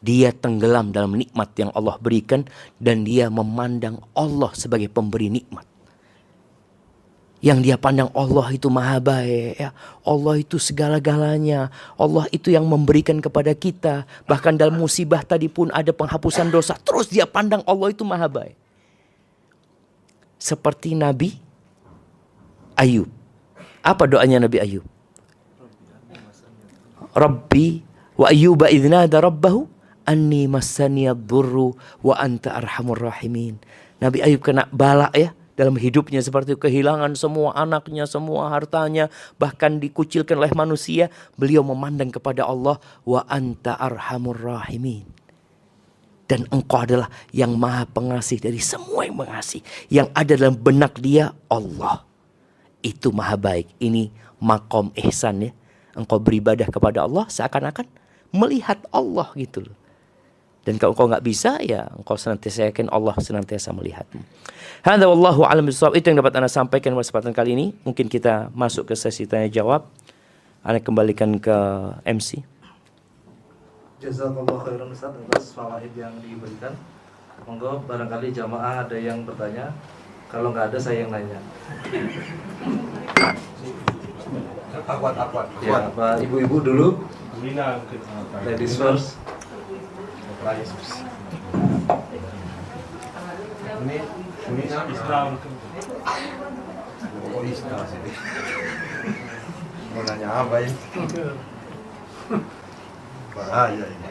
Dia 0.00 0.32
tenggelam 0.32 0.96
dalam 0.96 1.12
nikmat 1.12 1.52
yang 1.60 1.70
Allah 1.76 2.00
berikan 2.00 2.48
dan 2.80 3.04
dia 3.04 3.28
memandang 3.28 4.00
Allah 4.16 4.48
sebagai 4.56 4.88
pemberi 4.88 5.28
nikmat. 5.28 5.68
Yang 7.40 7.58
dia 7.64 7.76
pandang 7.80 8.12
Allah 8.12 8.52
itu 8.52 8.68
maha 8.68 9.00
baik 9.00 9.56
ya. 9.56 9.72
Allah 10.04 10.34
itu 10.40 10.60
segala-galanya. 10.60 11.72
Allah 11.96 12.28
itu 12.36 12.52
yang 12.52 12.68
memberikan 12.68 13.16
kepada 13.16 13.56
kita. 13.56 14.04
Bahkan 14.28 14.60
dalam 14.60 14.76
musibah 14.76 15.24
tadi 15.24 15.48
pun 15.48 15.72
ada 15.72 15.88
penghapusan 15.88 16.52
dosa. 16.52 16.76
Terus 16.84 17.08
dia 17.08 17.24
pandang 17.24 17.64
Allah 17.64 17.96
itu 17.96 18.04
maha 18.04 18.28
baik. 18.28 18.56
Seperti 20.36 20.92
Nabi 20.92 21.40
Ayub. 22.76 23.08
Apa 23.80 24.04
doanya 24.04 24.44
Nabi 24.44 24.60
Ayub? 24.60 24.84
Rabbi 27.16 27.80
wa 28.20 28.28
ayyuba 28.28 28.68
idnada 28.68 29.16
rabbahu 29.16 29.79
anni 30.10 30.50
masaniyad 30.50 31.30
durru 31.30 31.78
wa 32.02 32.18
anta 32.18 32.58
arhamur 32.58 32.98
rahimin 32.98 33.62
Nabi 34.02 34.26
Ayub 34.26 34.42
kena 34.42 34.66
bala 34.74 35.14
ya 35.14 35.30
dalam 35.60 35.76
hidupnya 35.76 36.24
seperti 36.24 36.56
kehilangan 36.56 37.12
semua 37.20 37.52
anaknya, 37.52 38.08
semua 38.08 38.48
hartanya, 38.48 39.12
bahkan 39.36 39.76
dikucilkan 39.76 40.40
oleh 40.40 40.48
manusia, 40.56 41.12
beliau 41.36 41.60
memandang 41.60 42.08
kepada 42.08 42.48
Allah 42.48 42.80
wa 43.04 43.20
anta 43.28 43.76
arhamur 43.76 44.40
rahimin. 44.40 45.04
Dan 46.24 46.48
engkau 46.48 46.80
adalah 46.80 47.12
yang 47.36 47.60
maha 47.60 47.84
pengasih 47.84 48.40
dari 48.40 48.56
semua 48.56 49.04
yang 49.04 49.20
mengasihi. 49.20 49.60
Yang 49.92 50.08
ada 50.16 50.32
dalam 50.38 50.56
benak 50.56 50.96
dia 50.96 51.36
Allah. 51.52 52.08
Itu 52.80 53.12
maha 53.12 53.36
baik. 53.36 53.68
Ini 53.82 54.08
makom 54.40 54.94
ihsan 54.96 55.44
ya. 55.44 55.52
Engkau 55.92 56.22
beribadah 56.22 56.70
kepada 56.70 57.04
Allah 57.04 57.28
seakan-akan 57.28 57.84
melihat 58.32 58.80
Allah 58.94 59.28
gitu 59.34 59.66
loh. 59.68 59.79
Dan 60.70 60.78
kalau 60.78 60.94
engkau 60.94 61.10
nggak 61.10 61.26
bisa, 61.26 61.58
ya 61.58 61.90
engkau 61.98 62.14
senantiasa 62.14 62.70
yakin 62.70 62.94
Allah 62.94 63.18
senantiasa 63.18 63.74
melihatmu. 63.74 64.22
Hadza 64.86 65.10
wallahu 65.10 65.42
a'lam 65.42 65.66
bishawab. 65.66 65.98
Itu 65.98 66.14
yang 66.14 66.22
dapat 66.22 66.30
Anda 66.38 66.46
sampaikan 66.46 66.94
pada 66.94 67.02
kesempatan 67.02 67.34
kali 67.34 67.58
ini. 67.58 67.66
Mungkin 67.82 68.06
kita 68.06 68.54
masuk 68.54 68.86
ke 68.86 68.94
sesi 68.94 69.26
tanya 69.26 69.50
jawab. 69.50 69.90
Anda 70.62 70.78
kembalikan 70.78 71.42
ke 71.42 71.50
MC. 72.06 72.46
Jazakallah 73.98 74.62
khairan 74.62 74.94
Ustaz 74.94 75.10
atas 75.10 75.50
fawaid 75.58 75.90
yang 75.98 76.14
diberikan. 76.22 76.78
Monggo 77.50 77.82
barangkali 77.90 78.30
jamaah 78.30 78.86
ada 78.86 78.94
yang 78.94 79.26
bertanya. 79.26 79.74
Kalau 80.30 80.54
nggak 80.54 80.70
ada 80.70 80.78
saya 80.78 81.02
yang 81.02 81.10
nanya. 81.10 81.42
Ya, 85.66 85.90
Pak 85.98 86.22
Ibu-ibu 86.22 86.62
dulu. 86.62 87.02
Ladies 88.46 88.78
first. 88.78 89.18
Ini 89.20 89.26
ini 89.26 89.26
Islam. 89.26 89.26
Oh 89.26 89.26
Islam 89.26 89.26
sih. 89.26 90.29
Mau 90.40 90.56
nanya 100.08 100.28
apa 100.32 100.64
ini? 100.64 100.72
Bahaya 103.36 103.84
ini. 103.84 104.08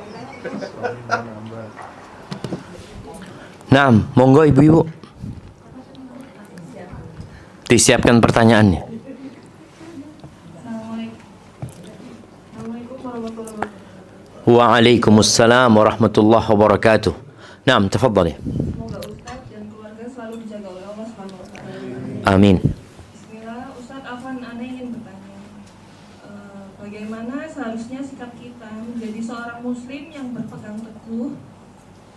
Nah, 3.73 3.89
monggo 4.13 4.45
ibu-ibu. 4.45 4.85
Disiapkan 7.65 8.21
pertanyaannya. 8.21 8.85
Assalamualaikum 12.53 13.01
warahmatullahi 13.01 13.57
wabarakatuh. 13.57 13.89
Waalaikumsalam 14.49 15.69
warahmatullahi 15.77 16.41
wabarakatuh. 16.41 17.13
Naam, 17.69 17.85
tafadhali. 17.85 18.33
Amin. 22.25 22.57
Bismillah, 22.57 23.69
Ustadz 23.77 24.09
Afan 24.09 24.41
ingin 24.57 24.97
bertanya. 24.97 25.37
eh, 26.25 26.65
bagaimana 26.81 27.45
seharusnya 27.45 28.01
sikap 28.01 28.33
kita 28.41 28.73
menjadi 28.89 29.21
seorang 29.21 29.61
muslim 29.61 30.03
yang 30.09 30.33
berpegang 30.33 30.81
teguh 30.81 31.37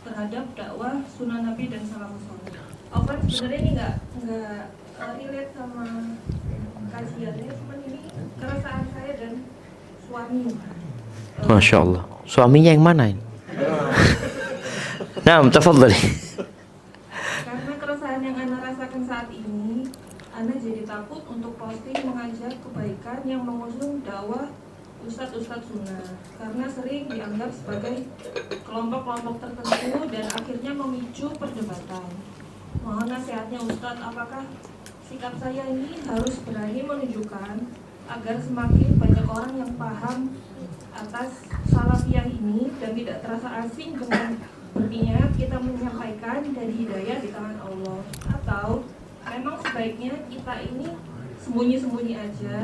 terhadap 0.09 0.45
dakwah 0.57 1.05
sunnah 1.13 1.45
Nabi 1.45 1.69
dan 1.69 1.85
salafus 1.85 2.25
saleh. 2.33 2.57
Afan 2.97 3.19
sebenarnya 3.29 3.61
ini 3.61 3.73
eh, 3.77 4.73
relate 5.21 5.53
sama 5.53 5.85
kajiannya, 6.97 7.53
cuma 7.61 7.75
ini 7.85 8.01
keresahan 8.41 8.85
saya 8.89 9.13
dan 9.21 9.33
suami. 10.09 10.49
Masya 11.45 11.77
Allah. 11.77 12.12
Suaminya 12.33 12.73
yang 12.73 12.81
mana 12.81 13.13
ini? 13.13 13.21
Naam, 15.29 15.53
tafadhali. 15.53 15.93
Karena 17.45 17.75
keresahan 17.77 18.25
yang 18.25 18.37
Anda 18.41 18.73
rasakan 18.73 19.05
saat 19.05 19.29
ini, 19.29 19.85
Anda 20.33 20.57
jadi 20.57 20.89
takut 20.89 21.29
untuk 21.29 21.61
posting 21.61 21.93
mengajak 22.01 22.57
kebaikan 22.65 23.21
yang 23.29 23.45
mengusung 23.45 24.01
dakwah 24.01 24.49
Ustadz-Ustadz 25.05 25.69
Sunnah 25.69 26.09
Karena 26.41 26.65
sering 26.73 27.11
dianggap 27.13 27.53
sebagai 27.53 28.09
kelompok-kelompok 28.65 29.37
tertentu 29.45 30.01
dan 30.09 30.25
akhirnya 30.33 30.73
memicu 30.73 31.29
perdebatan 31.37 32.07
Mohon 32.81 33.07
nasihatnya 33.13 33.61
Ustadz, 33.61 34.01
apakah 34.01 34.49
sikap 35.05 35.37
saya 35.37 35.69
ini 35.69 36.01
harus 36.09 36.41
berani 36.49 36.81
menunjukkan 36.81 37.55
agar 38.09 38.37
semakin 38.41 38.89
banyak 38.97 39.27
orang 39.29 39.53
yang 39.61 39.73
paham 39.77 40.33
atas 40.93 41.49
salafiyah 41.69 42.29
ini 42.29 42.69
dan 42.79 42.93
tidak 42.93 43.25
terasa 43.25 43.49
asing 43.65 43.97
dengan 43.97 44.37
berniat 44.73 45.31
kita 45.37 45.57
menyampaikan 45.61 46.41
dari 46.53 46.73
hidayah 46.85 47.19
di 47.21 47.29
tangan 47.33 47.59
Allah 47.61 48.01
atau 48.29 48.85
memang 49.29 49.57
sebaiknya 49.61 50.15
kita 50.29 50.55
ini 50.65 50.89
sembunyi-sembunyi 51.43 52.15
aja 52.17 52.59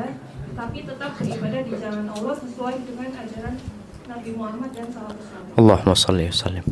tapi 0.57 0.77
tetap 0.83 1.15
beribadah 1.15 1.61
di 1.63 1.73
jalan 1.77 2.07
Allah 2.09 2.35
sesuai 2.35 2.75
dengan 2.83 3.09
ajaran 3.15 3.55
Nabi 4.09 4.29
Muhammad 4.33 4.73
dan 4.73 4.89
saleh. 4.89 5.21
Allahumma 5.53 5.93
salli 5.93 6.25
wa 6.25 6.33
sallim. 6.33 6.65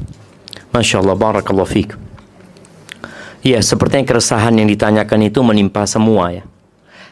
Masya 0.73 1.05
Allah, 1.05 1.15
barakallahu 1.15 1.69
fiik. 1.69 1.91
Ya, 3.45 3.61
sepertinya 3.61 4.03
keresahan 4.09 4.57
yang 4.57 4.67
ditanyakan 4.67 5.29
itu 5.29 5.39
menimpa 5.45 5.85
semua 5.85 6.33
ya. 6.33 6.43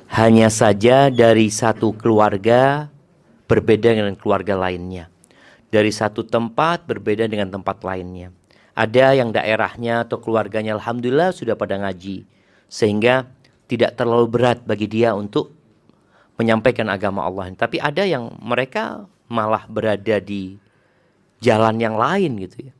Hanya 0.09 0.49
saja 0.49 1.13
dari 1.13 1.53
satu 1.53 1.93
keluarga 1.93 2.89
berbeda 3.45 3.93
dengan 3.93 4.15
keluarga 4.17 4.57
lainnya. 4.57 5.09
Dari 5.69 5.91
satu 5.91 6.23
tempat 6.25 6.85
berbeda 6.85 7.25
dengan 7.27 7.49
tempat 7.51 7.81
lainnya. 7.83 8.31
Ada 8.75 9.15
yang 9.15 9.31
daerahnya 9.31 10.03
atau 10.03 10.19
keluarganya 10.19 10.75
alhamdulillah 10.75 11.31
sudah 11.31 11.55
pada 11.55 11.79
ngaji 11.79 12.27
sehingga 12.67 13.23
tidak 13.71 13.95
terlalu 13.95 14.27
berat 14.29 14.59
bagi 14.67 14.85
dia 14.85 15.15
untuk 15.15 15.55
menyampaikan 16.35 16.91
agama 16.91 17.23
Allah. 17.23 17.51
Tapi 17.55 17.79
ada 17.79 18.03
yang 18.03 18.35
mereka 18.43 19.07
malah 19.31 19.63
berada 19.65 20.19
di 20.19 20.59
jalan 21.39 21.79
yang 21.79 21.95
lain 21.95 22.35
gitu 22.45 22.71
ya. 22.71 22.73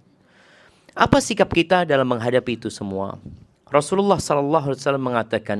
Apa 0.96 1.20
sikap 1.20 1.52
kita 1.52 1.84
dalam 1.84 2.08
menghadapi 2.08 2.56
itu 2.56 2.72
semua? 2.72 3.20
Rasulullah 3.68 4.16
sallallahu 4.16 4.72
alaihi 4.72 4.80
wasallam 4.80 5.04
mengatakan, 5.04 5.60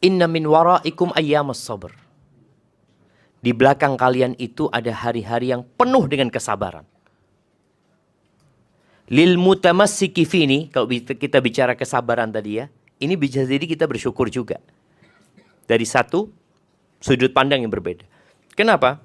"Inna 0.00 0.24
min 0.24 0.48
waraikum 0.48 1.12
ayyamas 1.12 1.60
sabr." 1.60 1.92
Di 3.42 3.50
belakang 3.50 3.98
kalian 3.98 4.38
itu 4.38 4.70
ada 4.70 4.94
hari-hari 4.94 5.50
yang 5.50 5.66
penuh 5.66 6.06
dengan 6.06 6.30
kesabaran. 6.30 6.86
Lil 9.10 9.34
mutamassiki 9.34 10.22
fini, 10.22 10.70
kalau 10.70 10.86
kita 10.88 11.42
bicara 11.42 11.74
kesabaran 11.74 12.30
tadi 12.30 12.62
ya, 12.62 12.70
ini 13.02 13.18
bisa 13.18 13.42
jadi 13.42 13.66
kita 13.66 13.90
bersyukur 13.90 14.30
juga. 14.30 14.62
Dari 15.66 15.82
satu 15.82 16.30
sudut 17.02 17.34
pandang 17.34 17.66
yang 17.66 17.72
berbeda. 17.74 18.06
Kenapa? 18.54 19.02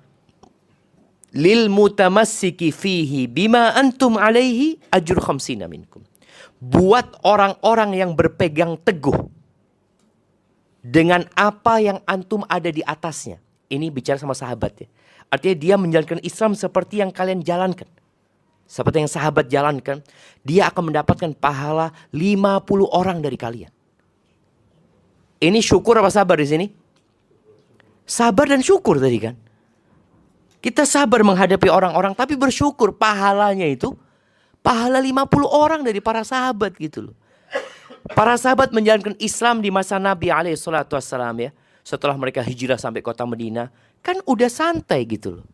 Lil 1.33 1.67
mutamassiki 1.67 2.69
fihi 2.69 3.25
bima 3.25 3.73
antum 3.73 4.21
alaihi 4.21 4.77
ajur 4.93 5.17
khamsina 5.17 5.65
minkum 5.65 6.05
buat 6.57 7.21
orang-orang 7.21 7.93
yang 7.93 8.11
berpegang 8.17 8.77
teguh 8.81 9.29
dengan 10.81 11.25
apa 11.37 11.81
yang 11.81 11.99
antum 12.09 12.41
ada 12.49 12.71
di 12.73 12.81
atasnya. 12.81 13.43
Ini 13.67 13.91
bicara 13.91 14.15
sama 14.15 14.31
sahabat 14.31 14.85
ya. 14.85 14.87
Artinya 15.27 15.55
dia 15.59 15.75
menjalankan 15.75 16.23
Islam 16.23 16.55
seperti 16.55 17.03
yang 17.03 17.11
kalian 17.11 17.43
jalankan. 17.43 17.87
Seperti 18.67 19.03
yang 19.03 19.11
sahabat 19.11 19.47
jalankan, 19.47 20.03
dia 20.43 20.67
akan 20.67 20.91
mendapatkan 20.91 21.31
pahala 21.35 21.95
50 22.11 22.87
orang 22.91 23.23
dari 23.23 23.39
kalian. 23.39 23.71
Ini 25.39 25.59
syukur 25.63 25.99
apa 25.99 26.11
sabar 26.11 26.39
di 26.39 26.47
sini? 26.47 26.67
Sabar 28.07 28.47
dan 28.47 28.63
syukur 28.63 28.99
tadi 28.99 29.19
kan. 29.19 29.35
Kita 30.59 30.83
sabar 30.83 31.23
menghadapi 31.23 31.67
orang-orang 31.71 32.11
tapi 32.17 32.35
bersyukur 32.35 32.95
pahalanya 32.95 33.67
itu 33.67 33.95
Pahala 34.67 34.99
50 34.99 35.47
orang 35.47 35.79
dari 35.79 36.03
para 36.03 36.27
sahabat 36.27 36.75
gitu 36.75 37.07
loh. 37.07 37.15
Para 38.11 38.35
sahabat 38.35 38.75
menjalankan 38.75 39.15
Islam 39.15 39.63
di 39.63 39.71
masa 39.71 39.95
Nabi 39.95 40.27
alaihi 40.27 40.59
salatu 40.59 40.99
ya. 41.39 41.55
Setelah 41.87 42.19
mereka 42.19 42.43
hijrah 42.43 42.75
sampai 42.75 42.99
kota 42.99 43.23
Medina. 43.23 43.71
Kan 44.03 44.19
udah 44.27 44.51
santai 44.51 45.07
gitu 45.07 45.39
loh. 45.39 45.47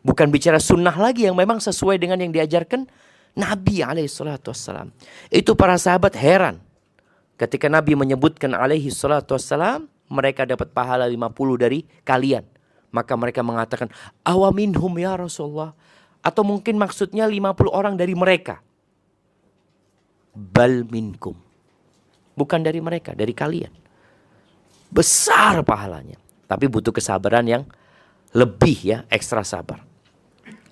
Bukan 0.00 0.32
bicara 0.32 0.56
sunnah 0.56 0.96
lagi 0.96 1.28
yang 1.28 1.36
memang 1.36 1.60
sesuai 1.60 2.00
dengan 2.00 2.16
yang 2.16 2.32
diajarkan 2.32 2.88
Nabi 3.36 3.84
alaihi 3.84 4.08
salatu 4.08 4.48
wassalam. 4.48 4.88
Itu 5.28 5.52
para 5.52 5.76
sahabat 5.76 6.16
heran. 6.16 6.56
Ketika 7.36 7.68
Nabi 7.68 7.92
menyebutkan 7.92 8.56
alaihi 8.56 8.88
salatu 8.88 9.36
wassalam. 9.36 9.92
Mereka 10.12 10.44
dapat 10.44 10.68
pahala 10.76 11.08
50 11.08 11.32
dari 11.56 11.88
kalian. 12.04 12.44
Maka 12.92 13.16
mereka 13.16 13.40
mengatakan 13.40 13.88
awaminhum 14.24 14.92
ya 15.00 15.16
Rasulullah. 15.16 15.72
Atau 16.20 16.44
mungkin 16.44 16.76
maksudnya 16.76 17.24
50 17.28 17.72
orang 17.72 17.96
dari 17.96 18.12
mereka. 18.12 18.60
Bal 20.32 20.84
minkum. 20.84 21.32
Bukan 22.36 22.60
dari 22.60 22.84
mereka, 22.84 23.16
dari 23.16 23.32
kalian. 23.32 23.72
Besar 24.92 25.64
pahalanya. 25.64 26.20
Tapi 26.44 26.68
butuh 26.68 26.92
kesabaran 26.92 27.48
yang 27.48 27.64
lebih 28.36 28.76
ya, 28.84 28.98
ekstra 29.08 29.40
sabar. 29.40 29.80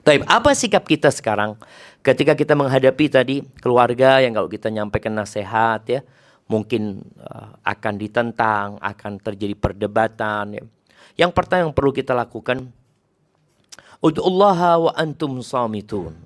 Tapi 0.04 0.24
apa 0.28 0.52
sikap 0.52 0.84
kita 0.84 1.08
sekarang 1.08 1.56
ketika 2.04 2.36
kita 2.36 2.52
menghadapi 2.56 3.08
tadi 3.08 3.44
keluarga 3.60 4.20
yang 4.20 4.36
kalau 4.36 4.48
kita 4.48 4.68
nyampaikan 4.68 5.16
nasihat 5.16 5.80
ya, 5.88 6.00
mungkin 6.48 7.00
uh, 7.20 7.56
akan 7.64 7.94
ditentang, 7.96 8.76
akan 8.80 9.12
terjadi 9.24 9.56
perdebatan 9.56 10.60
ya. 10.60 10.64
Yang 11.16 11.32
pertama 11.32 11.68
yang 11.68 11.74
perlu 11.76 11.92
kita 11.92 12.12
lakukan 12.12 12.68
Ud'ullaha 14.00 14.80
wa 14.80 14.92
antum 14.96 15.44
samitun. 15.44 16.16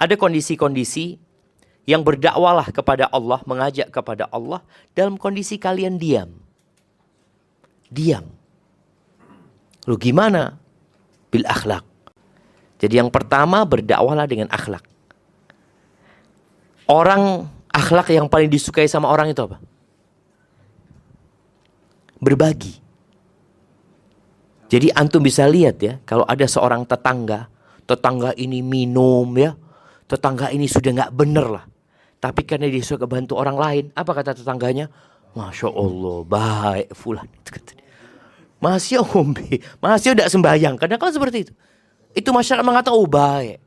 Ada 0.00 0.16
kondisi-kondisi 0.16 1.20
yang 1.84 2.00
berdakwalah 2.00 2.72
kepada 2.72 3.12
Allah, 3.12 3.44
mengajak 3.44 3.92
kepada 3.92 4.24
Allah 4.32 4.64
dalam 4.96 5.20
kondisi 5.20 5.60
kalian 5.60 6.00
diam. 6.00 6.41
Diam. 7.92 8.24
Lu 9.84 10.00
gimana? 10.00 10.56
Bil 11.28 11.44
akhlak. 11.44 11.84
Jadi 12.80 12.98
yang 12.98 13.12
pertama 13.12 13.62
berdakwalah 13.68 14.24
dengan 14.24 14.48
akhlak. 14.48 14.82
Orang 16.88 17.46
akhlak 17.70 18.10
yang 18.10 18.26
paling 18.26 18.48
disukai 18.48 18.88
sama 18.88 19.12
orang 19.12 19.30
itu 19.30 19.44
apa? 19.44 19.60
Berbagi. 22.18 22.80
Jadi 24.72 24.88
antum 24.96 25.20
bisa 25.20 25.44
lihat 25.44 25.76
ya, 25.84 26.00
kalau 26.08 26.24
ada 26.24 26.48
seorang 26.48 26.88
tetangga, 26.88 27.52
tetangga 27.84 28.32
ini 28.40 28.64
minum 28.64 29.28
ya, 29.36 29.52
tetangga 30.08 30.48
ini 30.48 30.64
sudah 30.64 30.96
nggak 30.96 31.12
bener 31.12 31.46
lah. 31.60 31.64
Tapi 32.22 32.46
karena 32.48 32.70
dia 32.72 32.80
suka 32.80 33.04
bantu 33.04 33.36
orang 33.36 33.58
lain, 33.60 33.84
apa 33.92 34.10
kata 34.16 34.32
tetangganya? 34.32 34.88
Masya 35.36 35.68
Allah, 35.68 36.18
baik 36.24 36.88
fulan. 36.96 37.28
Masih 38.62 39.02
ombe, 39.18 39.58
masih 39.82 40.14
udah 40.14 40.30
sembahyang. 40.30 40.78
Karena 40.78 40.96
kalau 40.96 41.10
seperti 41.10 41.50
itu. 41.50 41.52
Itu 42.14 42.30
masyarakat 42.30 42.62
mengatakan, 42.62 42.94
oh 42.94 43.08
baik. 43.10 43.58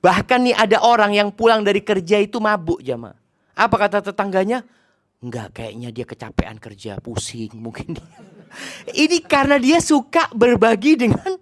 Bahkan 0.00 0.38
nih 0.50 0.56
ada 0.56 0.82
orang 0.82 1.12
yang 1.14 1.28
pulang 1.30 1.62
dari 1.62 1.84
kerja 1.84 2.18
itu 2.18 2.40
mabuk 2.42 2.80
jamaah. 2.82 3.14
Apa 3.54 3.76
kata 3.76 4.00
tetangganya? 4.00 4.64
Enggak, 5.20 5.52
kayaknya 5.52 5.92
dia 5.92 6.08
kecapean 6.08 6.56
kerja, 6.56 6.96
pusing 6.96 7.52
mungkin 7.60 8.00
dia. 8.00 8.08
Ini 9.04 9.20
karena 9.28 9.60
dia 9.60 9.76
suka 9.84 10.32
berbagi 10.32 10.96
dengan 10.96 11.36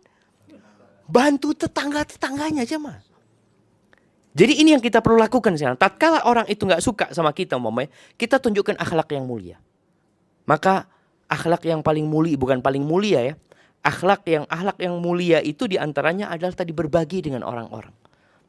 bantu 1.07 1.55
tetangga-tetangganya 1.55 2.67
aja 2.67 2.77
mah. 2.77 2.99
Jadi 4.39 4.61
ini 4.63 4.71
yang 4.77 4.85
kita 4.85 5.03
perlu 5.03 5.19
lakukan 5.19 5.57
sekarang. 5.59 5.75
Tatkala 5.81 6.23
orang 6.29 6.47
itu 6.47 6.63
nggak 6.63 6.79
suka 6.79 7.11
sama 7.11 7.35
kita, 7.35 7.59
umpamanya, 7.59 7.91
kita 8.15 8.39
tunjukkan 8.39 8.79
akhlak 8.79 9.11
yang 9.11 9.27
mulia. 9.27 9.59
Maka 10.47 10.87
akhlak 11.29 11.63
yang 11.69 11.85
paling 11.85 12.09
mulia 12.09 12.35
bukan 12.35 12.65
paling 12.65 12.83
mulia 12.83 13.33
ya. 13.33 13.35
Akhlak 13.85 14.27
yang 14.27 14.45
akhlak 14.51 14.83
yang 14.83 14.99
mulia 14.99 15.39
itu 15.39 15.71
di 15.71 15.79
antaranya 15.79 16.35
adalah 16.35 16.53
tadi 16.53 16.75
berbagi 16.75 17.23
dengan 17.23 17.47
orang-orang. 17.47 17.95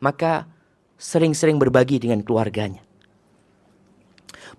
Maka 0.01 0.49
sering-sering 0.97 1.61
berbagi 1.61 2.01
dengan 2.01 2.25
keluarganya. 2.25 2.82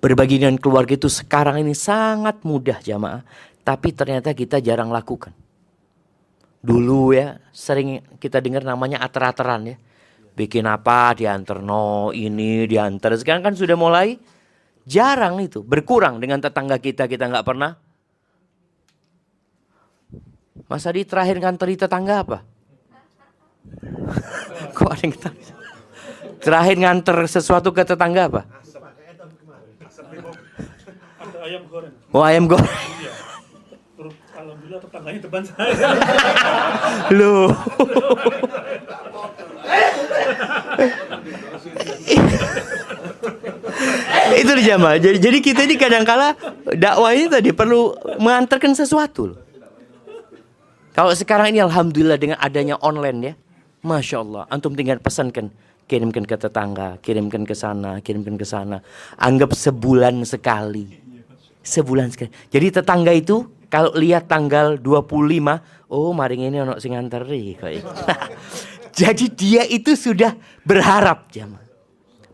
Berbagi 0.00 0.40
dengan 0.40 0.56
keluarga 0.56 0.96
itu 0.96 1.10
sekarang 1.10 1.60
ini 1.60 1.76
sangat 1.76 2.40
mudah 2.46 2.80
jamaah 2.80 3.20
tapi 3.60 3.92
ternyata 3.92 4.32
kita 4.32 4.62
jarang 4.62 4.88
lakukan. 4.88 5.36
Dulu 6.60 7.16
ya 7.16 7.40
sering 7.52 8.04
kita 8.20 8.40
dengar 8.40 8.64
namanya 8.64 9.00
ater-ateran 9.04 9.74
ya. 9.74 9.76
Bikin 10.36 10.64
apa 10.64 11.12
diantar 11.12 11.60
no 11.60 12.14
ini 12.16 12.64
diantar. 12.64 13.12
Sekarang 13.20 13.44
kan 13.44 13.54
sudah 13.56 13.76
mulai 13.76 14.16
jarang 14.88 15.40
itu 15.44 15.60
berkurang 15.60 16.22
dengan 16.22 16.40
tetangga 16.40 16.80
kita 16.80 17.04
kita 17.04 17.28
nggak 17.28 17.44
pernah. 17.44 17.76
Mas 20.70 20.86
Adi 20.86 21.02
terakhir 21.02 21.42
nganteri 21.42 21.74
tetangga 21.74 22.22
apa? 22.22 22.38
Kok 24.78 24.86
ada 24.86 25.02
yang 25.02 25.12
Terakhir 26.40 26.76
nganter 26.78 27.18
sesuatu 27.26 27.74
ke 27.74 27.82
tetangga 27.82 28.30
apa? 28.30 28.42
ayam 31.40 31.66
goreng. 31.66 31.94
Oh 32.14 32.22
ayam 32.22 32.44
goreng. 32.46 32.70
Alhamdulillah 34.38 34.80
tetangganya 34.80 35.20
depan 35.20 35.42
saya. 35.42 35.74
Loh. 37.18 37.50
itu 44.30 44.52
di 44.56 44.62
jamaah. 44.64 44.96
Jadi, 44.96 45.18
jadi 45.18 45.38
kita 45.42 45.60
ini 45.66 45.74
kadang-kala 45.76 46.38
dakwah 46.78 47.12
ini 47.12 47.26
tadi 47.28 47.50
perlu 47.52 47.92
mengantarkan 48.22 48.72
sesuatu. 48.72 49.49
Kalau 50.90 51.12
sekarang 51.14 51.54
ini 51.54 51.62
alhamdulillah 51.62 52.18
dengan 52.18 52.38
adanya 52.42 52.74
online 52.82 53.18
ya, 53.22 53.34
masya 53.86 54.26
Allah, 54.26 54.42
antum 54.50 54.74
tinggal 54.74 54.98
pesankan, 54.98 55.54
kirimkan 55.86 56.26
ke 56.26 56.34
tetangga, 56.34 56.98
kirimkan 56.98 57.46
ke 57.46 57.54
sana, 57.54 58.02
kirimkan 58.02 58.34
ke 58.34 58.46
sana. 58.46 58.82
Anggap 59.14 59.54
sebulan 59.54 60.26
sekali, 60.26 60.98
sebulan 61.62 62.10
sekali. 62.10 62.30
Jadi 62.50 62.66
tetangga 62.82 63.14
itu 63.14 63.46
kalau 63.70 63.94
lihat 63.94 64.26
tanggal 64.26 64.74
25, 64.82 65.94
oh 65.94 66.10
maring 66.10 66.50
ini 66.50 66.58
ono 66.58 66.74
sing 66.82 66.98
nganteri 66.98 67.54
kayak. 67.54 67.86
Jadi 69.00 69.30
dia 69.30 69.62
itu 69.70 69.94
sudah 69.94 70.34
berharap 70.66 71.30
jamaah. 71.30 71.62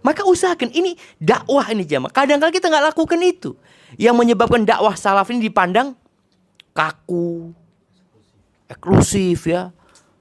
Maka 0.00 0.24
usahakan 0.24 0.72
ini 0.72 0.96
dakwah 1.20 1.68
ini 1.68 1.84
jamaah. 1.84 2.08
Kadang-kadang 2.08 2.56
kita 2.56 2.72
nggak 2.72 2.86
lakukan 2.94 3.20
itu. 3.20 3.52
Yang 4.00 4.16
menyebabkan 4.16 4.64
dakwah 4.64 4.96
salaf 4.96 5.28
ini 5.28 5.46
dipandang 5.46 5.92
kaku, 6.72 7.52
eksklusif 8.70 9.50
ya. 9.50 9.74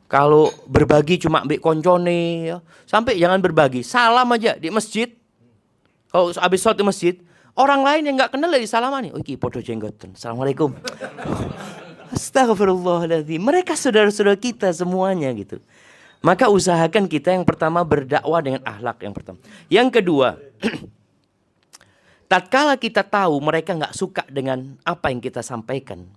Kalau 0.06 0.54
berbagi 0.70 1.18
cuma 1.18 1.42
ambil 1.42 1.58
koncone 1.58 2.54
ya. 2.54 2.58
Sampai 2.86 3.18
jangan 3.18 3.42
berbagi, 3.42 3.82
salam 3.82 4.30
aja 4.32 4.54
di 4.56 4.70
masjid. 4.70 5.10
Kalau 6.14 6.32
habis 6.38 6.62
sholat 6.62 6.78
di 6.80 6.86
masjid, 6.86 7.16
orang 7.58 7.82
lain 7.84 8.02
yang 8.08 8.16
nggak 8.22 8.32
kenal 8.38 8.48
dari 8.48 8.70
salamani. 8.70 9.12
Oh, 9.12 9.20
iki 9.20 9.36
podo 9.36 9.60
jenggoten. 9.60 10.14
Assalamualaikum. 10.14 10.72
Astagfirullahaladzim. 12.16 13.42
Mereka 13.42 13.74
saudara-saudara 13.76 14.38
kita 14.40 14.72
semuanya 14.72 15.34
gitu. 15.36 15.60
Maka 16.24 16.50
usahakan 16.50 17.06
kita 17.06 17.36
yang 17.36 17.46
pertama 17.46 17.86
berdakwah 17.86 18.42
dengan 18.42 18.62
akhlak 18.66 18.98
yang 19.04 19.14
pertama. 19.14 19.38
Yang 19.70 20.02
kedua, 20.02 20.40
tatkala 22.32 22.80
kita 22.82 23.06
tahu 23.06 23.38
mereka 23.42 23.78
nggak 23.78 23.94
suka 23.94 24.24
dengan 24.26 24.74
apa 24.82 25.14
yang 25.14 25.22
kita 25.22 25.46
sampaikan, 25.46 26.08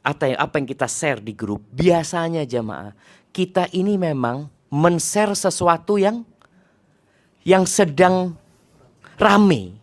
atau 0.00 0.32
apa 0.32 0.54
yang 0.56 0.68
kita 0.68 0.88
share 0.88 1.20
di 1.20 1.36
grup, 1.36 1.60
biasanya 1.72 2.48
jamaah 2.48 2.96
kita 3.30 3.70
ini 3.70 3.94
memang 3.96 4.50
men-share 4.70 5.34
sesuatu 5.34 5.98
yang 5.98 6.26
yang 7.46 7.64
sedang 7.64 8.36
rame. 9.16 9.78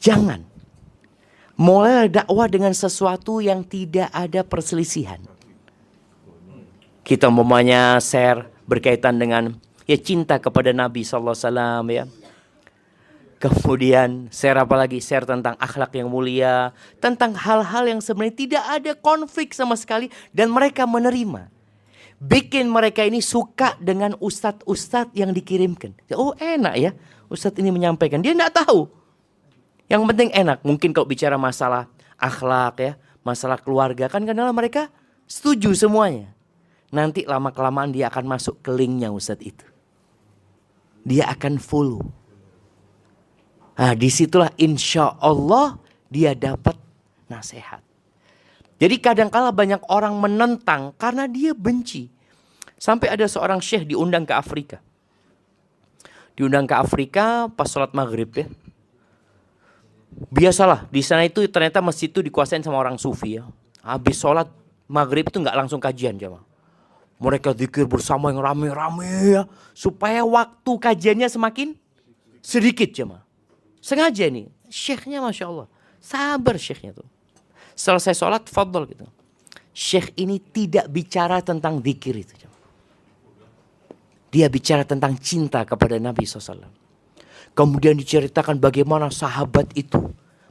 Jangan 0.00 0.40
mulai 1.60 2.08
dakwah 2.08 2.48
dengan 2.48 2.72
sesuatu 2.72 3.44
yang 3.44 3.60
tidak 3.60 4.08
ada 4.10 4.40
perselisihan. 4.40 5.20
Kita 7.04 7.28
umpamanya 7.28 8.00
share 8.00 8.48
berkaitan 8.64 9.20
dengan 9.20 9.52
ya 9.84 9.98
cinta 10.00 10.40
kepada 10.40 10.72
Nabi 10.72 11.04
wasallam 11.04 11.84
ya. 11.92 12.04
Kemudian 13.40 14.28
share 14.28 14.60
apa 14.60 14.76
lagi? 14.76 15.00
Share 15.00 15.24
tentang 15.24 15.56
akhlak 15.56 15.96
yang 15.96 16.12
mulia, 16.12 16.76
tentang 17.00 17.32
hal-hal 17.32 17.88
yang 17.88 18.04
sebenarnya 18.04 18.36
tidak 18.36 18.64
ada 18.68 18.92
konflik 18.92 19.56
sama 19.56 19.80
sekali 19.80 20.12
dan 20.28 20.52
mereka 20.52 20.84
menerima. 20.84 21.48
Bikin 22.20 22.68
mereka 22.68 23.00
ini 23.00 23.24
suka 23.24 23.80
dengan 23.80 24.12
ustadz-ustadz 24.20 25.16
yang 25.16 25.32
dikirimkan. 25.32 25.96
Oh 26.20 26.36
enak 26.36 26.74
ya, 26.76 26.92
ustadz 27.32 27.56
ini 27.64 27.72
menyampaikan. 27.72 28.20
Dia 28.20 28.36
tidak 28.36 28.60
tahu. 28.60 28.92
Yang 29.88 30.02
penting 30.12 30.28
enak. 30.36 30.60
Mungkin 30.60 30.92
kalau 30.92 31.08
bicara 31.08 31.40
masalah 31.40 31.88
akhlak 32.20 32.76
ya, 32.76 32.92
masalah 33.24 33.56
keluarga 33.56 34.12
kan 34.12 34.20
karena 34.20 34.52
mereka 34.52 34.92
setuju 35.24 35.72
semuanya. 35.72 36.28
Nanti 36.92 37.24
lama 37.24 37.56
kelamaan 37.56 37.88
dia 37.88 38.12
akan 38.12 38.36
masuk 38.36 38.60
ke 38.60 38.68
linknya 38.68 39.08
ustadz 39.08 39.48
itu. 39.48 39.64
Dia 41.08 41.32
akan 41.32 41.56
follow 41.56 42.19
Nah 43.78 43.92
di 43.94 44.08
situlah 44.10 44.50
insya 44.58 45.14
Allah 45.20 45.78
dia 46.10 46.34
dapat 46.34 46.74
nasihat. 47.30 47.80
Jadi 48.80 48.96
kadangkala 48.96 49.52
banyak 49.52 49.84
orang 49.92 50.16
menentang 50.16 50.96
karena 50.96 51.28
dia 51.28 51.52
benci. 51.52 52.08
Sampai 52.80 53.12
ada 53.12 53.28
seorang 53.28 53.60
syekh 53.60 53.84
diundang 53.84 54.24
ke 54.24 54.32
Afrika. 54.32 54.80
Diundang 56.32 56.64
ke 56.64 56.72
Afrika 56.72 57.52
pas 57.52 57.68
sholat 57.68 57.92
maghrib 57.92 58.32
ya. 58.32 58.48
Biasalah 60.32 60.88
di 60.88 61.04
sana 61.04 61.28
itu 61.28 61.44
ternyata 61.46 61.84
masjid 61.84 62.08
itu 62.08 62.24
dikuasain 62.24 62.64
sama 62.64 62.80
orang 62.80 62.96
sufi 62.96 63.36
ya. 63.36 63.44
Habis 63.84 64.16
sholat 64.16 64.48
maghrib 64.88 65.28
itu 65.28 65.38
nggak 65.38 65.54
langsung 65.54 65.78
kajian 65.78 66.16
jamaah. 66.16 66.42
Mereka 67.20 67.52
zikir 67.52 67.84
bersama 67.84 68.32
yang 68.32 68.40
rame-rame 68.40 69.12
ya. 69.28 69.42
Supaya 69.76 70.24
waktu 70.24 70.72
kajiannya 70.72 71.28
semakin 71.28 71.76
sedikit 72.40 72.88
jemaah. 72.96 73.29
Sengaja 73.80 74.28
nih, 74.28 74.46
syekhnya 74.68 75.24
Masya 75.24 75.48
Allah. 75.48 75.66
Sabar 76.00 76.56
syekhnya 76.60 76.96
tuh. 76.96 77.08
Selesai 77.76 78.12
sholat, 78.12 78.44
fadl 78.48 78.84
gitu. 78.88 79.08
Syekh 79.72 80.12
ini 80.20 80.36
tidak 80.40 80.92
bicara 80.92 81.40
tentang 81.40 81.80
zikir 81.80 82.12
itu. 82.12 82.34
Dia 84.30 84.46
bicara 84.46 84.86
tentang 84.86 85.18
cinta 85.18 85.66
kepada 85.66 85.98
Nabi 85.98 86.22
SAW. 86.22 86.70
Kemudian 87.50 87.98
diceritakan 87.98 88.62
bagaimana 88.62 89.10
sahabat 89.10 89.74
itu 89.74 89.98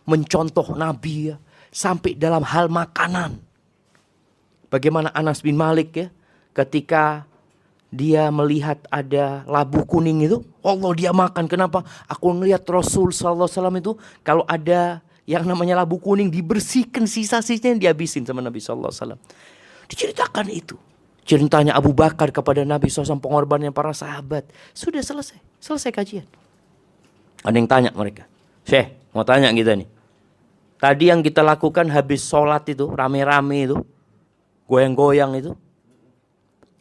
mencontoh 0.04 0.76
Nabi 0.76 1.32
ya. 1.32 1.36
Sampai 1.70 2.18
dalam 2.18 2.42
hal 2.44 2.68
makanan. 2.68 3.40
Bagaimana 4.74 5.14
Anas 5.14 5.40
bin 5.46 5.56
Malik 5.56 5.96
ya. 5.96 6.08
Ketika 6.52 7.30
dia 7.90 8.30
melihat 8.30 8.78
ada 8.94 9.42
labu 9.50 9.82
kuning 9.86 10.22
itu, 10.26 10.46
Allah 10.62 10.92
dia 10.94 11.10
makan. 11.10 11.50
Kenapa? 11.50 11.82
Aku 12.06 12.38
ngelihat 12.38 12.62
Rasul 12.70 13.10
Sallallahu 13.10 13.50
Alaihi 13.50 13.82
itu 13.82 13.94
kalau 14.22 14.46
ada 14.46 15.02
yang 15.26 15.46
namanya 15.46 15.82
labu 15.82 15.98
kuning 15.98 16.30
dibersihkan 16.30 17.10
sisa-sisanya 17.10 17.78
dihabisin 17.90 18.26
sama 18.26 18.46
Nabi 18.46 18.62
Sallallahu 18.62 18.94
Alaihi. 18.94 19.22
Diceritakan 19.90 20.48
itu. 20.54 20.78
Ceritanya 21.30 21.78
Abu 21.78 21.94
Bakar 21.94 22.34
kepada 22.34 22.66
Nabi 22.66 22.90
SAW 22.90 23.22
pengorbanan 23.22 23.70
para 23.70 23.94
sahabat. 23.94 24.50
Sudah 24.74 24.98
selesai. 25.06 25.38
Selesai 25.62 25.94
kajian. 25.94 26.26
Ada 27.46 27.54
yang 27.54 27.70
tanya 27.70 27.90
mereka. 27.94 28.26
Syekh 28.66 28.98
mau 29.14 29.22
tanya 29.22 29.54
kita 29.54 29.78
nih. 29.78 29.86
Tadi 30.82 31.06
yang 31.14 31.22
kita 31.22 31.46
lakukan 31.46 31.86
habis 31.94 32.26
sholat 32.26 32.66
itu 32.74 32.90
rame-rame 32.90 33.70
itu. 33.70 33.78
Goyang-goyang 34.66 35.38
itu. 35.38 35.54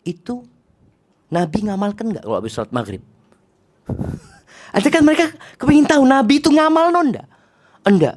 Itu 0.00 0.48
Nabi 1.28 1.58
ngamalkan 1.68 2.12
nggak 2.12 2.24
kalau 2.24 2.36
habis 2.40 2.52
sholat 2.56 2.72
maghrib? 2.72 3.02
Ada 4.76 4.88
kan 4.92 5.02
mereka 5.04 5.32
kepingin 5.56 5.88
tahu 5.88 6.04
Nabi 6.04 6.40
itu 6.40 6.52
ngamal 6.52 6.92
no 6.92 7.00
enggak? 7.00 7.26
Enggak. 7.84 8.16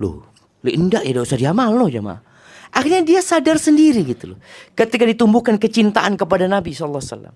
Loh, 0.00 0.24
li 0.64 0.76
enggak 0.76 1.04
ya 1.04 1.16
usah 1.20 1.36
diamal 1.40 1.72
no 1.72 1.88
jemaah. 1.88 2.20
Akhirnya 2.68 3.00
dia 3.00 3.20
sadar 3.24 3.56
sendiri 3.56 4.04
gitu 4.04 4.36
loh. 4.36 4.38
Ketika 4.76 5.08
ditumbuhkan 5.08 5.56
kecintaan 5.56 6.20
kepada 6.20 6.44
Nabi 6.44 6.76
SAW. 6.76 7.32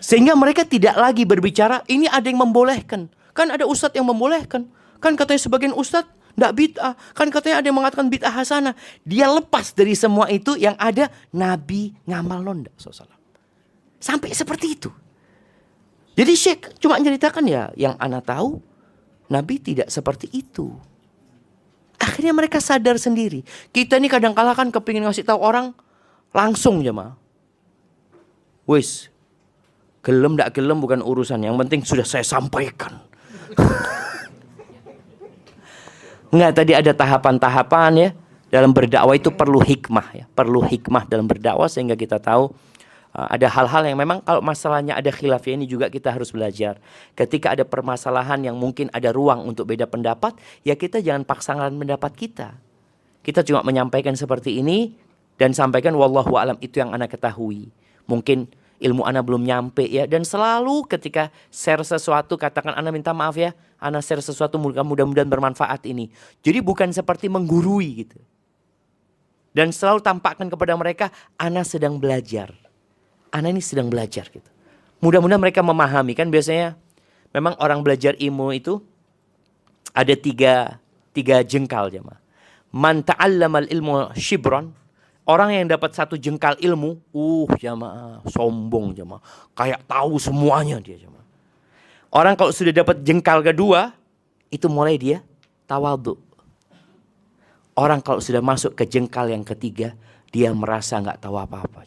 Sehingga 0.00 0.32
mereka 0.32 0.64
tidak 0.64 0.96
lagi 0.96 1.28
berbicara 1.28 1.84
ini 1.92 2.08
ada 2.08 2.24
yang 2.24 2.40
membolehkan. 2.40 3.12
Kan 3.36 3.52
ada 3.52 3.68
ustadz 3.68 3.96
yang 4.00 4.08
membolehkan. 4.08 4.64
Kan 4.96 5.20
katanya 5.20 5.40
sebagian 5.44 5.76
ustadz 5.76 6.08
tidak 6.32 6.52
bid'ah. 6.56 6.96
Kan 7.12 7.28
katanya 7.28 7.60
ada 7.60 7.66
yang 7.68 7.76
mengatakan 7.76 8.08
bid'ah 8.08 8.32
hasanah. 8.32 8.72
Dia 9.04 9.28
lepas 9.28 9.76
dari 9.76 9.92
semua 9.92 10.32
itu 10.32 10.56
yang 10.56 10.72
ada 10.80 11.12
Nabi 11.36 11.92
ngamal 12.08 12.40
nonda 12.40 12.72
SAW. 12.80 13.19
Sampai 14.00 14.32
seperti 14.32 14.80
itu. 14.80 14.90
Jadi 16.16 16.32
Syekh 16.34 16.74
cuma 16.80 16.98
ceritakan 16.98 17.44
ya 17.46 17.70
yang 17.76 17.94
anak 18.00 18.26
tahu 18.26 18.58
Nabi 19.30 19.62
tidak 19.62 19.92
seperti 19.92 20.26
itu. 20.34 20.74
Akhirnya 22.00 22.34
mereka 22.34 22.58
sadar 22.58 22.96
sendiri. 22.96 23.44
Kita 23.70 24.00
ini 24.00 24.08
kadang 24.08 24.32
kala 24.32 24.56
kan 24.56 24.72
kepingin 24.72 25.06
ngasih 25.06 25.22
tahu 25.22 25.38
orang 25.38 25.76
langsung 26.32 26.80
ma. 26.90 27.14
Wis, 28.64 29.12
gelem 30.02 30.34
tidak 30.34 30.56
gelem 30.56 30.80
bukan 30.80 31.00
urusan. 31.04 31.44
Yang 31.44 31.56
penting 31.60 31.80
sudah 31.84 32.06
saya 32.08 32.24
sampaikan. 32.24 33.04
Enggak 36.34 36.62
tadi 36.62 36.72
ada 36.72 36.92
tahapan-tahapan 36.94 37.92
ya. 37.96 38.10
Dalam 38.50 38.74
berdakwah 38.74 39.14
itu 39.14 39.30
perlu 39.30 39.62
hikmah 39.62 40.06
ya. 40.10 40.24
Perlu 40.34 40.66
hikmah 40.66 41.06
dalam 41.06 41.30
berdakwah 41.30 41.70
sehingga 41.70 41.94
kita 41.94 42.18
tahu 42.18 42.50
ada 43.10 43.50
hal-hal 43.50 43.82
yang 43.90 43.98
memang 43.98 44.22
kalau 44.22 44.38
masalahnya 44.38 44.94
ada 44.94 45.10
khilaf 45.10 45.42
ini 45.50 45.66
juga 45.66 45.90
kita 45.90 46.14
harus 46.14 46.30
belajar. 46.30 46.78
Ketika 47.18 47.58
ada 47.58 47.66
permasalahan 47.66 48.38
yang 48.38 48.54
mungkin 48.54 48.86
ada 48.94 49.10
ruang 49.10 49.50
untuk 49.50 49.66
beda 49.66 49.90
pendapat, 49.90 50.38
ya 50.62 50.78
kita 50.78 51.02
jangan 51.02 51.26
paksakan 51.26 51.74
pendapat 51.74 52.12
kita. 52.14 52.54
Kita 53.26 53.42
cuma 53.42 53.66
menyampaikan 53.66 54.14
seperti 54.14 54.62
ini 54.62 54.94
dan 55.42 55.50
sampaikan 55.50 55.98
wallahu 55.98 56.38
alam 56.38 56.54
itu 56.62 56.78
yang 56.78 56.94
anak 56.94 57.18
ketahui. 57.18 57.74
Mungkin 58.06 58.46
ilmu 58.78 59.02
anak 59.02 59.26
belum 59.26 59.42
nyampe 59.42 59.84
ya 59.90 60.06
dan 60.06 60.22
selalu 60.22 60.86
ketika 60.88 61.34
share 61.50 61.82
sesuatu 61.82 62.38
katakan 62.38 62.78
anak 62.78 62.94
minta 62.94 63.10
maaf 63.10 63.34
ya, 63.34 63.50
anak 63.82 64.06
share 64.06 64.22
sesuatu 64.22 64.54
mudah-mudahan 64.54 65.26
bermanfaat 65.26 65.82
ini. 65.82 66.14
Jadi 66.46 66.62
bukan 66.62 66.94
seperti 66.94 67.26
menggurui 67.26 68.06
gitu. 68.06 68.22
Dan 69.50 69.74
selalu 69.74 69.98
tampakkan 69.98 70.46
kepada 70.46 70.78
mereka 70.78 71.10
anak 71.34 71.66
sedang 71.66 71.98
belajar 71.98 72.59
anak 73.30 73.58
ini 73.58 73.62
sedang 73.62 73.90
belajar 73.90 74.26
gitu. 74.28 74.46
Mudah-mudahan 75.00 75.40
mereka 75.40 75.64
memahami 75.64 76.12
kan 76.12 76.28
biasanya 76.28 76.76
memang 77.32 77.56
orang 77.58 77.80
belajar 77.80 78.12
ilmu 78.20 78.52
itu 78.52 78.78
ada 79.96 80.12
tiga 80.14 80.78
tiga 81.16 81.42
jengkal 81.42 81.90
jemaah. 81.90 82.20
Man 82.70 83.02
ta'allamal 83.02 83.66
ilmu 83.66 84.14
shibron 84.14 84.70
Orang 85.30 85.54
yang 85.54 85.70
dapat 85.70 85.94
satu 85.94 86.18
jengkal 86.18 86.58
ilmu, 86.58 86.98
uh 87.14 87.46
jamaah, 87.54 88.18
sombong 88.26 88.96
jamaah. 88.98 89.22
Kayak 89.54 89.86
tahu 89.86 90.18
semuanya 90.18 90.82
dia 90.82 90.98
jamaah. 90.98 91.22
Orang 92.10 92.34
kalau 92.34 92.50
sudah 92.50 92.74
dapat 92.74 93.06
jengkal 93.06 93.38
kedua, 93.44 93.94
itu 94.50 94.66
mulai 94.66 94.98
dia 94.98 95.22
tawadu. 95.70 96.18
Orang 97.78 98.02
kalau 98.02 98.18
sudah 98.18 98.42
masuk 98.42 98.74
ke 98.74 98.82
jengkal 98.90 99.30
yang 99.30 99.46
ketiga, 99.46 99.94
dia 100.34 100.50
merasa 100.50 100.98
nggak 100.98 101.22
tahu 101.22 101.38
apa-apa. 101.38 101.86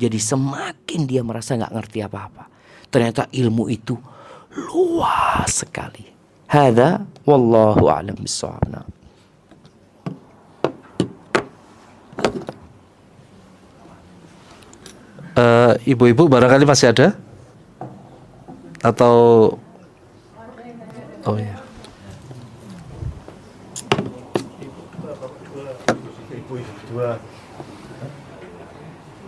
Jadi 0.00 0.16
semakin 0.16 1.04
dia 1.04 1.20
merasa 1.20 1.60
nggak 1.60 1.74
ngerti 1.76 2.00
apa-apa. 2.00 2.48
ternyata 2.90 3.30
ilmu 3.30 3.70
itu 3.70 3.94
luas 4.50 5.62
sekali. 5.62 6.02
Hada 6.50 7.06
wallahu 7.22 7.86
a'lam 7.86 8.18
bishawab. 8.18 8.66
Nah. 8.66 8.82
Eh, 15.40 15.94
ibu-ibu 15.94 16.26
barangkali 16.26 16.66
masih 16.66 16.90
ada 16.90 17.14
atau 18.82 19.54
oh 21.24 21.36
ya 21.38 21.56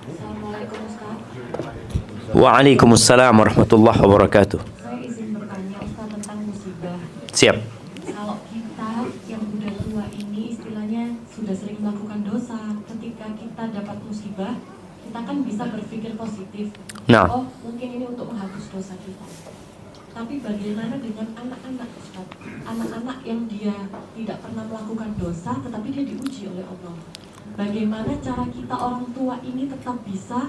Assalamualaikum 0.03 0.83
Ustaz. 0.83 2.22
Waalaikumsalam 2.33 3.45
warahmatullahi 3.45 4.01
wabarakatuh. 4.01 4.57
Saya 4.80 5.05
izin 5.05 5.37
bertanya 5.37 5.76
Ustaz 5.85 6.09
tentang 6.16 6.39
musibah. 6.49 6.97
Siap. 7.28 7.57
Kalau 8.09 8.37
kita 8.49 8.91
yang 9.28 9.45
udah 9.53 9.72
tua 9.85 10.05
ini 10.16 10.57
istilahnya 10.57 11.12
sudah 11.28 11.53
sering 11.53 11.85
melakukan 11.85 12.24
dosa, 12.24 12.57
ketika 12.89 13.37
kita 13.37 13.62
dapat 13.76 13.97
musibah, 14.09 14.57
kita 15.05 15.20
kan 15.28 15.37
bisa 15.45 15.62
berpikir 15.76 16.16
positif. 16.16 16.72
Nah. 17.05 17.28
Oh, 17.28 17.45
mungkin 17.68 18.01
ini 18.01 18.05
untuk 18.09 18.33
menghapus 18.33 18.64
dosa 18.80 18.97
kita. 19.05 19.28
Tapi 20.16 20.41
bagaimana 20.41 20.97
dengan 21.05 21.28
anak-anak 21.37 21.89
Ustaz? 22.01 22.28
Anak-anak 22.64 23.18
yang 23.28 23.45
dia 23.45 23.76
tidak 24.16 24.41
pernah 24.41 24.64
melakukan 24.72 25.12
dosa 25.20 25.53
tetapi 25.61 25.89
dia 25.93 26.05
diuji 26.09 26.49
oleh 26.49 26.64
Allah. 26.64 26.97
Bagaimana 27.53 28.16
cara 28.24 28.49
kita 28.49 28.72
orang 28.72 29.05
tua 29.12 29.37
ini 29.45 29.68
tetap 29.68 30.01
bisa 30.09 30.49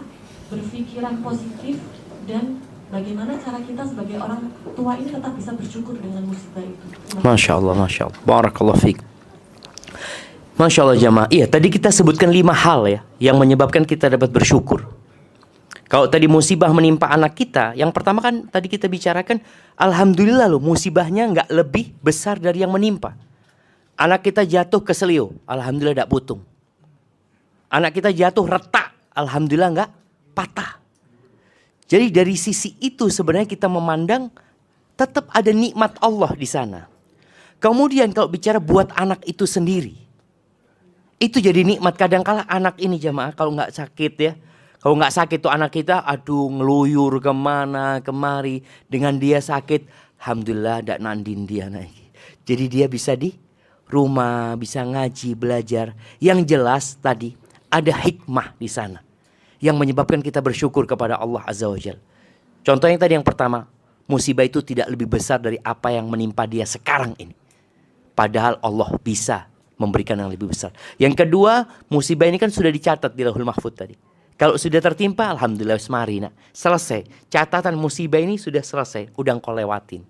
berpikiran 0.53 1.19
positif 1.25 1.81
dan 2.29 2.61
bagaimana 2.93 3.35
cara 3.41 3.59
kita 3.65 3.83
sebagai 3.89 4.21
orang 4.21 4.53
tua 4.77 4.93
ini 5.01 5.09
tetap 5.09 5.33
bisa 5.33 5.51
bersyukur 5.57 5.97
dengan 5.97 6.21
musibah 6.29 6.61
itu. 6.61 6.85
Masya 7.25 7.51
Allah, 7.57 7.73
Masya 7.73 8.01
Allah. 8.09 8.19
Barakallah 8.21 8.77
fiqh. 8.77 9.01
Masya 10.53 10.79
Allah 10.85 10.97
jamaah. 11.01 11.27
Iya, 11.33 11.49
tadi 11.49 11.73
kita 11.73 11.89
sebutkan 11.89 12.29
lima 12.29 12.53
hal 12.53 12.85
ya 12.85 12.99
yang 13.17 13.41
menyebabkan 13.41 13.81
kita 13.81 14.13
dapat 14.13 14.29
bersyukur. 14.29 14.85
Kalau 15.89 16.09
tadi 16.09 16.25
musibah 16.25 16.73
menimpa 16.73 17.09
anak 17.09 17.37
kita, 17.37 17.77
yang 17.77 17.93
pertama 17.93 18.17
kan 18.21 18.49
tadi 18.49 18.65
kita 18.65 18.89
bicarakan, 18.89 19.41
alhamdulillah 19.77 20.49
loh 20.49 20.57
musibahnya 20.57 21.29
nggak 21.29 21.49
lebih 21.53 21.93
besar 22.01 22.41
dari 22.41 22.65
yang 22.65 22.73
menimpa. 22.73 23.13
Anak 23.93 24.25
kita 24.25 24.41
jatuh 24.41 24.81
ke 24.81 24.89
selio, 24.97 25.37
alhamdulillah 25.45 26.01
tidak 26.01 26.09
putung. 26.09 26.41
Anak 27.69 27.93
kita 27.93 28.09
jatuh 28.09 28.45
retak, 28.45 28.93
alhamdulillah 29.13 29.69
nggak 29.69 29.89
patah. 30.33 30.81
Jadi 31.87 32.09
dari 32.09 32.33
sisi 32.33 32.73
itu 32.81 33.05
sebenarnya 33.05 33.45
kita 33.45 33.69
memandang 33.69 34.33
tetap 34.97 35.29
ada 35.29 35.53
nikmat 35.53 35.93
Allah 36.01 36.33
di 36.33 36.49
sana. 36.49 36.89
Kemudian 37.61 38.11
kalau 38.11 38.27
bicara 38.27 38.59
buat 38.59 38.91
anak 38.97 39.23
itu 39.23 39.45
sendiri, 39.45 39.95
itu 41.21 41.37
jadi 41.39 41.63
nikmat. 41.63 41.95
Kadangkala 41.95 42.43
anak 42.49 42.81
ini 42.81 42.99
jamaah 42.99 43.31
kalau 43.37 43.55
nggak 43.55 43.71
sakit 43.71 44.13
ya, 44.19 44.33
kalau 44.81 44.99
nggak 44.99 45.13
sakit 45.15 45.39
tuh 45.39 45.53
anak 45.53 45.71
kita, 45.71 46.03
aduh 46.03 46.49
ngeluyur 46.49 47.21
ke 47.23 47.31
mana 47.31 48.01
kemari. 48.03 48.65
Dengan 48.89 49.15
dia 49.15 49.39
sakit, 49.39 49.87
alhamdulillah 50.19 50.83
tidak 50.83 50.99
nandin 50.99 51.47
dia 51.47 51.71
naik. 51.71 52.11
Jadi 52.43 52.65
dia 52.67 52.85
bisa 52.91 53.15
di 53.15 53.31
rumah, 53.87 54.57
bisa 54.59 54.83
ngaji, 54.83 55.37
belajar. 55.37 55.95
Yang 56.19 56.57
jelas 56.57 56.99
tadi 56.99 57.37
ada 57.71 57.95
hikmah 57.95 58.59
di 58.59 58.67
sana 58.67 59.12
yang 59.63 59.79
menyebabkan 59.79 60.19
kita 60.19 60.43
bersyukur 60.43 60.83
kepada 60.83 61.15
Allah 61.15 61.39
Azza 61.47 61.71
wa 61.71 61.79
Jal. 61.79 61.95
Contoh 62.67 62.91
yang 62.91 62.99
tadi 62.99 63.15
yang 63.15 63.23
pertama, 63.23 63.63
musibah 64.11 64.43
itu 64.43 64.59
tidak 64.59 64.91
lebih 64.91 65.07
besar 65.07 65.39
dari 65.39 65.55
apa 65.63 65.95
yang 65.95 66.11
menimpa 66.11 66.43
dia 66.43 66.67
sekarang 66.67 67.15
ini. 67.15 67.31
Padahal 68.11 68.59
Allah 68.59 68.91
bisa 68.99 69.47
memberikan 69.79 70.19
yang 70.19 70.27
lebih 70.27 70.51
besar. 70.51 70.75
Yang 70.99 71.23
kedua, 71.23 71.63
musibah 71.87 72.27
ini 72.27 72.35
kan 72.35 72.51
sudah 72.51 72.69
dicatat 72.69 73.15
di 73.15 73.23
Lauhul 73.23 73.47
Mahfud 73.47 73.71
tadi. 73.71 73.95
Kalau 74.35 74.59
sudah 74.59 74.83
tertimpa, 74.83 75.31
Alhamdulillah 75.31 75.79
semarina. 75.79 76.29
Selesai. 76.51 77.07
Catatan 77.31 77.79
musibah 77.79 78.19
ini 78.19 78.35
sudah 78.35 78.61
selesai. 78.61 79.15
Udah 79.15 79.39
engkau 79.39 79.55
lewatin. 79.55 80.03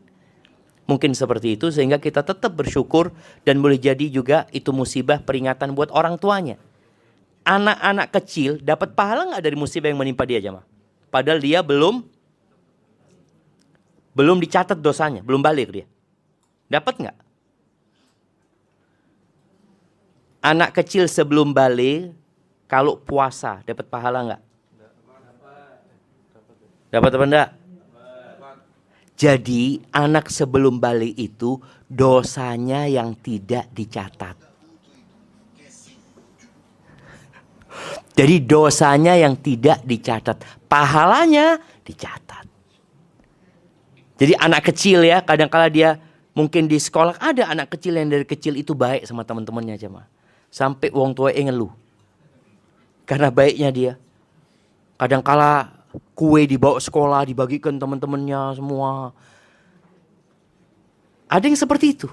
Mungkin 0.84 1.16
seperti 1.16 1.56
itu 1.56 1.72
sehingga 1.72 1.96
kita 1.96 2.28
tetap 2.28 2.52
bersyukur 2.60 3.16
dan 3.48 3.64
boleh 3.64 3.80
jadi 3.80 4.04
juga 4.12 4.52
itu 4.52 4.76
musibah 4.76 5.22
peringatan 5.24 5.72
buat 5.78 5.94
orang 5.96 6.20
tuanya. 6.20 6.60
Anak-anak 7.44 8.08
kecil 8.16 8.64
dapat 8.64 8.96
pahala 8.96 9.28
nggak 9.36 9.44
dari 9.44 9.56
musibah 9.60 9.92
yang 9.92 10.00
menimpa 10.00 10.24
dia 10.24 10.40
jamaah? 10.40 10.64
Padahal 11.12 11.44
dia 11.44 11.60
belum 11.60 12.04
belum 14.16 14.38
dicatat 14.40 14.80
dosanya, 14.80 15.20
belum 15.20 15.44
balik 15.44 15.68
dia. 15.76 15.86
Dapat 16.72 16.96
nggak? 17.04 17.18
Anak 20.44 20.70
kecil 20.76 21.08
sebelum 21.12 21.52
balik 21.52 22.16
kalau 22.68 22.96
puasa 22.96 23.60
dapat 23.68 23.86
pahala 23.92 24.20
nggak? 24.24 24.42
Dapat 26.94 27.12
apa 27.18 27.26
enggak? 27.26 27.50
Jadi 29.18 29.82
anak 29.90 30.30
sebelum 30.30 30.78
balik 30.78 31.18
itu 31.18 31.58
dosanya 31.90 32.86
yang 32.86 33.18
tidak 33.18 33.66
dicatat. 33.74 34.38
Jadi 38.14 38.46
dosanya 38.46 39.18
yang 39.18 39.34
tidak 39.38 39.82
dicatat, 39.84 40.38
pahalanya 40.70 41.58
dicatat. 41.82 42.46
Jadi 44.18 44.34
anak 44.38 44.70
kecil 44.70 45.02
ya, 45.02 45.26
kadang-kala 45.26 45.68
dia 45.68 45.98
mungkin 46.38 46.70
di 46.70 46.78
sekolah 46.78 47.18
ada 47.18 47.50
anak 47.50 47.74
kecil 47.74 47.98
yang 47.98 48.10
dari 48.10 48.26
kecil 48.26 48.54
itu 48.58 48.78
baik 48.78 49.06
sama 49.10 49.26
teman-temannya 49.26 49.90
mah. 49.90 50.06
Sampai 50.54 50.94
uang 50.94 51.18
tua 51.18 51.34
ngeluh. 51.34 51.74
Karena 53.10 53.34
baiknya 53.34 53.70
dia. 53.74 53.94
Kadang-kala 54.96 55.74
kue 56.14 56.46
dibawa 56.46 56.78
sekolah 56.78 57.26
dibagikan 57.26 57.76
teman-temannya 57.82 58.58
semua. 58.58 59.12
Ada 61.26 61.50
yang 61.50 61.58
seperti 61.58 61.98
itu. 61.98 62.08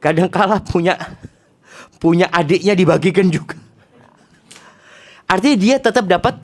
Kadang-kala 0.00 0.60
punya 0.64 0.96
punya 2.00 2.28
adiknya 2.32 2.72
dibagikan 2.72 3.28
juga. 3.28 3.60
Artinya 5.24 5.56
dia 5.56 5.76
tetap 5.80 6.04
dapat 6.04 6.36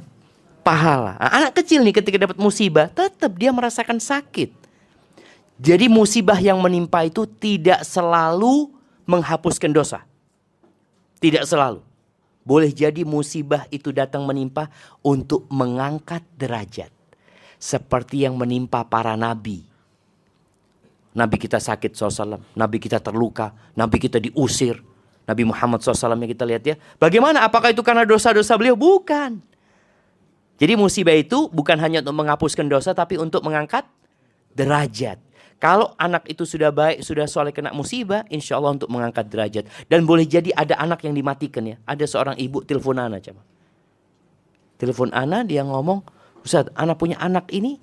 pahala. 0.65 1.17
Anak 1.21 1.57
kecil 1.61 1.85
nih 1.85 1.95
ketika 1.97 2.17
dapat 2.29 2.39
musibah, 2.41 2.89
tetap 2.89 3.33
dia 3.37 3.51
merasakan 3.51 4.01
sakit. 4.01 4.53
Jadi 5.61 5.93
musibah 5.93 6.41
yang 6.41 6.57
menimpa 6.57 7.05
itu 7.05 7.29
tidak 7.29 7.85
selalu 7.85 8.73
menghapuskan 9.05 9.69
dosa. 9.69 10.09
Tidak 11.21 11.45
selalu. 11.45 11.85
Boleh 12.41 12.73
jadi 12.73 13.05
musibah 13.05 13.69
itu 13.69 13.93
datang 13.93 14.25
menimpa 14.25 14.73
untuk 15.05 15.45
mengangkat 15.53 16.25
derajat. 16.41 16.89
Seperti 17.61 18.25
yang 18.25 18.41
menimpa 18.41 18.89
para 18.89 19.13
nabi. 19.21 19.69
Nabi 21.13 21.37
kita 21.37 21.61
sakit 21.61 21.93
SAW, 21.93 22.41
Nabi 22.57 22.77
kita 22.81 23.03
terluka, 23.03 23.53
Nabi 23.77 24.01
kita 24.01 24.17
diusir. 24.17 24.81
Nabi 25.29 25.43
Muhammad 25.47 25.81
SAW 25.85 26.17
yang 26.17 26.31
kita 26.31 26.45
lihat 26.45 26.63
ya. 26.65 26.75
Bagaimana? 26.97 27.45
Apakah 27.45 27.71
itu 27.71 27.81
karena 27.85 28.03
dosa-dosa 28.05 28.57
beliau? 28.57 28.75
Bukan. 28.75 29.41
Jadi 30.61 30.77
musibah 30.77 31.17
itu 31.17 31.49
bukan 31.49 31.81
hanya 31.81 32.05
untuk 32.05 32.17
menghapuskan 32.21 32.69
dosa, 32.69 32.93
tapi 32.93 33.17
untuk 33.17 33.41
mengangkat 33.41 33.89
derajat. 34.53 35.17
Kalau 35.61 35.93
anak 36.01 36.25
itu 36.29 36.49
sudah 36.49 36.73
baik, 36.73 37.05
sudah 37.05 37.29
soleh 37.29 37.53
kena 37.53 37.73
musibah, 37.77 38.25
insya 38.33 38.57
Allah 38.57 38.77
untuk 38.81 38.89
mengangkat 38.89 39.29
derajat. 39.29 39.69
Dan 39.93 40.09
boleh 40.09 40.25
jadi 40.25 40.53
ada 40.57 40.77
anak 40.81 41.05
yang 41.05 41.13
dimatikan 41.13 41.65
ya. 41.69 41.77
Ada 41.85 42.09
seorang 42.09 42.37
ibu 42.41 42.65
telepon 42.65 42.97
Ana 42.97 43.21
coba. 43.21 43.45
Telepon 44.81 45.13
Ana 45.13 45.45
dia 45.45 45.61
ngomong, 45.61 46.01
Ustaz, 46.41 46.73
anak 46.73 46.97
punya 46.97 47.21
anak 47.21 47.53
ini, 47.53 47.77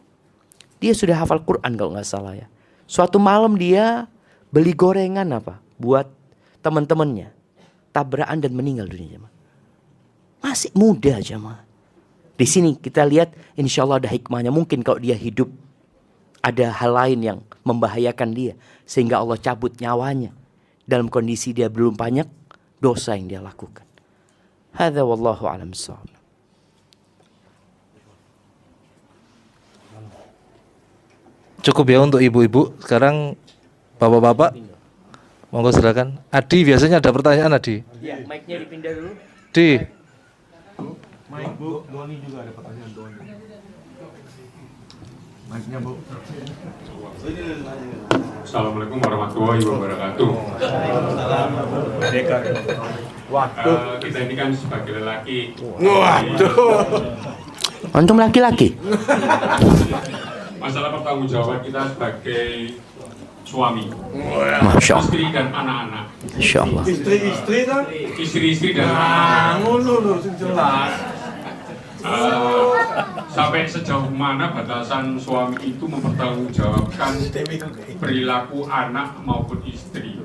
dia 0.81 0.97
sudah 0.97 1.21
hafal 1.21 1.45
Quran 1.45 1.77
kalau 1.77 1.93
nggak 1.93 2.09
salah 2.09 2.33
ya. 2.33 2.49
Suatu 2.89 3.21
malam 3.21 3.57
dia 3.61 4.09
beli 4.49 4.73
gorengan 4.73 5.29
apa 5.37 5.61
buat 5.77 6.09
teman-temannya. 6.67 7.31
Tabrakan 7.95 8.43
dan 8.43 8.51
meninggal 8.51 8.91
dunia 8.91 9.15
jemaah. 9.15 9.33
Masih 10.43 10.69
muda 10.75 11.15
jemaah. 11.23 11.63
Di 12.37 12.45
sini 12.45 12.75
kita 12.77 13.07
lihat 13.07 13.33
insya 13.55 13.87
Allah 13.87 14.03
ada 14.03 14.09
hikmahnya. 14.11 14.51
Mungkin 14.51 14.83
kalau 14.83 14.99
dia 14.99 15.15
hidup 15.15 15.49
ada 16.43 16.69
hal 16.69 16.91
lain 16.93 17.19
yang 17.23 17.39
membahayakan 17.65 18.29
dia 18.35 18.53
sehingga 18.85 19.17
Allah 19.17 19.39
cabut 19.41 19.73
nyawanya 19.81 20.35
dalam 20.85 21.09
kondisi 21.09 21.55
dia 21.55 21.71
belum 21.71 21.97
banyak 21.97 22.27
dosa 22.77 23.17
yang 23.17 23.27
dia 23.31 23.41
lakukan. 23.41 23.87
Hadza 24.77 25.01
wallahu 25.01 25.49
alam 25.49 25.73
bissawab. 25.73 26.05
Cukup 31.65 31.85
ya 31.89 31.99
untuk 31.99 32.21
ibu-ibu. 32.21 32.77
Sekarang 32.79 33.35
bapak-bapak, 33.99 34.55
monggo 35.51 35.71
silakan. 35.71 36.19
Adi 36.31 36.67
biasanya 36.67 36.99
ada 36.99 37.09
pertanyaan 37.15 37.55
Adi. 37.55 37.83
Ya, 38.03 38.19
mic-nya 38.27 38.59
dipindah 38.63 38.91
dulu. 38.91 39.11
Di, 39.55 39.79
Mike 41.27 41.55
Bu, 41.59 41.83
Doni 41.91 42.15
juga 42.23 42.39
ada 42.43 42.51
pertanyaan 42.55 42.91
Doni. 42.95 43.19
Assalamualaikum 48.43 48.99
warahmatullahi 48.99 49.61
wabarakatuh. 49.63 50.29
Eh, 53.27 53.95
kita 54.03 54.17
ini 54.27 54.33
kan 54.35 54.51
sebagai 54.51 55.03
lelaki. 55.03 55.55
Antum 57.95 58.19
laki-laki. 58.19 58.75
Masalah 60.59 60.89
pertanggungjawaban 60.99 61.59
kita 61.63 61.81
sebagai 61.95 62.75
suami, 63.47 63.87
Masya 64.75 64.99
Allah. 64.99 65.07
istri 65.07 65.23
dan 65.31 65.47
anak-anak, 65.55 66.05
Masya 66.35 66.59
Allah. 66.67 66.83
Istri-istri 66.83 67.59
kan? 67.63 67.83
istri-istri 68.19 68.69
dan 68.75 68.91
anak-anak. 68.91 69.55
Ngono 69.63 69.93
lho 70.03 70.13
sing 70.19 70.35
jelas. 70.35 70.91
Eh, 71.97 72.71
sampai 73.33 73.67
sejauh 73.67 74.07
mana 74.13 74.53
batasan 74.53 75.17
suami 75.19 75.59
itu 75.75 75.83
mempertanggungjawabkan 75.89 77.19
perilaku 77.99 78.63
anak 78.69 79.17
maupun 79.25 79.59
istri? 79.67 80.15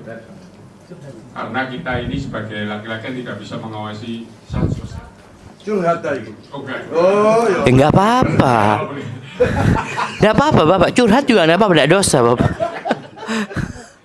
Karena 1.33 1.61
kita 1.73 1.93
ini 2.05 2.21
sebagai 2.21 2.69
laki-laki 2.69 3.25
tidak 3.25 3.41
bisa 3.41 3.57
mengawasi 3.57 4.29
100%. 4.53 5.01
Curhat 5.63 6.03
tadi. 6.05 6.29
Oke. 6.53 6.75
Oh, 6.93 7.47
ya. 7.49 7.63
Eh, 7.65 7.71
enggak 7.73 7.91
apa-apa. 7.95 8.57
Enggak 10.21 10.35
apa-apa, 10.37 10.63
Bapak. 10.69 10.89
Curhat 10.93 11.25
juga 11.25 11.49
enggak 11.49 11.59
apa-apa, 11.59 11.75
enggak 11.79 11.91
dosa, 11.91 12.19
Bapak. 12.21 12.51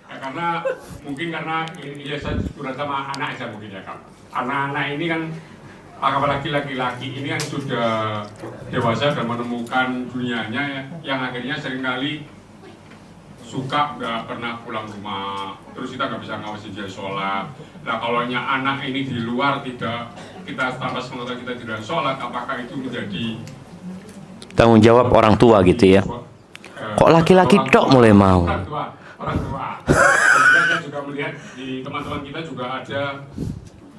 Ya, 0.08 0.16
karena 0.24 0.48
mungkin 1.04 1.28
karena 1.30 1.58
ini 1.78 2.04
ya 2.08 2.18
saya 2.18 2.40
curhat 2.56 2.76
sama 2.80 3.12
anak 3.12 3.36
aja 3.36 3.46
mungkin 3.52 3.76
ya 3.76 3.82
kak. 3.84 3.98
Anak-anak 4.32 4.86
ini 4.96 5.06
kan 5.08 5.22
apalagi 5.98 6.50
laki-laki 6.54 7.08
ini 7.18 7.28
kan 7.34 7.42
sudah 7.42 7.90
dewasa 8.70 9.18
dan 9.18 9.26
menemukan 9.26 10.06
dunianya 10.14 10.64
ya, 10.70 10.82
yang 11.02 11.20
akhirnya 11.26 11.58
sering 11.58 11.82
kali 11.82 12.22
suka 13.42 13.96
nggak 13.98 14.28
pernah 14.28 14.60
pulang 14.62 14.86
rumah 14.92 15.56
terus 15.72 15.96
kita 15.96 16.12
nggak 16.12 16.20
bisa 16.20 16.36
ngawasin 16.44 16.76
dia 16.76 16.84
sholat 16.84 17.48
nah 17.88 17.96
kalau 17.96 18.28
nya 18.28 18.44
anak 18.44 18.84
ini 18.84 19.08
di 19.08 19.24
luar 19.24 19.64
tidak 19.64 20.12
kita 20.44 20.76
tanpa 20.76 21.00
sepengetahuan 21.00 21.40
kita 21.48 21.54
tidak 21.56 21.80
sholat 21.80 22.20
apakah 22.20 22.60
itu 22.60 22.76
menjadi 22.76 23.40
Tanggung 24.58 24.82
jawab 24.82 25.14
orang 25.14 25.38
tua 25.38 25.62
gitu 25.62 25.86
ya. 25.86 26.02
Eh, 26.02 26.94
Kok 26.98 27.10
laki-laki 27.14 27.62
tua- 27.70 27.94
mulai 27.94 28.10
mau? 28.10 28.42
Tua, 28.66 28.90
orang 29.18 29.38
tua. 29.42 29.68
Dan 29.86 30.62
kita 30.66 30.78
juga 30.86 31.00
melihat 31.10 31.34
di 31.58 31.82
teman-teman 31.82 32.22
kita 32.22 32.40
juga 32.46 32.66
ada 32.82 33.02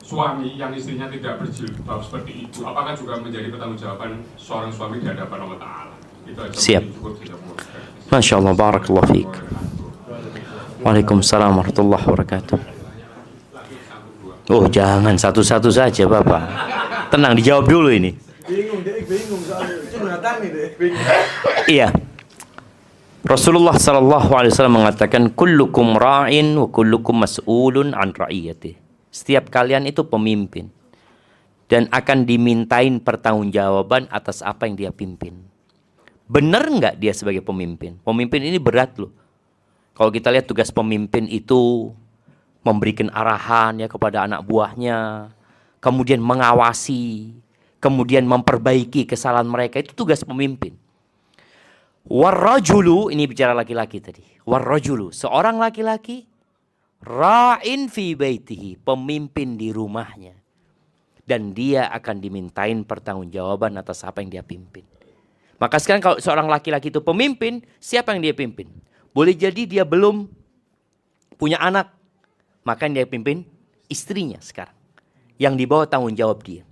suami 0.02 0.56
yang 0.56 0.72
istrinya 0.72 1.06
tidak 1.10 1.42
berjilbab 1.42 2.00
seperti 2.00 2.48
itu. 2.48 2.64
Apakah 2.64 2.96
juga 2.96 3.20
menjadi 3.20 3.52
pertanggungjawaban 3.52 4.24
seorang 4.40 4.70
suami 4.72 5.02
di 5.02 5.06
hadapan 5.10 5.38
Allah 5.44 5.58
Taala? 5.60 5.94
Itu 6.24 6.40
aja 6.40 6.56
Siap. 6.56 6.82
Masya 8.08 8.34
Allah, 8.40 8.54
barakallah 8.56 9.04
fiik. 9.10 9.32
Waalaikumsalam 10.80 11.52
warahmatullahi 11.58 12.04
wabarakatuh. 12.08 12.60
Oh, 14.48 14.64
jangan 14.64 15.12
satu-satu 15.12 15.68
saja, 15.68 16.08
Bapak. 16.08 16.48
Tenang, 17.12 17.36
dijawab 17.36 17.68
dulu 17.68 17.92
ini. 17.92 18.16
Bingung 18.48 18.80
deh, 18.80 19.04
bingung 19.04 19.44
soalnya. 19.44 19.76
Curhatan 19.92 20.34
nih 20.40 20.50
deh. 20.56 20.68
Bingung. 20.80 21.04
Iya. 21.68 21.92
Rasulullah 23.28 23.76
sallallahu 23.76 24.32
alaihi 24.32 24.56
wasallam 24.56 24.80
mengatakan 24.80 25.28
kullukum 25.28 26.00
ra'in 26.00 26.56
wa 26.56 26.64
kullukum 26.72 27.28
mas'ulun 27.28 27.92
an 27.92 28.16
ra'iyati. 28.16 28.80
Setiap 29.12 29.52
kalian 29.52 29.84
itu 29.84 30.00
pemimpin 30.08 30.72
dan 31.68 31.92
akan 31.92 32.24
dimintain 32.24 32.96
pertanggungjawaban 32.96 34.08
atas 34.08 34.40
apa 34.40 34.64
yang 34.64 34.80
dia 34.80 34.88
pimpin. 34.96 35.44
Benar 36.24 36.72
nggak 36.72 36.96
dia 36.96 37.12
sebagai 37.12 37.44
pemimpin? 37.44 38.00
Pemimpin 38.00 38.48
ini 38.48 38.56
berat 38.56 38.96
loh. 38.96 39.12
Kalau 39.92 40.08
kita 40.08 40.32
lihat 40.32 40.48
tugas 40.48 40.72
pemimpin 40.72 41.28
itu 41.28 41.92
memberikan 42.64 43.12
arahan 43.12 43.76
ya 43.76 43.92
kepada 43.92 44.24
anak 44.24 44.40
buahnya, 44.48 45.28
kemudian 45.84 46.24
mengawasi, 46.24 47.36
kemudian 47.76 48.24
memperbaiki 48.24 49.04
kesalahan 49.04 49.44
mereka 49.44 49.84
itu 49.84 49.92
tugas 49.92 50.24
pemimpin. 50.24 50.87
Warrajulu 52.08 53.12
ini 53.12 53.28
bicara 53.28 53.52
laki-laki 53.52 54.00
tadi. 54.00 54.24
Warrajulu 54.48 55.12
seorang 55.12 55.60
laki-laki 55.60 56.24
ra'in 57.04 57.92
fi 57.92 58.16
baitihi, 58.16 58.80
pemimpin 58.80 59.60
di 59.60 59.68
rumahnya. 59.68 60.32
Dan 61.28 61.52
dia 61.52 61.92
akan 61.92 62.24
dimintain 62.24 62.80
pertanggungjawaban 62.88 63.76
atas 63.76 64.00
apa 64.08 64.24
yang 64.24 64.32
dia 64.32 64.40
pimpin. 64.40 64.88
Maka 65.60 65.76
sekarang 65.76 66.00
kalau 66.00 66.16
seorang 66.16 66.48
laki-laki 66.48 66.88
itu 66.88 67.04
pemimpin, 67.04 67.60
siapa 67.76 68.16
yang 68.16 68.24
dia 68.24 68.32
pimpin? 68.32 68.72
Boleh 69.12 69.36
jadi 69.36 69.68
dia 69.68 69.84
belum 69.84 70.24
punya 71.36 71.60
anak, 71.60 71.92
maka 72.64 72.88
yang 72.88 73.04
dia 73.04 73.06
pimpin 73.10 73.44
istrinya 73.92 74.40
sekarang. 74.40 74.72
Yang 75.36 75.54
dibawa 75.60 75.84
tanggung 75.84 76.16
jawab 76.16 76.40
dia. 76.40 76.64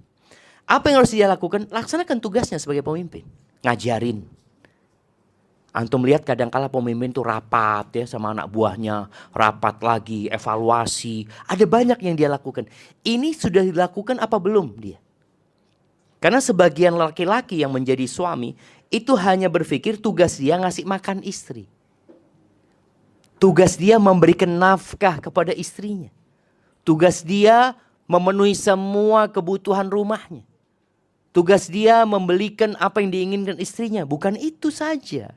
Apa 0.65 0.89
yang 0.89 1.05
harus 1.05 1.13
dia 1.13 1.29
lakukan? 1.29 1.69
Laksanakan 1.69 2.17
tugasnya 2.25 2.57
sebagai 2.57 2.81
pemimpin. 2.81 3.29
Ngajarin. 3.61 4.36
Antum 5.77 6.09
lihat 6.09 6.25
kadang-kala 6.25 6.73
pemimpin 6.73 7.13
itu 7.13 7.21
rapat 7.21 7.93
ya 7.93 8.09
sama 8.09 8.33
anak 8.33 8.49
buahnya, 8.49 9.13
rapat 9.37 9.77
lagi, 9.85 10.25
evaluasi. 10.33 11.29
Ada 11.45 11.69
banyak 11.69 12.01
yang 12.01 12.17
dia 12.17 12.33
lakukan. 12.33 12.65
Ini 13.05 13.37
sudah 13.37 13.61
dilakukan 13.61 14.17
apa 14.17 14.41
belum 14.41 14.73
dia? 14.81 14.97
Karena 16.17 16.41
sebagian 16.41 16.97
laki-laki 16.97 17.61
yang 17.61 17.77
menjadi 17.77 18.09
suami 18.09 18.57
itu 18.89 19.13
hanya 19.21 19.53
berpikir 19.53 20.01
tugas 20.01 20.41
dia 20.41 20.57
ngasih 20.57 20.89
makan 20.89 21.21
istri. 21.21 21.69
Tugas 23.37 23.77
dia 23.77 24.01
memberikan 24.01 24.49
nafkah 24.49 25.21
kepada 25.21 25.53
istrinya. 25.53 26.09
Tugas 26.89 27.21
dia 27.21 27.77
memenuhi 28.09 28.57
semua 28.57 29.29
kebutuhan 29.29 29.93
rumahnya. 29.93 30.41
Tugas 31.37 31.69
dia 31.69 32.01
membelikan 32.09 32.73
apa 32.81 33.05
yang 33.05 33.13
diinginkan 33.13 33.61
istrinya. 33.61 34.09
Bukan 34.09 34.41
itu 34.41 34.73
saja. 34.73 35.37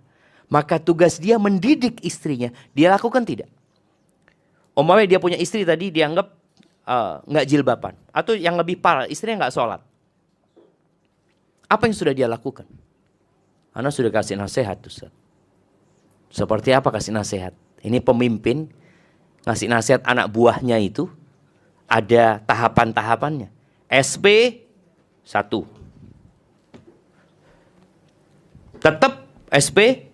Maka 0.49 0.81
tugas 0.81 1.21
dia 1.21 1.37
mendidik 1.37 2.01
istrinya. 2.01 2.49
Dia 2.73 2.89
lakukan 2.89 3.21
tidak? 3.21 3.49
Umpamanya 4.73 5.15
dia 5.15 5.19
punya 5.21 5.37
istri 5.37 5.61
tadi 5.61 5.93
dianggap 5.93 6.27
eh, 6.89 7.13
nggak 7.29 7.45
jilbaban. 7.45 7.93
Atau 8.09 8.33
yang 8.33 8.57
lebih 8.57 8.81
parah, 8.81 9.05
istrinya 9.05 9.45
nggak 9.45 9.53
sholat. 9.53 9.81
Apa 11.69 11.85
yang 11.85 11.93
sudah 11.93 12.17
dia 12.17 12.25
lakukan? 12.25 12.65
Anda 13.77 13.93
sudah 13.93 14.09
kasih 14.09 14.41
nasihat 14.41 14.81
Ustaz. 14.81 15.13
Seperti 16.33 16.73
apa 16.73 16.89
kasih 16.89 17.13
nasihat? 17.13 17.53
Ini 17.85 18.01
pemimpin 18.01 18.65
ngasih 19.45 19.69
nasihat 19.69 20.01
anak 20.03 20.33
buahnya 20.33 20.81
itu 20.81 21.05
ada 21.85 22.41
tahapan-tahapannya. 22.41 23.53
SP 23.89 24.25
1. 25.25 25.45
Tetap 28.81 29.29
SP 29.49 30.08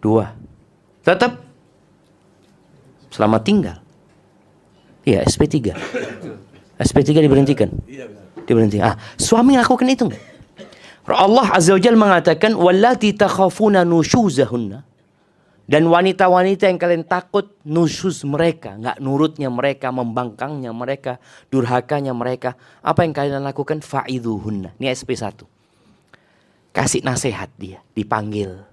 2. 0.00 1.04
Tetap 1.04 1.40
selamat 3.12 3.40
tinggal. 3.44 3.76
Iya, 5.04 5.24
SP 5.24 5.48
3. 5.48 5.76
SP 6.80 6.98
3 7.04 7.24
diberhentikan. 7.24 7.68
Diberhentikan. 8.44 8.94
Ah, 8.94 8.96
suami 9.16 9.56
lakukan 9.56 9.88
itu 9.88 10.08
enggak? 10.08 10.24
Allah 11.10 11.48
Azza 11.50 11.74
wa 11.74 11.80
Jalla 11.82 11.98
mengatakan 11.98 12.54
wallati 12.54 13.10
takhafuna 13.16 13.82
nushuzahunna 13.82 14.86
dan 15.70 15.86
wanita-wanita 15.86 16.66
yang 16.66 16.78
kalian 16.82 17.06
takut 17.06 17.54
nusus 17.62 18.26
mereka, 18.26 18.74
nggak 18.74 18.98
nurutnya 18.98 19.46
mereka, 19.54 19.94
membangkangnya 19.94 20.74
mereka, 20.74 21.22
durhakanya 21.46 22.10
mereka, 22.10 22.58
apa 22.82 23.06
yang 23.06 23.14
kalian 23.14 23.46
lakukan? 23.46 23.78
Fa'idhuhunna. 23.78 24.74
Ini 24.82 24.90
SP1. 24.90 25.46
Kasih 26.74 27.06
nasihat 27.06 27.54
dia, 27.54 27.86
dipanggil. 27.94 28.66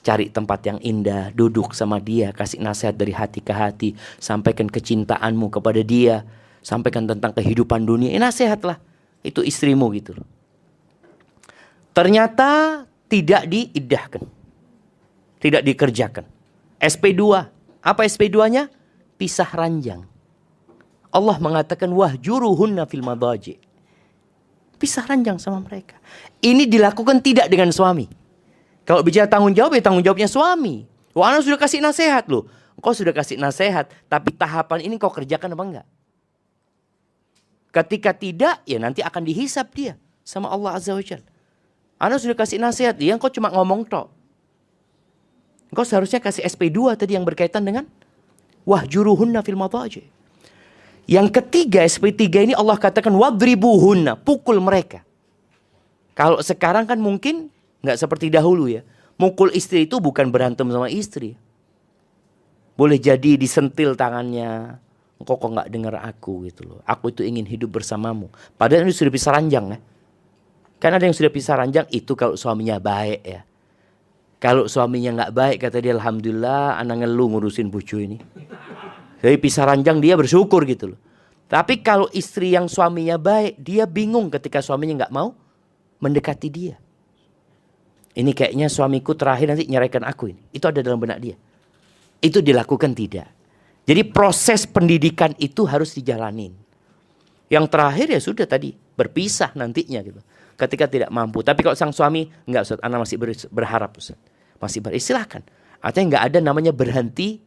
Cari 0.00 0.32
tempat 0.32 0.64
yang 0.64 0.78
indah, 0.80 1.28
duduk 1.36 1.76
sama 1.76 2.00
dia, 2.00 2.32
kasih 2.32 2.56
nasihat 2.64 2.96
dari 2.96 3.12
hati 3.12 3.44
ke 3.44 3.52
hati, 3.52 3.88
sampaikan 4.16 4.64
kecintaanmu 4.64 5.52
kepada 5.52 5.84
dia, 5.84 6.24
sampaikan 6.64 7.04
tentang 7.04 7.36
kehidupan 7.36 7.84
dunia. 7.84 8.08
Ini 8.12 8.20
nasihatlah. 8.20 8.80
Itu 9.20 9.44
istrimu 9.44 9.92
gitu. 9.92 10.16
Ternyata 11.92 12.82
tidak 13.12 13.44
diidahkan. 13.44 14.24
Tidak 15.40 15.62
dikerjakan. 15.64 16.24
SP2. 16.80 17.22
Apa 17.84 18.00
SP2-nya? 18.08 18.72
Pisah 19.20 19.52
ranjang. 19.52 20.08
Allah 21.12 21.36
mengatakan 21.36 21.90
wahjuruhunna 21.92 22.88
fil 22.88 23.04
madaji. 23.04 23.60
Pisah 24.80 25.04
ranjang 25.04 25.36
sama 25.36 25.60
mereka. 25.60 26.00
Ini 26.40 26.64
dilakukan 26.64 27.20
tidak 27.20 27.52
dengan 27.52 27.68
suami. 27.68 28.19
Kalau 28.88 29.04
bicara 29.04 29.28
tanggung 29.28 29.54
jawab 29.54 29.76
ya 29.76 29.82
tanggung 29.84 30.04
jawabnya 30.04 30.26
suami. 30.26 30.88
Wah, 31.14 31.34
anak 31.34 31.46
sudah 31.46 31.58
kasih 31.58 31.82
nasihat 31.82 32.26
loh. 32.30 32.46
Kau 32.80 32.96
sudah 32.96 33.12
kasih 33.12 33.36
nasihat, 33.36 33.92
tapi 34.08 34.32
tahapan 34.32 34.80
ini 34.88 34.96
kau 34.96 35.12
kerjakan 35.12 35.52
apa 35.52 35.64
enggak? 35.68 35.86
Ketika 37.70 38.16
tidak, 38.16 38.64
ya 38.64 38.80
nanti 38.80 39.04
akan 39.04 39.22
dihisap 39.28 39.68
dia 39.76 40.00
sama 40.24 40.48
Allah 40.48 40.80
Azza 40.80 40.96
wa 40.96 41.04
Jalla. 41.04 41.28
Anda 42.00 42.16
sudah 42.16 42.32
kasih 42.32 42.56
nasihat, 42.56 42.96
dia 42.96 43.20
kok 43.20 43.36
cuma 43.36 43.52
ngomong 43.52 43.84
tok. 43.84 44.08
Engkau 45.68 45.84
seharusnya 45.84 46.24
kasih 46.24 46.48
SP2 46.48 46.96
tadi 46.96 47.14
yang 47.14 47.22
berkaitan 47.22 47.62
dengan 47.62 47.84
wahjuruhunna 48.64 49.44
fil 49.44 49.60
madaji. 49.60 50.08
Yang 51.04 51.28
ketiga 51.36 51.84
SP3 51.84 52.48
ini 52.48 52.54
Allah 52.56 52.80
katakan 52.80 53.12
wadribuhunna, 53.12 54.16
pukul 54.24 54.56
mereka. 54.58 55.04
Kalau 56.16 56.40
sekarang 56.40 56.88
kan 56.88 56.96
mungkin 56.96 57.49
nggak 57.84 57.96
seperti 57.96 58.32
dahulu 58.32 58.68
ya. 58.68 58.84
Mukul 59.20 59.52
istri 59.52 59.84
itu 59.84 60.00
bukan 60.00 60.32
berantem 60.32 60.64
sama 60.72 60.88
istri. 60.88 61.36
Boleh 62.76 62.96
jadi 62.96 63.36
disentil 63.36 63.92
tangannya. 63.92 64.80
Engkau 65.20 65.36
kok 65.36 65.52
nggak 65.52 65.68
dengar 65.68 66.00
aku 66.00 66.48
gitu 66.48 66.64
loh. 66.64 66.80
Aku 66.88 67.12
itu 67.12 67.20
ingin 67.20 67.44
hidup 67.44 67.76
bersamamu. 67.76 68.32
Padahal 68.56 68.88
ini 68.88 68.96
sudah 68.96 69.12
pisah 69.12 69.36
ranjang 69.36 69.76
ya. 69.76 69.78
Kan 70.80 70.96
ada 70.96 71.04
yang 71.04 71.12
sudah 71.12 71.28
pisah 71.28 71.60
ranjang 71.60 71.84
itu 71.92 72.16
kalau 72.16 72.40
suaminya 72.40 72.80
baik 72.80 73.20
ya. 73.20 73.44
Kalau 74.40 74.64
suaminya 74.64 75.12
nggak 75.12 75.32
baik 75.36 75.56
kata 75.60 75.84
dia 75.84 75.92
Alhamdulillah 75.92 76.80
anak 76.80 77.04
ngeluh 77.04 77.36
ngurusin 77.36 77.68
bucu 77.68 78.00
ini. 78.00 78.16
Jadi 79.20 79.36
pisah 79.36 79.68
ranjang 79.68 80.00
dia 80.00 80.16
bersyukur 80.16 80.64
gitu 80.64 80.96
loh. 80.96 81.00
Tapi 81.44 81.84
kalau 81.84 82.08
istri 82.16 82.56
yang 82.56 82.64
suaminya 82.64 83.20
baik 83.20 83.60
dia 83.60 83.84
bingung 83.84 84.32
ketika 84.32 84.64
suaminya 84.64 85.04
nggak 85.04 85.12
mau 85.12 85.36
mendekati 86.00 86.48
dia. 86.48 86.80
Ini 88.10 88.30
kayaknya 88.34 88.66
suamiku 88.66 89.14
terakhir 89.14 89.54
nanti 89.54 89.70
nyeraikan 89.70 90.02
aku 90.02 90.34
ini. 90.34 90.42
Itu 90.50 90.66
ada 90.66 90.82
dalam 90.82 90.98
benak 90.98 91.22
dia. 91.22 91.36
Itu 92.18 92.42
dilakukan 92.42 92.90
tidak. 92.92 93.30
Jadi 93.86 94.02
proses 94.10 94.66
pendidikan 94.66 95.32
itu 95.38 95.62
harus 95.64 95.94
dijalanin. 95.94 96.52
Yang 97.50 97.66
terakhir 97.70 98.06
ya 98.10 98.20
sudah 98.22 98.46
tadi 98.46 98.74
berpisah 98.74 99.54
nantinya 99.54 100.02
gitu. 100.02 100.20
Ketika 100.58 100.90
tidak 100.90 101.10
mampu. 101.14 101.40
Tapi 101.40 101.62
kalau 101.62 101.78
sang 101.78 101.94
suami 101.94 102.28
enggak 102.44 102.66
Ustaz, 102.66 102.80
anak 102.82 103.06
masih 103.06 103.16
berharap 103.48 103.90
Ustaz. 103.96 104.18
Masih 104.60 104.82
beristilahkan. 104.82 105.46
Artinya 105.80 106.06
enggak 106.14 106.24
ada 106.30 106.38
namanya 106.44 106.72
berhenti 106.74 107.40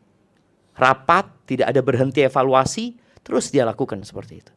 rapat, 0.74 1.30
tidak 1.46 1.70
ada 1.70 1.82
berhenti 1.86 2.26
evaluasi, 2.26 2.98
terus 3.22 3.54
dia 3.54 3.64
lakukan 3.68 4.02
seperti 4.02 4.42
itu. 4.42 4.52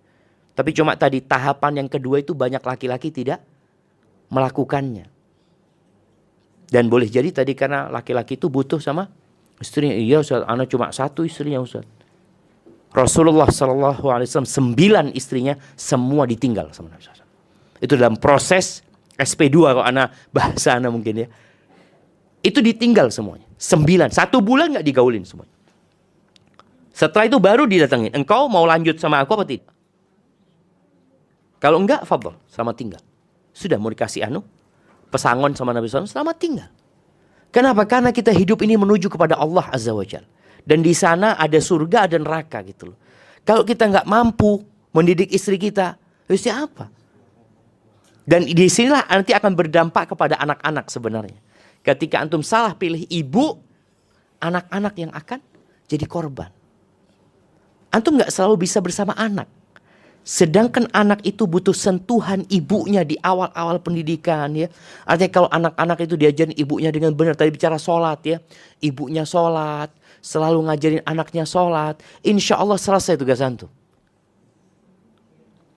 Tapi 0.56 0.72
cuma 0.72 0.96
tadi 0.96 1.20
tahapan 1.20 1.84
yang 1.84 1.88
kedua 1.92 2.24
itu 2.24 2.32
banyak 2.32 2.64
laki-laki 2.64 3.12
tidak 3.12 3.44
melakukannya. 4.32 5.15
Dan 6.66 6.90
boleh 6.90 7.06
jadi 7.06 7.30
tadi 7.30 7.55
karena 7.55 7.86
laki-laki 7.86 8.34
itu 8.34 8.51
butuh 8.51 8.82
sama 8.82 9.06
Istrinya 9.56 9.97
iya 9.97 10.20
Ustaz, 10.20 10.44
anak 10.44 10.68
cuma 10.68 10.93
satu 10.93 11.24
istrinya 11.24 11.64
Ustaz. 11.64 11.84
Rasulullah 12.93 13.48
Shallallahu 13.48 14.09
Alaihi 14.09 14.28
Wasallam 14.28 14.48
sembilan 14.48 15.05
istrinya 15.16 15.56
semua 15.76 16.24
ditinggal 16.24 16.72
sama 16.72 16.93
Nabi 16.93 17.05
SAW. 17.05 17.28
Itu 17.80 17.93
dalam 17.97 18.16
proses 18.16 18.80
SP2 19.16 19.52
kalau 19.52 19.84
anak 19.84 20.16
bahasa 20.32 20.76
anak 20.80 20.93
mungkin 20.93 21.24
ya. 21.24 21.28
Itu 22.40 22.64
ditinggal 22.64 23.12
semuanya. 23.12 23.44
Sembilan. 23.56 24.12
Satu 24.12 24.40
bulan 24.40 24.76
nggak 24.76 24.86
digaulin 24.86 25.24
semuanya. 25.24 25.52
Setelah 26.93 27.28
itu 27.28 27.36
baru 27.36 27.68
didatengin. 27.68 28.16
Engkau 28.16 28.48
mau 28.48 28.64
lanjut 28.64 28.97
sama 28.97 29.20
aku 29.20 29.36
apa 29.36 29.44
tidak? 29.44 29.68
Kalau 31.60 31.80
enggak, 31.80 32.05
fabel, 32.05 32.36
selamat 32.48 32.74
tinggal. 32.76 33.02
Sudah 33.52 33.76
mau 33.80 33.88
dikasih 33.88 34.28
anu, 34.28 34.44
pesangon 35.16 35.56
sama 35.56 35.72
Nabi 35.72 35.88
SAW, 35.88 36.05
selamat 36.05 36.36
tinggal. 36.36 36.68
Kenapa? 37.48 37.88
Karena 37.88 38.12
kita 38.12 38.36
hidup 38.36 38.60
ini 38.60 38.76
menuju 38.76 39.09
kepada 39.09 39.40
Allah 39.40 39.64
Azza 39.72 39.97
wa 39.97 40.05
Jal. 40.05 40.28
Dan 40.60 40.84
di 40.84 40.93
sana 40.93 41.40
ada 41.40 41.56
surga 41.56 42.05
dan 42.05 42.28
neraka 42.28 42.60
gitu 42.68 42.93
loh. 42.93 42.98
Kalau 43.48 43.64
kita 43.64 43.88
nggak 43.88 44.05
mampu 44.05 44.60
mendidik 44.93 45.32
istri 45.32 45.56
kita, 45.56 45.97
ya 46.28 46.55
apa? 46.68 46.93
Dan 48.26 48.44
di 48.44 48.66
sinilah 48.66 49.06
nanti 49.06 49.32
akan 49.32 49.55
berdampak 49.55 50.12
kepada 50.12 50.36
anak-anak 50.43 50.90
sebenarnya. 50.90 51.38
Ketika 51.86 52.18
antum 52.18 52.43
salah 52.43 52.74
pilih 52.74 53.06
ibu, 53.06 53.56
anak-anak 54.43 54.94
yang 54.98 55.14
akan 55.14 55.38
jadi 55.86 56.05
korban. 56.10 56.51
Antum 57.94 58.18
nggak 58.18 58.34
selalu 58.34 58.66
bisa 58.66 58.82
bersama 58.82 59.14
anak. 59.14 59.47
Sedangkan 60.26 60.90
anak 60.90 61.22
itu 61.22 61.46
butuh 61.46 61.70
sentuhan 61.70 62.42
ibunya 62.50 63.06
di 63.06 63.14
awal-awal 63.22 63.78
pendidikan 63.78 64.50
ya. 64.58 64.66
Artinya 65.06 65.30
kalau 65.30 65.46
anak-anak 65.54 66.02
itu 66.02 66.18
diajarin 66.18 66.50
ibunya 66.58 66.90
dengan 66.90 67.14
benar. 67.14 67.38
Tadi 67.38 67.54
bicara 67.54 67.78
sholat 67.78 68.26
ya. 68.26 68.42
Ibunya 68.82 69.22
sholat. 69.22 69.94
Selalu 70.18 70.66
ngajarin 70.66 71.02
anaknya 71.06 71.46
sholat. 71.46 72.02
Insya 72.26 72.58
Allah 72.58 72.74
selesai 72.74 73.14
tugas 73.14 73.38
antum. 73.38 73.70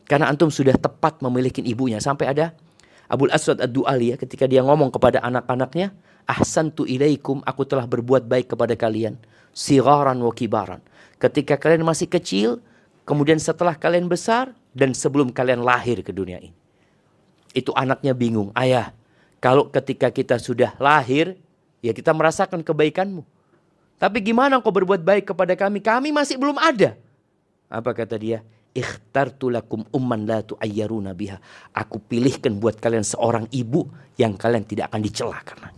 Karena 0.09 0.34
antum 0.34 0.49
sudah 0.49 0.73
tepat 0.73 1.21
memiliki 1.21 1.61
ibunya. 1.61 2.01
Sampai 2.01 2.34
ada 2.34 2.57
Abul 3.05 3.30
Aswad 3.30 3.61
ad-Du'ali 3.61 4.11
ya. 4.11 4.15
Ketika 4.17 4.49
dia 4.49 4.65
ngomong 4.65 4.89
kepada 4.89 5.21
anak-anaknya. 5.21 5.93
Ahsantu 6.26 6.89
ilaikum. 6.89 7.45
Aku 7.45 7.69
telah 7.69 7.85
berbuat 7.85 8.26
baik 8.26 8.57
kepada 8.57 8.73
kalian. 8.73 9.13
Sigaran 9.53 10.17
wa 10.26 10.34
kibaran. 10.34 10.81
Ketika 11.21 11.61
kalian 11.61 11.85
masih 11.85 12.09
kecil 12.09 12.65
Kemudian 13.10 13.41
setelah 13.41 13.73
kalian 13.73 14.06
besar 14.06 14.53
dan 14.69 14.94
sebelum 14.94 15.34
kalian 15.34 15.65
lahir 15.65 16.06
ke 16.06 16.14
dunia 16.14 16.38
ini. 16.38 16.53
Itu 17.57 17.73
anaknya 17.73 18.14
bingung. 18.14 18.53
Ayah, 18.53 18.94
kalau 19.41 19.65
ketika 19.73 20.14
kita 20.14 20.38
sudah 20.38 20.77
lahir, 20.77 21.34
ya 21.81 21.90
kita 21.90 22.14
merasakan 22.14 22.61
kebaikanmu. 22.61 23.26
Tapi 23.98 24.22
gimana 24.22 24.61
kau 24.61 24.69
berbuat 24.69 25.02
baik 25.02 25.34
kepada 25.34 25.57
kami? 25.57 25.81
Kami 25.81 26.14
masih 26.14 26.38
belum 26.38 26.61
ada. 26.61 26.94
Apa 27.65 27.98
kata 27.98 28.14
dia? 28.14 28.45
Ikhtartu 28.77 29.49
lakum 29.49 29.81
umman 29.90 30.30
la 30.30 30.45
tu'ayyaruna 30.45 31.18
biha. 31.18 31.41
Aku 31.73 31.98
pilihkan 31.98 32.61
buat 32.61 32.77
kalian 32.77 33.02
seorang 33.02 33.49
ibu 33.49 33.90
yang 34.22 34.38
kalian 34.38 34.61
tidak 34.69 34.94
akan 34.94 35.02
dicela 35.02 35.41
karena. 35.41 35.73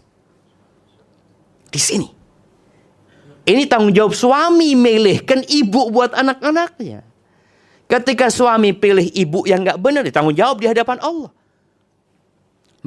Di 1.71 1.79
sini. 1.79 2.11
Ini 3.47 3.71
tanggung 3.71 3.95
jawab 3.95 4.11
suami 4.11 4.75
milihkan 4.75 5.47
ibu 5.47 5.95
buat 5.95 6.11
anak-anaknya. 6.11 7.10
Ketika 7.91 8.31
suami 8.31 8.71
pilih 8.71 9.03
ibu 9.11 9.43
yang 9.43 9.67
gak 9.67 9.75
benar, 9.75 10.07
ditanggung 10.07 10.31
jawab 10.31 10.63
di 10.63 10.67
hadapan 10.71 10.95
Allah. 11.03 11.27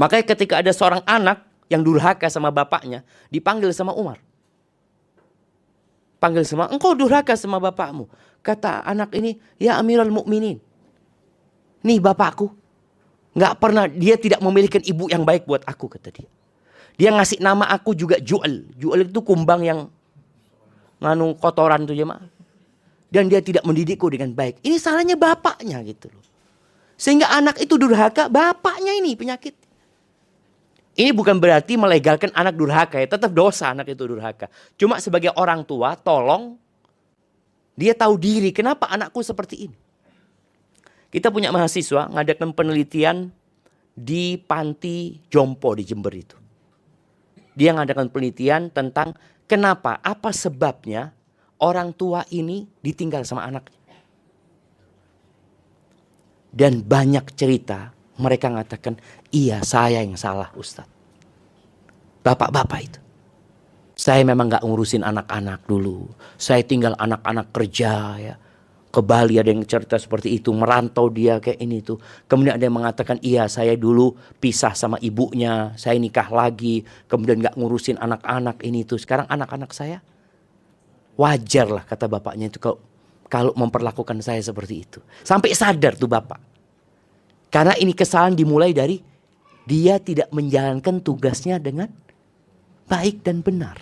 Makanya 0.01 0.25
ketika 0.33 0.65
ada 0.65 0.73
seorang 0.73 1.05
anak 1.05 1.45
yang 1.69 1.85
durhaka 1.85 2.33
sama 2.33 2.49
bapaknya, 2.49 3.05
dipanggil 3.29 3.69
sama 3.77 3.93
Umar. 3.93 4.17
Panggil 6.17 6.49
sama, 6.49 6.73
engkau 6.73 6.97
durhaka 6.97 7.37
sama 7.37 7.61
bapakmu. 7.61 8.09
Kata 8.41 8.81
anak 8.81 9.13
ini, 9.13 9.37
ya 9.61 9.77
Amirul 9.77 10.09
Mukminin. 10.09 10.57
Nih 11.85 12.01
bapakku, 12.01 12.49
nggak 13.37 13.61
pernah 13.61 13.85
dia 13.85 14.17
tidak 14.17 14.41
memiliki 14.41 14.81
ibu 14.89 15.05
yang 15.13 15.29
baik 15.29 15.45
buat 15.45 15.69
aku 15.69 15.85
kata 15.93 16.17
dia. 16.17 16.29
Dia 16.97 17.13
ngasih 17.13 17.45
nama 17.45 17.69
aku 17.69 17.93
juga 17.93 18.17
Jual. 18.25 18.73
Jual 18.81 19.05
itu 19.05 19.21
kumbang 19.21 19.69
yang 19.69 19.93
nganu 20.97 21.37
kotoran 21.37 21.85
tuh 21.85 21.93
mak 22.09 22.25
dan 23.15 23.31
dia 23.31 23.39
tidak 23.39 23.63
mendidikku 23.63 24.11
dengan 24.11 24.35
baik. 24.35 24.59
Ini 24.67 24.75
salahnya 24.75 25.15
bapaknya 25.15 25.79
gitu 25.87 26.11
loh. 26.11 26.27
Sehingga 26.99 27.31
anak 27.31 27.63
itu 27.63 27.79
durhaka, 27.79 28.27
bapaknya 28.27 28.91
ini 28.99 29.15
penyakit. 29.15 29.55
Ini 30.99 31.15
bukan 31.15 31.39
berarti 31.39 31.79
melegalkan 31.79 32.35
anak 32.35 32.59
durhaka 32.59 32.99
ya, 32.99 33.07
tetap 33.07 33.31
dosa 33.31 33.71
anak 33.71 33.95
itu 33.95 34.03
durhaka. 34.03 34.51
Cuma 34.75 34.99
sebagai 34.99 35.31
orang 35.39 35.63
tua, 35.63 35.95
tolong 35.95 36.59
dia 37.79 37.95
tahu 37.95 38.19
diri 38.19 38.51
kenapa 38.51 38.91
anakku 38.91 39.23
seperti 39.23 39.71
ini. 39.71 39.79
Kita 41.15 41.31
punya 41.31 41.55
mahasiswa 41.55 42.11
ngadakan 42.11 42.51
penelitian 42.51 43.31
di 43.95 44.35
panti 44.39 45.23
Jompo 45.31 45.71
di 45.79 45.87
Jember 45.87 46.11
itu. 46.15 46.35
Dia 47.55 47.75
ngadakan 47.79 48.11
penelitian 48.11 48.75
tentang 48.75 49.15
kenapa, 49.47 50.03
apa 50.03 50.35
sebabnya 50.35 51.15
orang 51.63 51.95
tua 51.95 52.27
ini 52.35 52.67
ditinggal 52.83 53.23
sama 53.23 53.47
anaknya. 53.47 53.99
Dan 56.55 56.87
banyak 56.87 57.35
cerita 57.35 57.91
mereka 58.19 58.47
mengatakan, 58.47 58.95
iya 59.35 59.59
saya 59.67 60.03
yang 60.07 60.15
salah 60.15 60.55
Ustadz. 60.55 60.91
Bapak-bapak 62.23 62.81
itu. 62.81 63.01
Saya 63.95 64.27
memang 64.27 64.51
gak 64.51 64.63
ngurusin 64.67 65.03
anak-anak 65.07 65.67
dulu. 65.67 66.11
Saya 66.39 66.63
tinggal 66.67 66.99
anak-anak 66.99 67.51
kerja 67.55 67.93
ya. 68.19 68.35
Ke 68.91 69.03
Bali 69.03 69.39
ada 69.43 69.51
yang 69.51 69.67
cerita 69.67 69.99
seperti 69.99 70.39
itu. 70.39 70.55
Merantau 70.55 71.11
dia 71.11 71.43
kayak 71.43 71.59
ini 71.59 71.83
tuh. 71.83 71.99
Kemudian 72.31 72.55
ada 72.55 72.65
yang 72.67 72.75
mengatakan 72.75 73.19
iya 73.23 73.51
saya 73.51 73.75
dulu 73.75 74.15
pisah 74.39 74.75
sama 74.79 74.99
ibunya. 75.03 75.75
Saya 75.75 75.99
nikah 75.99 76.31
lagi. 76.31 76.87
Kemudian 77.11 77.43
gak 77.43 77.59
ngurusin 77.59 77.99
anak-anak 77.99 78.63
ini 78.63 78.87
tuh. 78.87 78.99
Sekarang 78.99 79.27
anak-anak 79.27 79.71
saya 79.75 80.03
Wajar 81.15 81.71
lah 81.71 81.85
kata 81.87 82.11
bapaknya 82.11 82.51
itu 82.51 82.59
kalau, 82.59 82.79
kalau 83.31 83.53
memperlakukan 83.55 84.19
saya 84.19 84.43
seperti 84.43 84.83
itu. 84.83 84.99
Sampai 85.23 85.55
sadar 85.55 85.95
tuh 85.95 86.11
bapak. 86.11 86.43
Karena 87.55 87.79
ini 87.79 87.95
kesalahan 87.95 88.35
dimulai 88.35 88.75
dari 88.75 88.99
dia 89.65 90.03
tidak 90.03 90.29
menjalankan 90.35 90.99
tugasnya 91.01 91.63
dengan 91.63 91.87
baik 92.91 93.23
dan 93.23 93.41
benar. 93.41 93.79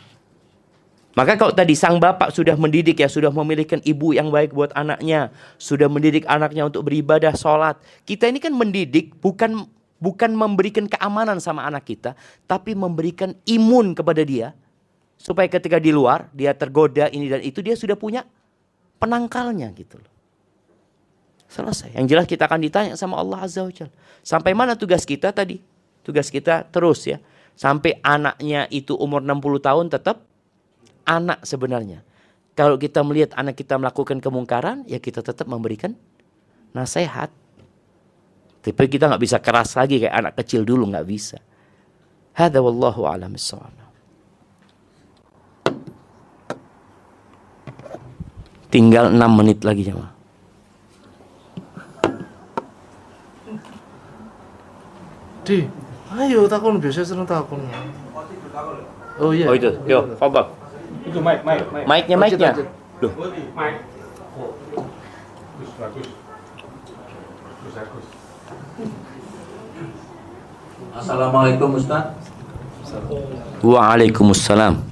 Maka 1.13 1.37
kalau 1.37 1.53
tadi 1.53 1.77
sang 1.77 2.01
bapak 2.01 2.33
sudah 2.33 2.57
mendidik 2.57 2.97
ya, 2.97 3.09
sudah 3.09 3.29
memiliki 3.29 3.77
ibu 3.85 4.17
yang 4.17 4.33
baik 4.33 4.57
buat 4.57 4.73
anaknya, 4.73 5.29
sudah 5.61 5.85
mendidik 5.85 6.25
anaknya 6.25 6.65
untuk 6.69 6.89
beribadah, 6.89 7.37
sholat. 7.37 7.77
Kita 8.09 8.29
ini 8.33 8.41
kan 8.41 8.57
mendidik 8.57 9.13
bukan 9.21 9.69
bukan 10.01 10.33
memberikan 10.33 10.89
keamanan 10.89 11.37
sama 11.37 11.69
anak 11.69 11.85
kita, 11.85 12.17
tapi 12.49 12.73
memberikan 12.73 13.37
imun 13.45 13.93
kepada 13.93 14.25
dia 14.25 14.57
Supaya 15.23 15.47
ketika 15.47 15.79
di 15.79 15.95
luar 15.95 16.27
dia 16.35 16.51
tergoda 16.51 17.07
ini 17.07 17.31
dan 17.31 17.39
itu 17.47 17.63
dia 17.63 17.79
sudah 17.79 17.95
punya 17.95 18.27
penangkalnya 18.99 19.71
gitu 19.71 20.03
loh. 20.03 20.11
Selesai. 21.47 21.95
Yang 21.95 22.07
jelas 22.11 22.27
kita 22.27 22.51
akan 22.51 22.59
ditanya 22.59 22.93
sama 22.99 23.23
Allah 23.23 23.47
Azza 23.47 23.63
wa. 23.63 23.71
Sampai 24.27 24.51
mana 24.51 24.75
tugas 24.75 25.07
kita 25.07 25.31
tadi? 25.31 25.63
Tugas 26.03 26.27
kita 26.27 26.67
terus 26.67 27.07
ya. 27.07 27.23
Sampai 27.55 28.03
anaknya 28.03 28.67
itu 28.75 28.99
umur 28.99 29.23
60 29.23 29.63
tahun 29.63 29.87
tetap 29.95 30.27
anak 31.07 31.47
sebenarnya. 31.47 32.03
Kalau 32.59 32.81
kita 32.81 33.05
melihat 33.07 33.37
anak 33.39 33.57
kita 33.57 33.79
melakukan 33.79 34.19
kemungkaran, 34.19 34.83
ya 34.91 34.99
kita 34.99 35.23
tetap 35.23 35.47
memberikan 35.47 35.95
nasihat. 36.75 37.31
Tapi 38.63 38.87
kita 38.91 39.07
nggak 39.07 39.23
bisa 39.23 39.39
keras 39.39 39.79
lagi 39.79 40.03
kayak 40.03 40.15
anak 40.15 40.35
kecil 40.41 40.67
dulu 40.67 40.89
nggak 40.91 41.07
bisa. 41.07 41.39
Hada 42.33 42.59
wallahu 42.65 43.05
a'lam 43.05 43.37
Tinggal 48.73 49.13
6 49.13 49.21
menit 49.37 49.61
lagi 49.69 49.85
jemaah. 49.85 50.09
Di, 55.45 55.69
ayo 56.17 56.49
takon 56.49 56.81
biasa 56.81 57.05
seneng 57.05 57.29
takon. 57.29 57.61
Oh 59.21 59.37
iya. 59.37 59.51
Oh 59.51 59.55
itu, 59.55 59.69
yo, 59.85 60.17
fadal. 60.17 60.57
Itu 61.05 61.21
mic, 61.21 61.45
mic, 61.45 61.61
mic. 61.69 61.85
Mic-nya, 61.85 62.17
mic-nya. 62.17 62.53
Loh, 63.03 63.13
Mic. 63.53 63.75
Bagus, 65.53 65.71
bagus. 65.77 66.09
Bagus, 67.45 67.73
bagus. 67.77 68.07
Assalamualaikum 70.93 71.77
Ustaz 71.77 72.15
Waalaikumsalam. 73.65 74.92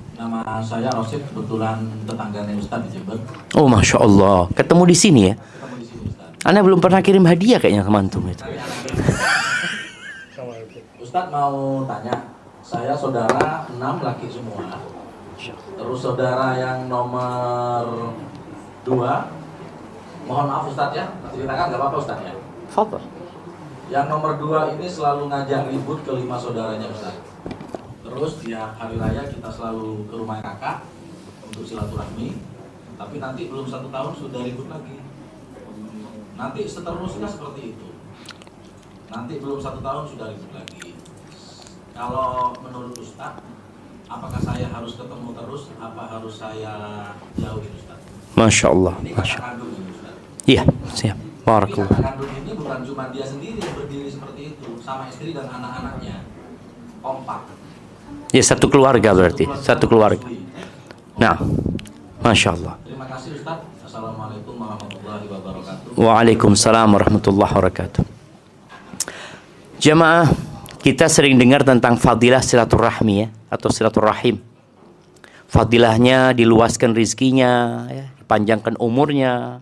Saya 0.61 0.93
Rosid, 0.93 1.25
kebetulan 1.33 1.81
tetangganya 2.05 2.55
Ustaz 2.57 2.85
di 2.87 2.99
Jember 2.99 3.17
Oh, 3.57 3.67
masya 3.67 3.99
Allah. 4.01 4.47
Ketemu 4.53 4.83
di 4.87 4.97
sini 4.97 5.21
ya. 5.31 5.35
Ketemu 5.37 5.77
di 5.81 5.87
sini 5.89 6.05
Ustaz 6.13 6.47
Anda 6.47 6.61
belum 6.63 6.79
pernah 6.81 7.01
kirim 7.01 7.25
hadiah 7.25 7.59
kayaknya 7.59 7.83
ke 7.85 7.93
mantum 7.93 8.23
itu. 8.29 8.45
Ustaz 11.11 11.27
mau 11.27 11.83
tanya 11.91 12.23
Saya 12.63 12.95
saudara 12.95 13.67
enam 13.67 13.99
laki 13.99 14.31
semua 14.31 14.79
Terus 15.75 15.99
saudara 15.99 16.55
yang 16.55 16.87
nomor 16.87 18.15
dua 18.87 19.27
Mohon 20.31 20.47
maaf 20.47 20.65
Ustaz 20.71 20.95
ya 20.95 21.11
Ceritakan 21.35 21.75
nggak 21.75 21.81
apa-apa 21.83 21.99
Ustaz 21.99 22.23
ya 22.23 22.31
Fadal. 22.71 23.03
Yang 23.91 24.07
nomor 24.07 24.39
dua 24.39 24.71
ini 24.71 24.87
selalu 24.87 25.27
ngajak 25.35 25.67
ribut 25.75 25.99
ke 26.07 26.15
lima 26.15 26.39
saudaranya 26.39 26.87
Ustaz 26.95 27.19
Terus 28.11 28.33
dia 28.43 28.75
hari 28.75 28.99
raya 28.99 29.23
kita 29.31 29.47
selalu 29.47 30.11
ke 30.11 30.15
rumah 30.19 30.43
kakak 30.43 30.83
Untuk 31.47 31.63
silaturahmi 31.63 32.43
Tapi 32.99 33.17
nanti 33.23 33.47
belum 33.47 33.71
satu 33.71 33.87
tahun 33.87 34.13
sudah 34.19 34.41
ribut 34.43 34.67
lagi 34.67 34.99
Nanti 36.35 36.61
seterusnya 36.67 37.31
seperti 37.31 37.79
itu 37.79 37.89
Nanti 39.15 39.39
belum 39.39 39.63
satu 39.63 39.79
tahun 39.79 40.05
sudah 40.11 40.27
ribut 40.35 40.51
lagi 40.51 40.99
Kalau 41.95 42.51
menurut 42.59 42.99
Ustaz 42.99 43.39
Apakah 44.11 44.43
saya 44.43 44.67
harus 44.67 44.99
ketemu 44.99 45.31
terus 45.31 45.71
Apa 45.79 46.19
harus 46.19 46.35
saya 46.35 46.75
jauhin 47.39 47.73
Ustaz 47.79 48.03
Masya 48.35 48.67
Allah. 48.75 48.95
Ini 49.07 49.13
Masya 49.15 49.39
kakak 49.39 49.47
kandung 49.55 49.71
ini 49.71 49.91
Ustaz 49.95 50.15
Iya, 50.51 50.63
siap. 50.91 51.19
Barakallah. 51.47 51.99
kandung 51.99 52.33
ini 52.35 52.51
bukan 52.59 52.81
cuma 52.83 53.05
dia 53.15 53.23
sendiri 53.23 53.59
yang 53.63 53.75
berdiri 53.77 54.09
seperti 54.11 54.57
itu, 54.57 54.69
sama 54.83 55.07
istri 55.07 55.31
dan 55.31 55.47
anak-anaknya. 55.47 56.27
Kompak. 57.05 57.60
Ya 58.31 58.43
satu 58.47 58.71
keluarga 58.71 59.11
berarti, 59.11 59.43
satu 59.59 59.91
keluarga. 59.91 60.23
Nah, 61.19 61.35
Masya 62.23 62.55
Allah. 62.55 62.79
Terima 62.87 63.07
kasih 63.11 63.35
Ustaz. 63.43 63.59
Assalamualaikum 63.83 64.55
warahmatullahi 64.55 65.27
wabarakatuh. 65.27 65.99
Waalaikumsalam 65.99 66.89
warahmatullahi 66.95 67.51
wabarakatuh. 67.51 68.03
Jemaah, 69.83 70.31
kita 70.79 71.11
sering 71.11 71.43
dengar 71.43 71.67
tentang 71.67 71.99
fadilah 71.99 72.39
silaturahmi 72.39 73.15
ya, 73.19 73.29
atau 73.51 73.67
silaturahim. 73.67 74.39
Fadilahnya 75.51 76.31
diluaskan 76.31 76.95
rizkinya, 76.95 77.85
ya, 77.91 78.15
dipanjangkan 78.15 78.79
umurnya. 78.79 79.59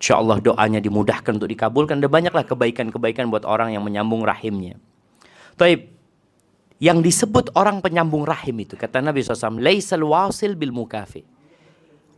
Insya 0.00 0.16
Allah 0.16 0.40
doanya 0.40 0.80
dimudahkan 0.80 1.36
untuk 1.36 1.52
dikabulkan. 1.52 2.00
Ada 2.00 2.08
banyaklah 2.08 2.48
kebaikan-kebaikan 2.48 3.28
buat 3.28 3.44
orang 3.44 3.76
yang 3.76 3.84
menyambung 3.84 4.24
rahimnya. 4.24 4.80
Taib, 5.60 5.92
yang 6.82 6.98
disebut 6.98 7.54
orang 7.54 7.78
penyambung 7.78 8.26
rahim 8.26 8.58
itu, 8.58 8.74
kata 8.74 8.98
Nabi 8.98 9.22
SAW, 9.22 9.62
Laisal 9.62 10.02
wasil 10.02 10.58
bil 10.58 10.74
mukafi. 10.74 11.22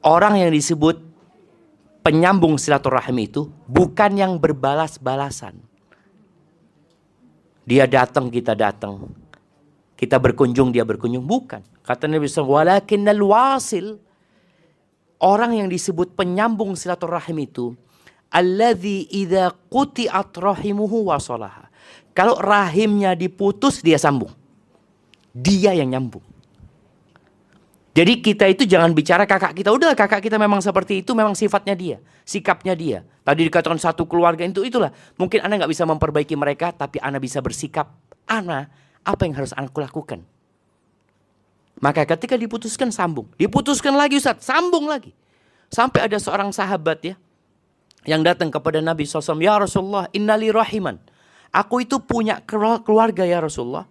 Orang 0.00 0.40
yang 0.40 0.48
disebut 0.48 1.04
penyambung 2.00 2.56
silaturahim 2.56 3.28
itu 3.28 3.52
bukan 3.68 4.16
yang 4.16 4.40
berbalas-balasan. 4.40 5.60
Dia 7.68 7.84
datang, 7.84 8.32
kita 8.32 8.56
datang. 8.56 9.12
Kita 10.00 10.16
berkunjung, 10.16 10.72
dia 10.72 10.84
berkunjung. 10.88 11.24
Bukan. 11.24 11.60
Kata 11.84 12.08
Nabi 12.08 12.24
SAW, 12.24 12.64
walakinnal 12.64 13.20
wasil. 13.20 14.00
Orang 15.20 15.60
yang 15.60 15.68
disebut 15.68 16.16
penyambung 16.16 16.72
silaturahim 16.72 17.36
itu, 17.44 17.76
alladzi 18.32 19.12
idza 19.12 19.52
quti'at 19.68 20.32
rahimuhu 20.36 21.12
wasalaha. 21.12 21.68
Kalau 22.16 22.40
rahimnya 22.40 23.12
diputus, 23.12 23.84
dia 23.84 24.00
sambung. 24.00 24.43
Dia 25.34 25.74
yang 25.74 25.90
nyambung. 25.90 26.22
Jadi 27.94 28.18
kita 28.18 28.50
itu 28.50 28.66
jangan 28.66 28.90
bicara 28.90 29.22
kakak 29.22 29.54
kita. 29.54 29.70
Udah 29.70 29.94
kakak 29.94 30.18
kita 30.18 30.34
memang 30.34 30.58
seperti 30.58 31.02
itu, 31.02 31.14
memang 31.14 31.38
sifatnya 31.38 31.78
dia. 31.78 32.02
Sikapnya 32.26 32.74
dia. 32.74 33.06
Tadi 33.22 33.46
dikatakan 33.46 33.78
satu 33.78 34.02
keluarga 34.10 34.42
itu 34.42 34.66
itulah. 34.66 34.90
Mungkin 35.14 35.38
Anda 35.46 35.62
nggak 35.62 35.70
bisa 35.70 35.86
memperbaiki 35.86 36.34
mereka, 36.34 36.74
tapi 36.74 36.98
Anda 36.98 37.22
bisa 37.22 37.38
bersikap. 37.38 37.94
Ana, 38.26 38.66
apa 39.06 39.22
yang 39.22 39.38
harus 39.38 39.54
aku 39.54 39.78
lakukan? 39.78 40.26
Maka 41.78 42.02
ketika 42.02 42.34
diputuskan 42.34 42.90
sambung. 42.90 43.30
Diputuskan 43.38 43.94
lagi 43.94 44.18
Ustaz, 44.18 44.42
sambung 44.42 44.90
lagi. 44.90 45.14
Sampai 45.70 46.02
ada 46.02 46.18
seorang 46.18 46.50
sahabat 46.50 46.98
ya. 47.02 47.14
Yang 48.02 48.34
datang 48.34 48.50
kepada 48.50 48.82
Nabi 48.82 49.06
SAW. 49.06 49.38
Ya 49.38 49.54
Rasulullah, 49.54 50.10
innali 50.10 50.50
rahiman. 50.50 50.98
Aku 51.54 51.78
itu 51.78 52.02
punya 52.02 52.42
keluarga 52.42 53.22
ya 53.22 53.38
Rasulullah. 53.38 53.86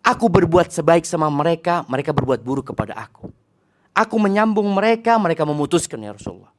Aku 0.00 0.32
berbuat 0.32 0.72
sebaik 0.72 1.04
sama 1.04 1.28
mereka, 1.28 1.84
mereka 1.84 2.16
berbuat 2.16 2.40
buruk 2.40 2.72
kepada 2.72 2.96
aku. 2.96 3.28
Aku 3.92 4.16
menyambung 4.16 4.64
mereka, 4.72 5.20
mereka 5.20 5.44
memutuskan 5.44 6.00
ya 6.00 6.16
Rasulullah. 6.16 6.52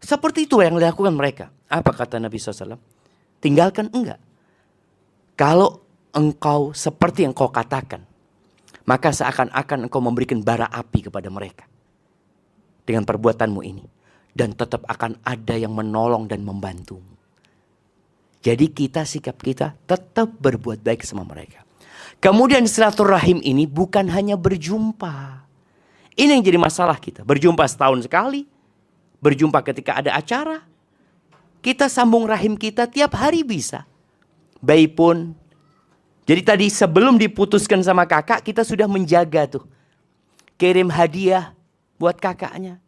Seperti 0.00 0.48
itu 0.48 0.62
yang 0.64 0.80
dilakukan 0.80 1.12
mereka. 1.12 1.52
Apa 1.68 1.92
kata 1.92 2.16
Nabi 2.16 2.40
SAW? 2.40 2.80
Tinggalkan 3.42 3.92
enggak. 3.92 4.22
Kalau 5.36 5.84
engkau 6.16 6.72
seperti 6.72 7.28
yang 7.28 7.36
kau 7.36 7.52
katakan, 7.52 8.00
maka 8.88 9.12
seakan-akan 9.12 9.90
engkau 9.90 10.00
memberikan 10.00 10.40
bara 10.40 10.70
api 10.70 11.10
kepada 11.10 11.28
mereka. 11.28 11.68
Dengan 12.86 13.04
perbuatanmu 13.04 13.60
ini. 13.66 13.84
Dan 14.36 14.52
tetap 14.52 14.84
akan 14.84 15.20
ada 15.24 15.56
yang 15.56 15.72
menolong 15.72 16.28
dan 16.28 16.44
membantumu. 16.44 17.16
Jadi 18.46 18.70
kita, 18.70 19.02
sikap 19.02 19.42
kita 19.42 19.74
tetap 19.88 20.28
berbuat 20.38 20.84
baik 20.86 21.02
sama 21.02 21.26
mereka. 21.26 21.65
Kemudian 22.26 22.66
silaturahim 22.66 23.38
ini 23.38 23.70
bukan 23.70 24.10
hanya 24.10 24.34
berjumpa. 24.34 25.46
Ini 26.18 26.34
yang 26.34 26.42
jadi 26.42 26.58
masalah 26.58 26.98
kita. 26.98 27.22
Berjumpa 27.22 27.62
setahun 27.70 28.02
sekali. 28.02 28.50
Berjumpa 29.22 29.62
ketika 29.62 30.02
ada 30.02 30.10
acara. 30.10 30.66
Kita 31.62 31.86
sambung 31.86 32.26
rahim 32.26 32.58
kita 32.58 32.90
tiap 32.90 33.14
hari 33.14 33.46
bisa. 33.46 33.86
Bayi 34.58 34.90
pun. 34.90 35.38
Jadi 36.26 36.42
tadi 36.42 36.66
sebelum 36.66 37.14
diputuskan 37.14 37.78
sama 37.86 38.02
kakak 38.10 38.42
kita 38.42 38.66
sudah 38.66 38.90
menjaga 38.90 39.46
tuh. 39.46 39.64
Kirim 40.58 40.90
hadiah 40.90 41.54
buat 41.94 42.18
kakaknya. 42.18 42.82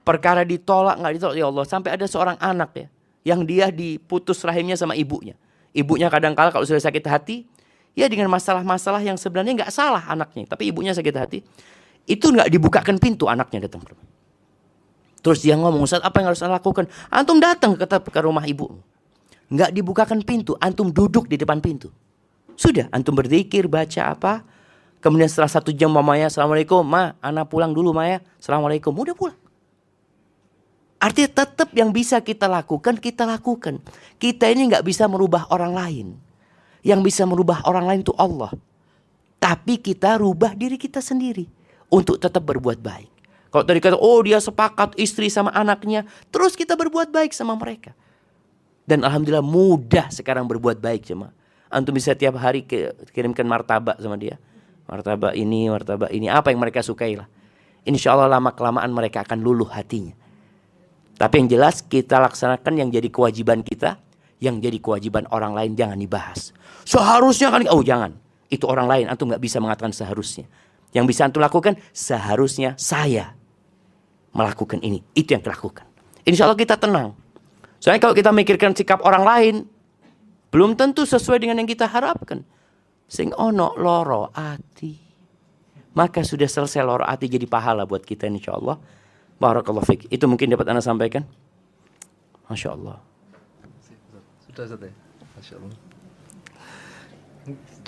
Perkara 0.00 0.48
ditolak 0.48 0.96
nggak 0.96 1.12
ditolak 1.20 1.36
ya 1.36 1.44
Allah. 1.44 1.68
Sampai 1.68 1.92
ada 1.92 2.08
seorang 2.08 2.40
anak 2.40 2.72
ya. 2.72 2.88
Yang 3.36 3.40
dia 3.52 3.66
diputus 3.68 4.40
rahimnya 4.40 4.80
sama 4.80 4.96
ibunya. 4.96 5.36
Ibunya 5.76 6.08
kadang 6.08 6.32
kala 6.32 6.48
kalau 6.48 6.64
sudah 6.64 6.80
sakit 6.80 7.04
hati 7.04 7.52
Ya 7.92 8.08
dengan 8.08 8.32
masalah-masalah 8.32 9.04
yang 9.04 9.20
sebenarnya 9.20 9.64
nggak 9.64 9.72
salah 9.72 10.02
anaknya, 10.08 10.48
tapi 10.48 10.72
ibunya 10.72 10.96
sakit 10.96 11.12
hati. 11.12 11.38
Itu 12.08 12.32
nggak 12.32 12.48
dibukakan 12.48 12.96
pintu 12.96 13.28
anaknya 13.28 13.68
datang. 13.68 13.84
Terus 15.22 15.38
dia 15.44 15.54
ngomong, 15.54 15.86
Ustaz 15.86 16.02
apa 16.02 16.18
yang 16.18 16.34
harus 16.34 16.40
saya 16.42 16.50
lakukan? 16.50 16.90
Antum 17.12 17.38
datang 17.38 17.78
ke, 17.78 17.86
ke 17.86 18.20
rumah 18.24 18.42
ibu. 18.42 18.80
Nggak 19.52 19.70
dibukakan 19.70 20.18
pintu, 20.24 20.58
antum 20.58 20.90
duduk 20.90 21.28
di 21.28 21.36
depan 21.38 21.60
pintu. 21.62 21.92
Sudah, 22.58 22.88
antum 22.90 23.14
berzikir, 23.14 23.70
baca 23.70 24.02
apa. 24.16 24.42
Kemudian 24.98 25.30
setelah 25.30 25.52
satu 25.52 25.70
jam 25.70 25.92
mamanya, 25.92 26.32
Assalamualaikum, 26.32 26.82
ma, 26.82 27.14
anak 27.22 27.52
pulang 27.52 27.70
dulu 27.70 27.94
Maya. 27.94 28.24
Assalamualaikum, 28.40 28.90
udah 28.96 29.14
pulang. 29.14 29.38
Artinya 31.02 31.42
tetap 31.42 31.74
yang 31.74 31.90
bisa 31.90 32.22
kita 32.22 32.46
lakukan, 32.46 32.94
kita 33.02 33.26
lakukan. 33.26 33.82
Kita 34.22 34.46
ini 34.46 34.70
nggak 34.70 34.86
bisa 34.86 35.10
merubah 35.10 35.50
orang 35.50 35.74
lain. 35.74 36.06
Yang 36.82 37.00
bisa 37.14 37.22
merubah 37.24 37.62
orang 37.64 37.86
lain 37.86 38.00
itu 38.02 38.14
Allah. 38.18 38.50
Tapi 39.38 39.78
kita 39.78 40.18
rubah 40.18 40.54
diri 40.54 40.78
kita 40.78 41.02
sendiri 41.02 41.46
untuk 41.90 42.18
tetap 42.18 42.42
berbuat 42.42 42.78
baik. 42.78 43.10
Kalau 43.52 43.64
tadi 43.68 43.78
kata, 43.84 43.98
oh 44.00 44.18
dia 44.24 44.40
sepakat 44.40 44.96
istri 44.96 45.28
sama 45.28 45.52
anaknya, 45.52 46.08
terus 46.32 46.56
kita 46.56 46.72
berbuat 46.72 47.12
baik 47.12 47.36
sama 47.36 47.52
mereka. 47.52 47.92
Dan 48.88 49.04
alhamdulillah 49.04 49.44
mudah 49.44 50.08
sekarang 50.08 50.48
berbuat 50.48 50.80
baik 50.80 51.06
cuma. 51.12 51.30
Antum 51.68 51.92
bisa 51.92 52.16
tiap 52.16 52.36
hari 52.40 52.64
kirimkan 53.12 53.44
martabak 53.44 54.00
sama 54.00 54.16
dia. 54.16 54.40
Martabak 54.88 55.36
ini, 55.36 55.68
martabak 55.68 56.10
ini, 56.10 56.32
apa 56.32 56.48
yang 56.48 56.60
mereka 56.64 56.80
sukai 56.80 57.14
lah. 57.14 57.28
Insya 57.84 58.16
Allah 58.16 58.28
lama 58.28 58.54
kelamaan 58.56 58.90
mereka 58.94 59.20
akan 59.22 59.42
luluh 59.42 59.68
hatinya. 59.68 60.16
Tapi 61.20 61.44
yang 61.44 61.48
jelas 61.52 61.84
kita 61.84 62.18
laksanakan 62.18 62.72
yang 62.78 62.88
jadi 62.88 63.08
kewajiban 63.12 63.60
kita, 63.60 64.00
yang 64.42 64.58
jadi 64.58 64.82
kewajiban 64.82 65.30
orang 65.30 65.54
lain 65.54 65.78
jangan 65.78 65.94
dibahas. 65.94 66.50
Seharusnya 66.82 67.54
kan, 67.54 67.62
oh 67.70 67.86
jangan. 67.86 68.18
Itu 68.50 68.66
orang 68.66 68.90
lain, 68.90 69.04
antum 69.06 69.30
nggak 69.30 69.38
bisa 69.38 69.62
mengatakan 69.62 69.94
seharusnya. 69.94 70.50
Yang 70.90 71.14
bisa 71.14 71.30
antum 71.30 71.38
lakukan, 71.38 71.78
seharusnya 71.94 72.74
saya 72.74 73.38
melakukan 74.34 74.82
ini. 74.82 74.98
Itu 75.14 75.38
yang 75.38 75.46
dilakukan. 75.46 75.86
Insya 76.26 76.50
Allah 76.50 76.58
kita 76.58 76.74
tenang. 76.74 77.14
Soalnya 77.78 78.02
kalau 78.02 78.18
kita 78.18 78.34
mikirkan 78.34 78.74
sikap 78.74 78.98
orang 79.06 79.22
lain, 79.22 79.54
belum 80.50 80.74
tentu 80.74 81.06
sesuai 81.06 81.38
dengan 81.38 81.62
yang 81.62 81.70
kita 81.70 81.86
harapkan. 81.86 82.42
Sing 83.06 83.30
ono 83.38 83.78
loro 83.78 84.34
ati. 84.34 84.98
Maka 85.94 86.26
sudah 86.26 86.50
selesai 86.50 86.82
loro 86.82 87.06
ati 87.06 87.30
jadi 87.30 87.46
pahala 87.46 87.86
buat 87.86 88.02
kita 88.02 88.26
insya 88.26 88.58
Allah. 88.58 88.76
Barakallahu 89.38 89.86
fiqh. 89.86 90.10
Itu 90.10 90.26
mungkin 90.26 90.50
dapat 90.50 90.66
anda 90.66 90.82
sampaikan. 90.82 91.22
Masya 92.50 92.74
Allah. 92.74 93.11
Allah. 95.56 95.72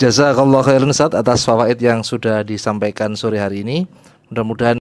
Jazakallah 0.00 0.60
khairan 0.64 0.88
Ustaz 0.88 1.12
atas 1.12 1.44
fawaid 1.44 1.76
yang 1.76 2.00
sudah 2.00 2.40
disampaikan 2.40 3.12
sore 3.12 3.36
hari 3.36 3.60
ini. 3.60 3.84
Mudah-mudahan 4.32 4.72